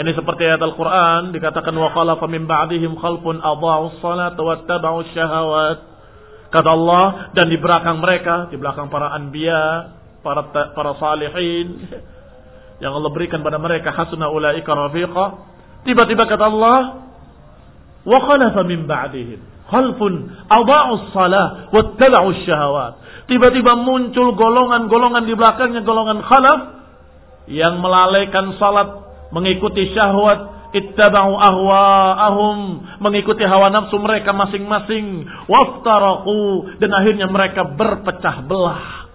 ini 0.03 0.11
seperti 0.11 0.42
ayat 0.42 0.59
Al-Quran 0.59 1.30
dikatakan 1.30 1.70
wa 1.70 1.86
khalafa 1.95 2.26
min 2.26 2.51
ba'dihim 2.51 2.99
khalfun 2.99 3.38
adha'u 3.38 4.03
salat 4.03 4.34
wa 4.34 4.59
taba'u 4.66 5.07
syahawat. 5.14 5.78
Kata 6.51 6.70
Allah 6.74 7.30
dan 7.38 7.47
di 7.47 7.55
belakang 7.62 8.03
mereka, 8.03 8.51
di 8.51 8.59
belakang 8.59 8.90
para 8.90 9.14
anbiya, 9.14 9.95
para 10.26 10.51
para 10.51 10.99
salihin 10.99 11.86
yang 12.82 12.90
Allah 12.90 13.11
berikan 13.14 13.47
pada 13.47 13.55
mereka 13.62 13.95
hasuna 13.95 14.34
ulaika 14.34 14.74
rafiqa. 14.74 15.26
Tiba-tiba 15.86 16.26
kata 16.26 16.42
Allah 16.42 16.78
wa 18.03 18.18
khalafa 18.18 18.66
min 18.66 18.90
ba'dihim 18.90 19.38
khalfun 19.70 20.26
adha'u 20.51 21.14
salat 21.14 21.70
wa 21.70 21.95
taba'u 21.95 22.34
syahawat. 22.42 22.92
Tiba-tiba 23.30 23.78
muncul 23.78 24.34
golongan-golongan 24.34 25.22
di 25.22 25.38
belakangnya 25.38 25.86
golongan 25.86 26.18
khalaf 26.18 26.61
yang 27.47 27.78
melalaikan 27.78 28.59
salat 28.59 29.04
mengikuti 29.35 29.91
syahwat, 29.91 30.70
ittaba'u 30.70 31.35
ahwa'ahum, 31.35 32.59
mengikuti 33.03 33.43
hawa 33.43 33.74
nafsu 33.74 33.99
mereka 33.99 34.30
masing-masing, 34.30 35.26
waftaraku 35.51 36.70
dan 36.78 36.91
akhirnya 36.95 37.26
mereka 37.26 37.66
berpecah 37.74 38.47
belah. 38.47 39.11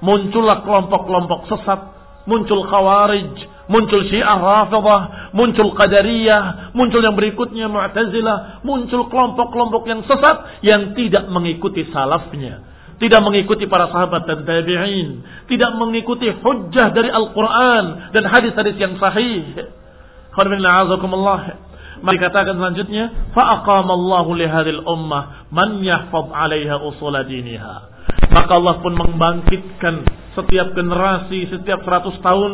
Muncullah 0.00 0.64
kelompok-kelompok 0.64 1.52
sesat, 1.52 1.80
muncul 2.24 2.64
khawarij, 2.64 3.36
muncul 3.68 4.00
syiah 4.08 4.40
rafidah, 4.40 5.32
muncul 5.36 5.76
qadariyah, 5.76 6.72
muncul 6.72 7.04
yang 7.04 7.12
berikutnya 7.12 7.68
mu'tazilah, 7.68 8.64
muncul 8.64 9.12
kelompok-kelompok 9.12 9.84
yang 9.84 10.00
sesat 10.08 10.64
yang 10.64 10.96
tidak 10.96 11.28
mengikuti 11.28 11.84
salafnya 11.92 12.69
tidak 13.00 13.20
mengikuti 13.24 13.64
para 13.64 13.88
sahabat 13.88 14.28
dan 14.28 14.44
tabi'in, 14.44 15.24
tidak 15.48 15.72
mengikuti 15.80 16.28
hujjah 16.28 16.92
dari 16.92 17.08
Al-Quran 17.08 18.12
dan 18.12 18.22
hadis-hadis 18.28 18.76
yang 18.76 19.00
sahih. 19.00 19.56
Mari 22.00 22.16
katakan 22.16 22.56
selanjutnya, 22.56 23.32
fa'aqamallahu 23.32 24.30
lihadil 24.36 24.84
ummah 24.84 25.48
man 25.52 25.80
yahfad 25.80 26.28
'alaiha 26.32 26.76
usul 26.80 27.16
diniha. 27.24 27.76
Maka 28.30 28.52
Allah 28.56 28.78
pun 28.84 28.94
membangkitkan 28.94 30.06
setiap 30.36 30.72
generasi, 30.76 31.50
setiap 31.50 31.82
100 31.82 32.20
tahun, 32.20 32.52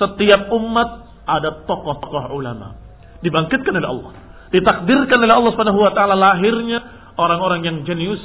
setiap 0.00 0.48
umat 0.54 0.88
ada 1.28 1.66
tokoh-tokoh 1.68 2.34
ulama. 2.34 2.78
Dibangkitkan 3.20 3.74
oleh 3.76 3.90
Allah. 3.90 4.12
Ditakdirkan 4.50 5.18
oleh 5.22 5.34
Allah 5.34 5.50
Subhanahu 5.54 5.78
wa 5.78 5.92
taala 5.94 6.18
lahirnya 6.18 6.82
orang-orang 7.14 7.60
yang 7.62 7.76
jenius, 7.86 8.22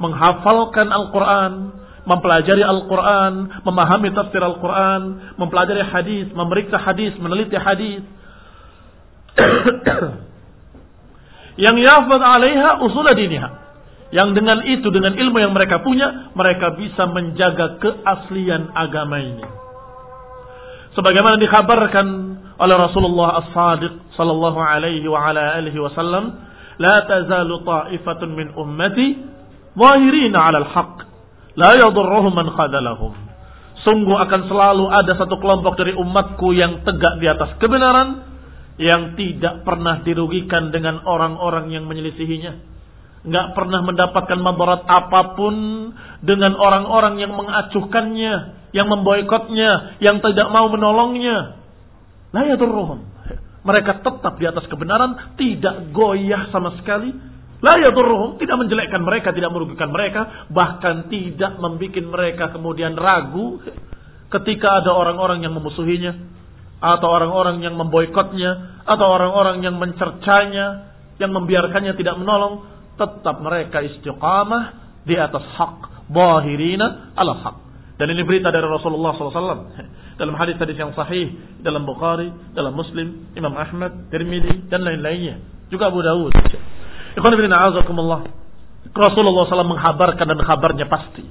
menghafalkan 0.00 0.88
Al-Quran, 0.88 1.52
mempelajari 2.08 2.64
Al-Quran, 2.64 3.62
memahami 3.62 4.08
tafsir 4.16 4.40
Al-Quran, 4.40 5.36
mempelajari 5.36 5.84
hadis, 5.84 6.26
memeriksa 6.32 6.80
hadis, 6.80 7.12
meneliti 7.20 7.60
hadis. 7.60 8.02
yang 11.64 11.76
yafad 11.76 12.22
alaiha 12.24 12.80
usul 12.80 13.04
diniha. 13.12 13.60
Yang 14.10 14.42
dengan 14.42 14.58
itu, 14.66 14.90
dengan 14.90 15.14
ilmu 15.14 15.38
yang 15.38 15.54
mereka 15.54 15.86
punya, 15.86 16.34
mereka 16.34 16.74
bisa 16.74 17.06
menjaga 17.06 17.78
keaslian 17.78 18.74
agama 18.74 19.22
ini. 19.22 19.46
Sebagaimana 20.98 21.38
dikhabarkan 21.38 22.06
oleh 22.58 22.76
Rasulullah 22.76 23.46
As-Sadiq 23.46 24.10
sallallahu 24.18 24.58
alaihi 24.58 25.06
wa 25.06 25.30
ala 25.30 25.62
alihi 25.62 25.78
wasallam, 25.78 26.34
"La 26.82 27.06
tazalu 27.06 27.62
ta'ifatun 27.62 28.34
min 28.34 28.50
ummati 28.58 29.29
Zahirina 29.74 30.38
'alal 30.50 30.68
haqq. 30.70 30.96
La 31.58 31.76
yadurruhum 31.78 32.32
man 32.34 32.48
khadalahum. 32.54 33.12
Sungguh 33.80 34.16
akan 34.16 34.40
selalu 34.46 34.84
ada 34.92 35.12
satu 35.16 35.40
kelompok 35.40 35.80
dari 35.80 35.96
umatku 35.96 36.52
yang 36.52 36.84
tegak 36.84 37.16
di 37.16 37.26
atas 37.26 37.56
kebenaran 37.56 38.28
yang 38.80 39.16
tidak 39.16 39.64
pernah 39.64 40.00
dirugikan 40.04 40.72
dengan 40.72 41.04
orang-orang 41.04 41.68
yang 41.72 41.84
menyelisihinya. 41.84 42.72
nggak 43.20 43.52
pernah 43.52 43.84
mendapatkan 43.84 44.40
mabarat 44.40 44.88
apa 44.88 45.36
pun 45.36 45.52
dengan 46.24 46.56
orang-orang 46.56 47.20
yang 47.20 47.36
mengacuhkannya, 47.36 48.34
yang 48.72 48.88
memboikotnya, 48.88 50.00
yang 50.00 50.24
tidak 50.24 50.48
mau 50.48 50.72
menolongnya. 50.72 51.60
La 52.32 52.48
yadurruhum. 52.48 53.04
Mereka 53.60 54.00
tetap 54.00 54.40
di 54.40 54.48
atas 54.48 54.64
kebenaran, 54.72 55.36
tidak 55.36 55.92
goyah 55.92 56.48
sama 56.48 56.80
sekali. 56.80 57.12
La 57.60 57.76
yadurruhum, 57.76 58.40
tidak 58.40 58.56
menjelekkan 58.56 59.04
mereka, 59.04 59.36
tidak 59.36 59.52
merugikan 59.52 59.92
mereka, 59.92 60.48
bahkan 60.48 61.12
tidak 61.12 61.60
membuat 61.60 62.04
mereka 62.08 62.44
kemudian 62.56 62.96
ragu 62.96 63.60
ketika 64.32 64.80
ada 64.80 64.96
orang-orang 64.96 65.44
yang 65.44 65.52
memusuhinya, 65.52 66.16
atau 66.80 67.08
orang-orang 67.12 67.60
yang 67.60 67.76
memboikotnya, 67.76 68.80
atau 68.88 69.06
orang-orang 69.12 69.60
yang 69.60 69.76
mencercanya, 69.76 70.96
yang 71.20 71.36
membiarkannya 71.36 71.92
tidak 72.00 72.16
menolong, 72.16 72.64
tetap 72.96 73.36
mereka 73.44 73.84
istiqamah 73.84 74.96
di 75.04 75.20
atas 75.20 75.44
hak, 75.60 76.08
bahirina 76.08 77.12
ala 77.12 77.36
hak. 77.44 77.56
Dan 78.00 78.16
ini 78.16 78.24
berita 78.24 78.48
dari 78.48 78.64
Rasulullah 78.64 79.12
SAW 79.12 79.76
dalam 80.20 80.32
hadis-hadis 80.40 80.76
yang 80.80 80.96
sahih 80.96 81.36
dalam 81.60 81.84
Bukhari, 81.84 82.32
dalam 82.56 82.72
Muslim, 82.72 83.28
Imam 83.36 83.52
Ahmad, 83.52 84.08
Tirmidzi 84.08 84.72
dan 84.72 84.80
lain-lainnya. 84.80 85.36
Juga 85.68 85.92
Abu 85.92 86.00
Dawud. 86.00 86.32
Rasulullah 88.90 89.46
SAW 89.46 89.70
menghabarkan 89.76 90.26
dan 90.26 90.40
kabarnya 90.40 90.86
pasti. 90.90 91.26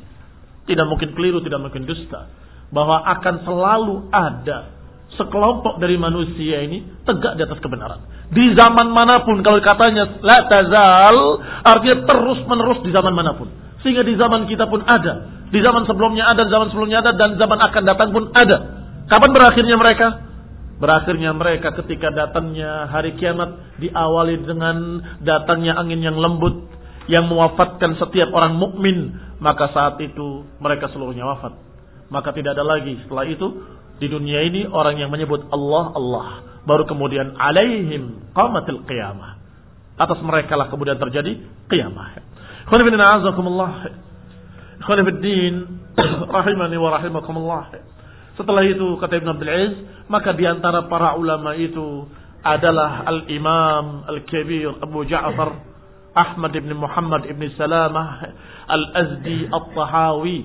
Tidak 0.70 0.86
mungkin 0.86 1.18
keliru, 1.18 1.42
tidak 1.42 1.60
mungkin 1.60 1.90
dusta. 1.90 2.30
Bahwa 2.70 3.02
akan 3.02 3.36
selalu 3.42 3.96
ada 4.14 4.80
sekelompok 5.18 5.82
dari 5.82 5.98
manusia 5.98 6.64
ini 6.64 6.86
tegak 7.04 7.36
di 7.36 7.42
atas 7.44 7.60
kebenaran. 7.60 8.06
Di 8.30 8.54
zaman 8.54 8.94
mana 8.94 9.26
pun 9.26 9.42
kalau 9.42 9.58
katanya 9.60 10.22
la 10.22 10.46
tazal 10.46 11.42
artinya 11.66 12.06
terus 12.06 12.40
menerus 12.46 12.80
di 12.86 12.94
zaman 12.94 13.12
mana 13.12 13.34
pun. 13.34 13.50
Sehingga 13.82 14.06
di 14.06 14.14
zaman 14.16 14.46
kita 14.46 14.70
pun 14.70 14.86
ada, 14.86 15.48
di 15.50 15.60
zaman 15.60 15.88
sebelumnya 15.90 16.30
ada, 16.30 16.46
zaman 16.46 16.70
sebelumnya 16.70 17.02
ada 17.02 17.12
dan 17.18 17.40
zaman 17.42 17.58
akan 17.58 17.84
datang 17.84 18.10
pun 18.14 18.30
ada. 18.36 18.58
Kapan 19.10 19.30
berakhirnya 19.34 19.76
mereka? 19.80 20.29
Berakhirnya 20.80 21.36
mereka 21.36 21.76
ketika 21.84 22.08
datangnya 22.08 22.88
hari 22.88 23.20
kiamat 23.20 23.80
diawali 23.84 24.48
dengan 24.48 25.04
datangnya 25.20 25.76
angin 25.76 26.00
yang 26.00 26.16
lembut 26.16 26.72
yang 27.12 27.28
mewafatkan 27.28 28.00
setiap 28.00 28.32
orang 28.32 28.56
mukmin, 28.56 29.12
maka 29.44 29.68
saat 29.76 30.00
itu 30.00 30.48
mereka 30.64 30.88
seluruhnya 30.96 31.28
wafat. 31.28 31.52
Maka 32.08 32.32
tidak 32.32 32.56
ada 32.56 32.64
lagi 32.64 32.96
setelah 33.04 33.28
itu 33.28 33.60
di 34.00 34.08
dunia 34.08 34.40
ini 34.48 34.72
orang 34.72 34.96
yang 35.04 35.12
menyebut 35.12 35.52
Allah 35.52 35.92
Allah. 35.92 36.28
Baru 36.64 36.88
kemudian 36.88 37.36
alaihim 37.36 38.32
qamatil 38.32 38.88
qiyamah. 38.88 39.36
Atas 40.00 40.24
mereka 40.24 40.56
lah 40.56 40.72
kemudian 40.72 40.96
terjadi 40.96 41.44
qiyamah. 41.68 42.24
Khana 42.72 42.82
bin 42.88 42.96
a'azakumullah. 42.96 43.72
Khana 44.80 45.04
din 45.20 45.84
rahimani 46.40 46.78
wa 46.80 46.90
rahimakumullah 46.96 47.99
setelah 48.40 48.64
itu 48.64 48.96
kata 49.04 49.20
Ibn 49.20 49.30
Abdul 49.36 49.52
Aziz 49.52 49.76
maka 50.08 50.32
di 50.32 50.48
antara 50.48 50.88
para 50.88 51.20
ulama 51.20 51.52
itu 51.60 52.08
adalah 52.40 53.04
al-imam 53.04 54.08
al-kabir 54.08 54.80
Abu 54.80 55.04
Ja'far 55.04 55.60
Ahmad 56.16 56.56
ibn 56.56 56.72
Muhammad 56.72 57.28
ibn 57.28 57.44
Salamah 57.60 58.24
al-Azdi 58.72 59.52
al-Tahawi 59.52 60.40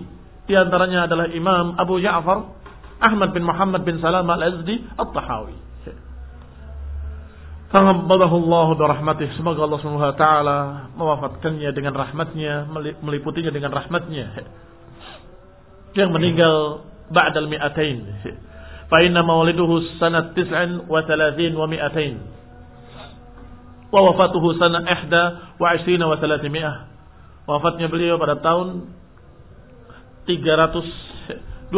di 0.44 0.54
antaranya 0.58 1.06
adalah 1.06 1.30
Imam 1.30 1.78
Abu 1.78 2.02
Ja'far 2.02 2.64
Ahmad 3.04 3.34
bin 3.34 3.42
Muhammad 3.42 3.82
bin 3.82 3.98
Salam 3.98 4.24
al-Azdi 4.24 4.80
At-Tahawi. 4.96 5.56
Tangabbalahu 7.74 8.34
Allah 8.46 8.68
rahmatih. 8.96 9.34
Semoga 9.34 9.66
Allah 9.66 9.82
taala 10.14 10.58
mewafatkannya 10.94 11.74
dengan 11.74 11.92
rahmatnya, 11.92 12.70
meliputinya 13.02 13.50
dengan 13.50 13.74
rahmatnya. 13.74 14.46
Yang 15.98 16.10
meninggal 16.14 16.86
tis'an 20.36 20.86
wa 20.86 21.02
thalathin 21.02 21.52
wa 21.56 21.66
mi'atain. 21.66 22.20
Wa 23.90 24.00
wafatuhu 24.10 24.58
sanat 24.58 24.84
ihda 24.86 25.22
wa 25.58 25.74
ishrina 25.74 26.06
wa 26.06 26.16
thalathimi'ah. 26.18 26.76
Wafatnya 27.44 27.92
beliau 27.92 28.16
pada 28.16 28.40
tahun 28.40 28.88
321. 30.26 31.72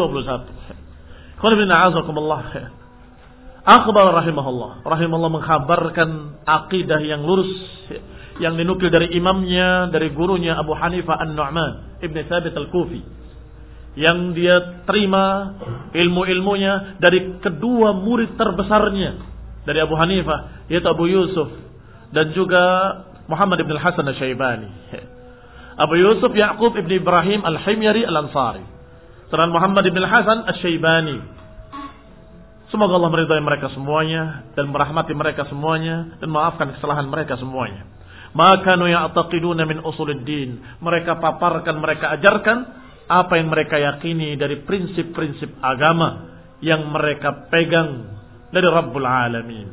Akhbar 3.66 4.04
rahimahullah. 4.14 4.86
Rahimahullah 4.86 5.32
mengkhabarkan 5.42 6.10
akidah 6.46 7.02
yang 7.02 7.26
lurus. 7.26 7.50
Yang 8.38 8.62
dinukil 8.62 8.88
dari 8.94 9.10
imamnya, 9.16 9.90
dari 9.90 10.14
gurunya 10.14 10.54
Abu 10.54 10.76
Hanifah 10.78 11.18
An-Nu'man. 11.18 11.98
Ibn 11.98 12.16
Thabit 12.30 12.54
Al-Kufi. 12.54 13.25
Yang 13.96 14.18
dia 14.36 14.56
terima 14.84 15.56
ilmu-ilmunya 15.96 17.00
dari 17.00 17.40
kedua 17.40 17.96
murid 17.96 18.36
terbesarnya. 18.36 19.12
Dari 19.64 19.78
Abu 19.80 19.96
Hanifah. 19.96 20.68
Yaitu 20.68 20.86
Abu 20.86 21.08
Yusuf. 21.08 21.48
Dan 22.12 22.36
juga 22.36 22.62
Muhammad 23.26 23.64
Ibn 23.64 23.72
Al-Hasan 23.80 24.04
Al-Syaibani. 24.06 24.68
Abu 25.76 26.00
Yusuf 26.00 26.32
Ya'qub 26.32 26.72
Ibn 26.76 26.92
Ibrahim 26.92 27.40
Al-Himyari 27.44 28.04
Al-Ansari. 28.08 28.64
Seran 29.26 29.50
Muhammad 29.50 29.84
bin 29.90 30.00
Hasan 30.06 30.46
Asy-Syaibani. 30.46 31.18
Semoga 32.70 32.98
Allah 32.98 33.10
meridai 33.10 33.42
mereka 33.42 33.70
semuanya 33.74 34.46
dan 34.54 34.70
merahmati 34.70 35.14
mereka 35.14 35.46
semuanya 35.50 36.18
dan 36.18 36.30
maafkan 36.30 36.74
kesalahan 36.78 37.06
mereka 37.10 37.34
semuanya. 37.38 37.86
Maka 38.34 38.74
nu 38.78 38.86
ya'taqiduna 38.86 39.66
min 39.66 39.82
usuluddin. 39.82 40.78
Mereka 40.78 41.18
paparkan, 41.18 41.78
mereka 41.78 42.14
ajarkan 42.18 42.58
apa 43.06 43.38
yang 43.38 43.48
mereka 43.50 43.78
yakini 43.78 44.34
dari 44.34 44.62
prinsip-prinsip 44.66 45.62
agama 45.62 46.34
yang 46.58 46.90
mereka 46.90 47.46
pegang 47.46 48.18
dari 48.50 48.66
Rabbul 48.66 49.06
Alamin. 49.06 49.68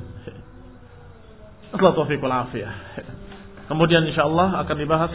Kemudian 3.66 4.06
insya 4.06 4.30
Allah 4.30 4.62
akan 4.62 4.78
dibahas 4.78 5.12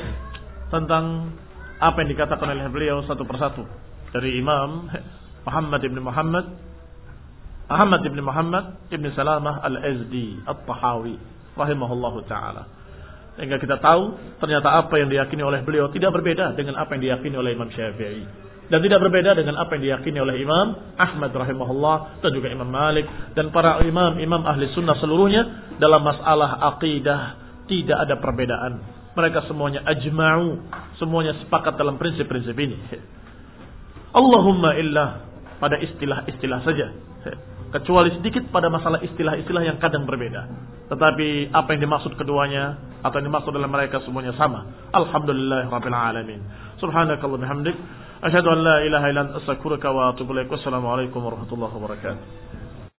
tentang 0.74 1.30
apa 1.78 1.96
yang 2.02 2.10
dikatakan 2.10 2.50
oleh 2.50 2.66
beliau 2.74 3.06
satu 3.06 3.22
persatu 3.22 3.62
dari 4.10 4.42
Imam 4.42 4.90
Muhammad 5.46 5.80
ibn 5.86 6.02
Muhammad 6.02 6.46
Muhammad 7.68 8.00
ibn 8.02 8.18
Muhammad 8.24 8.64
ibn 8.90 9.06
Salamah 9.14 9.62
al-Azdi 9.62 10.42
at-Tahawi 10.42 11.16
rahimahullahu 11.54 12.24
taala. 12.26 12.77
Sehingga 13.38 13.62
kita 13.62 13.78
tahu 13.78 14.18
ternyata 14.42 14.82
apa 14.82 14.98
yang 14.98 15.06
diyakini 15.06 15.46
oleh 15.46 15.62
beliau 15.62 15.86
tidak 15.94 16.10
berbeda 16.10 16.58
dengan 16.58 16.74
apa 16.74 16.98
yang 16.98 17.02
diyakini 17.06 17.38
oleh 17.38 17.54
Imam 17.54 17.70
Syafi'i 17.70 18.48
dan 18.68 18.84
tidak 18.84 19.00
berbeda 19.00 19.32
dengan 19.32 19.56
apa 19.56 19.78
yang 19.78 19.82
diyakini 19.86 20.18
oleh 20.20 20.44
Imam 20.44 20.76
Ahmad 21.00 21.32
rahimahullah 21.32 22.20
dan 22.20 22.30
juga 22.36 22.52
Imam 22.52 22.68
Malik 22.68 23.08
dan 23.32 23.48
para 23.48 23.80
imam-imam 23.80 24.44
ahli 24.44 24.68
sunnah 24.76 24.98
seluruhnya 25.00 25.72
dalam 25.80 26.04
masalah 26.04 26.60
akidah 26.76 27.20
tidak 27.68 27.98
ada 28.08 28.20
perbedaan. 28.20 28.72
Mereka 29.16 29.50
semuanya 29.50 29.82
ajma'u, 29.88 30.62
semuanya 31.00 31.34
sepakat 31.42 31.74
dalam 31.80 31.96
prinsip-prinsip 31.96 32.54
ini. 32.54 32.76
Allahumma 34.12 34.76
illa 34.78 35.26
pada 35.58 35.80
istilah-istilah 35.80 36.60
saja. 36.62 36.86
Kecuali 37.68 38.08
sedikit 38.16 38.48
pada 38.48 38.72
masalah 38.72 39.04
istilah-istilah 39.04 39.62
yang 39.64 39.76
kadang 39.76 40.08
berbeda. 40.08 40.48
Tetapi 40.88 41.52
apa 41.52 41.68
yang 41.76 41.84
dimaksud 41.84 42.16
keduanya 42.16 42.80
atau 43.04 43.20
yang 43.20 43.28
dimaksud 43.28 43.52
dalam 43.52 43.68
mereka 43.68 44.00
semuanya 44.08 44.32
sama. 44.40 44.88
Alhamdulillah 44.88 45.68
rabbil 45.68 45.92
alamin. 45.92 46.40
Subhanakallah 46.80 47.36
bihamdik. 47.36 47.76
Asyhadu 48.24 48.48
an 48.50 48.58
la 48.64 48.76
ilaha 48.88 49.06
illa 49.12 49.22
anta 49.28 49.88
wa 49.92 50.02
atubu. 50.16 50.32
Wassalamualaikum 50.32 51.20
warahmatullahi 51.20 51.72
wabarakatuh. 51.76 52.47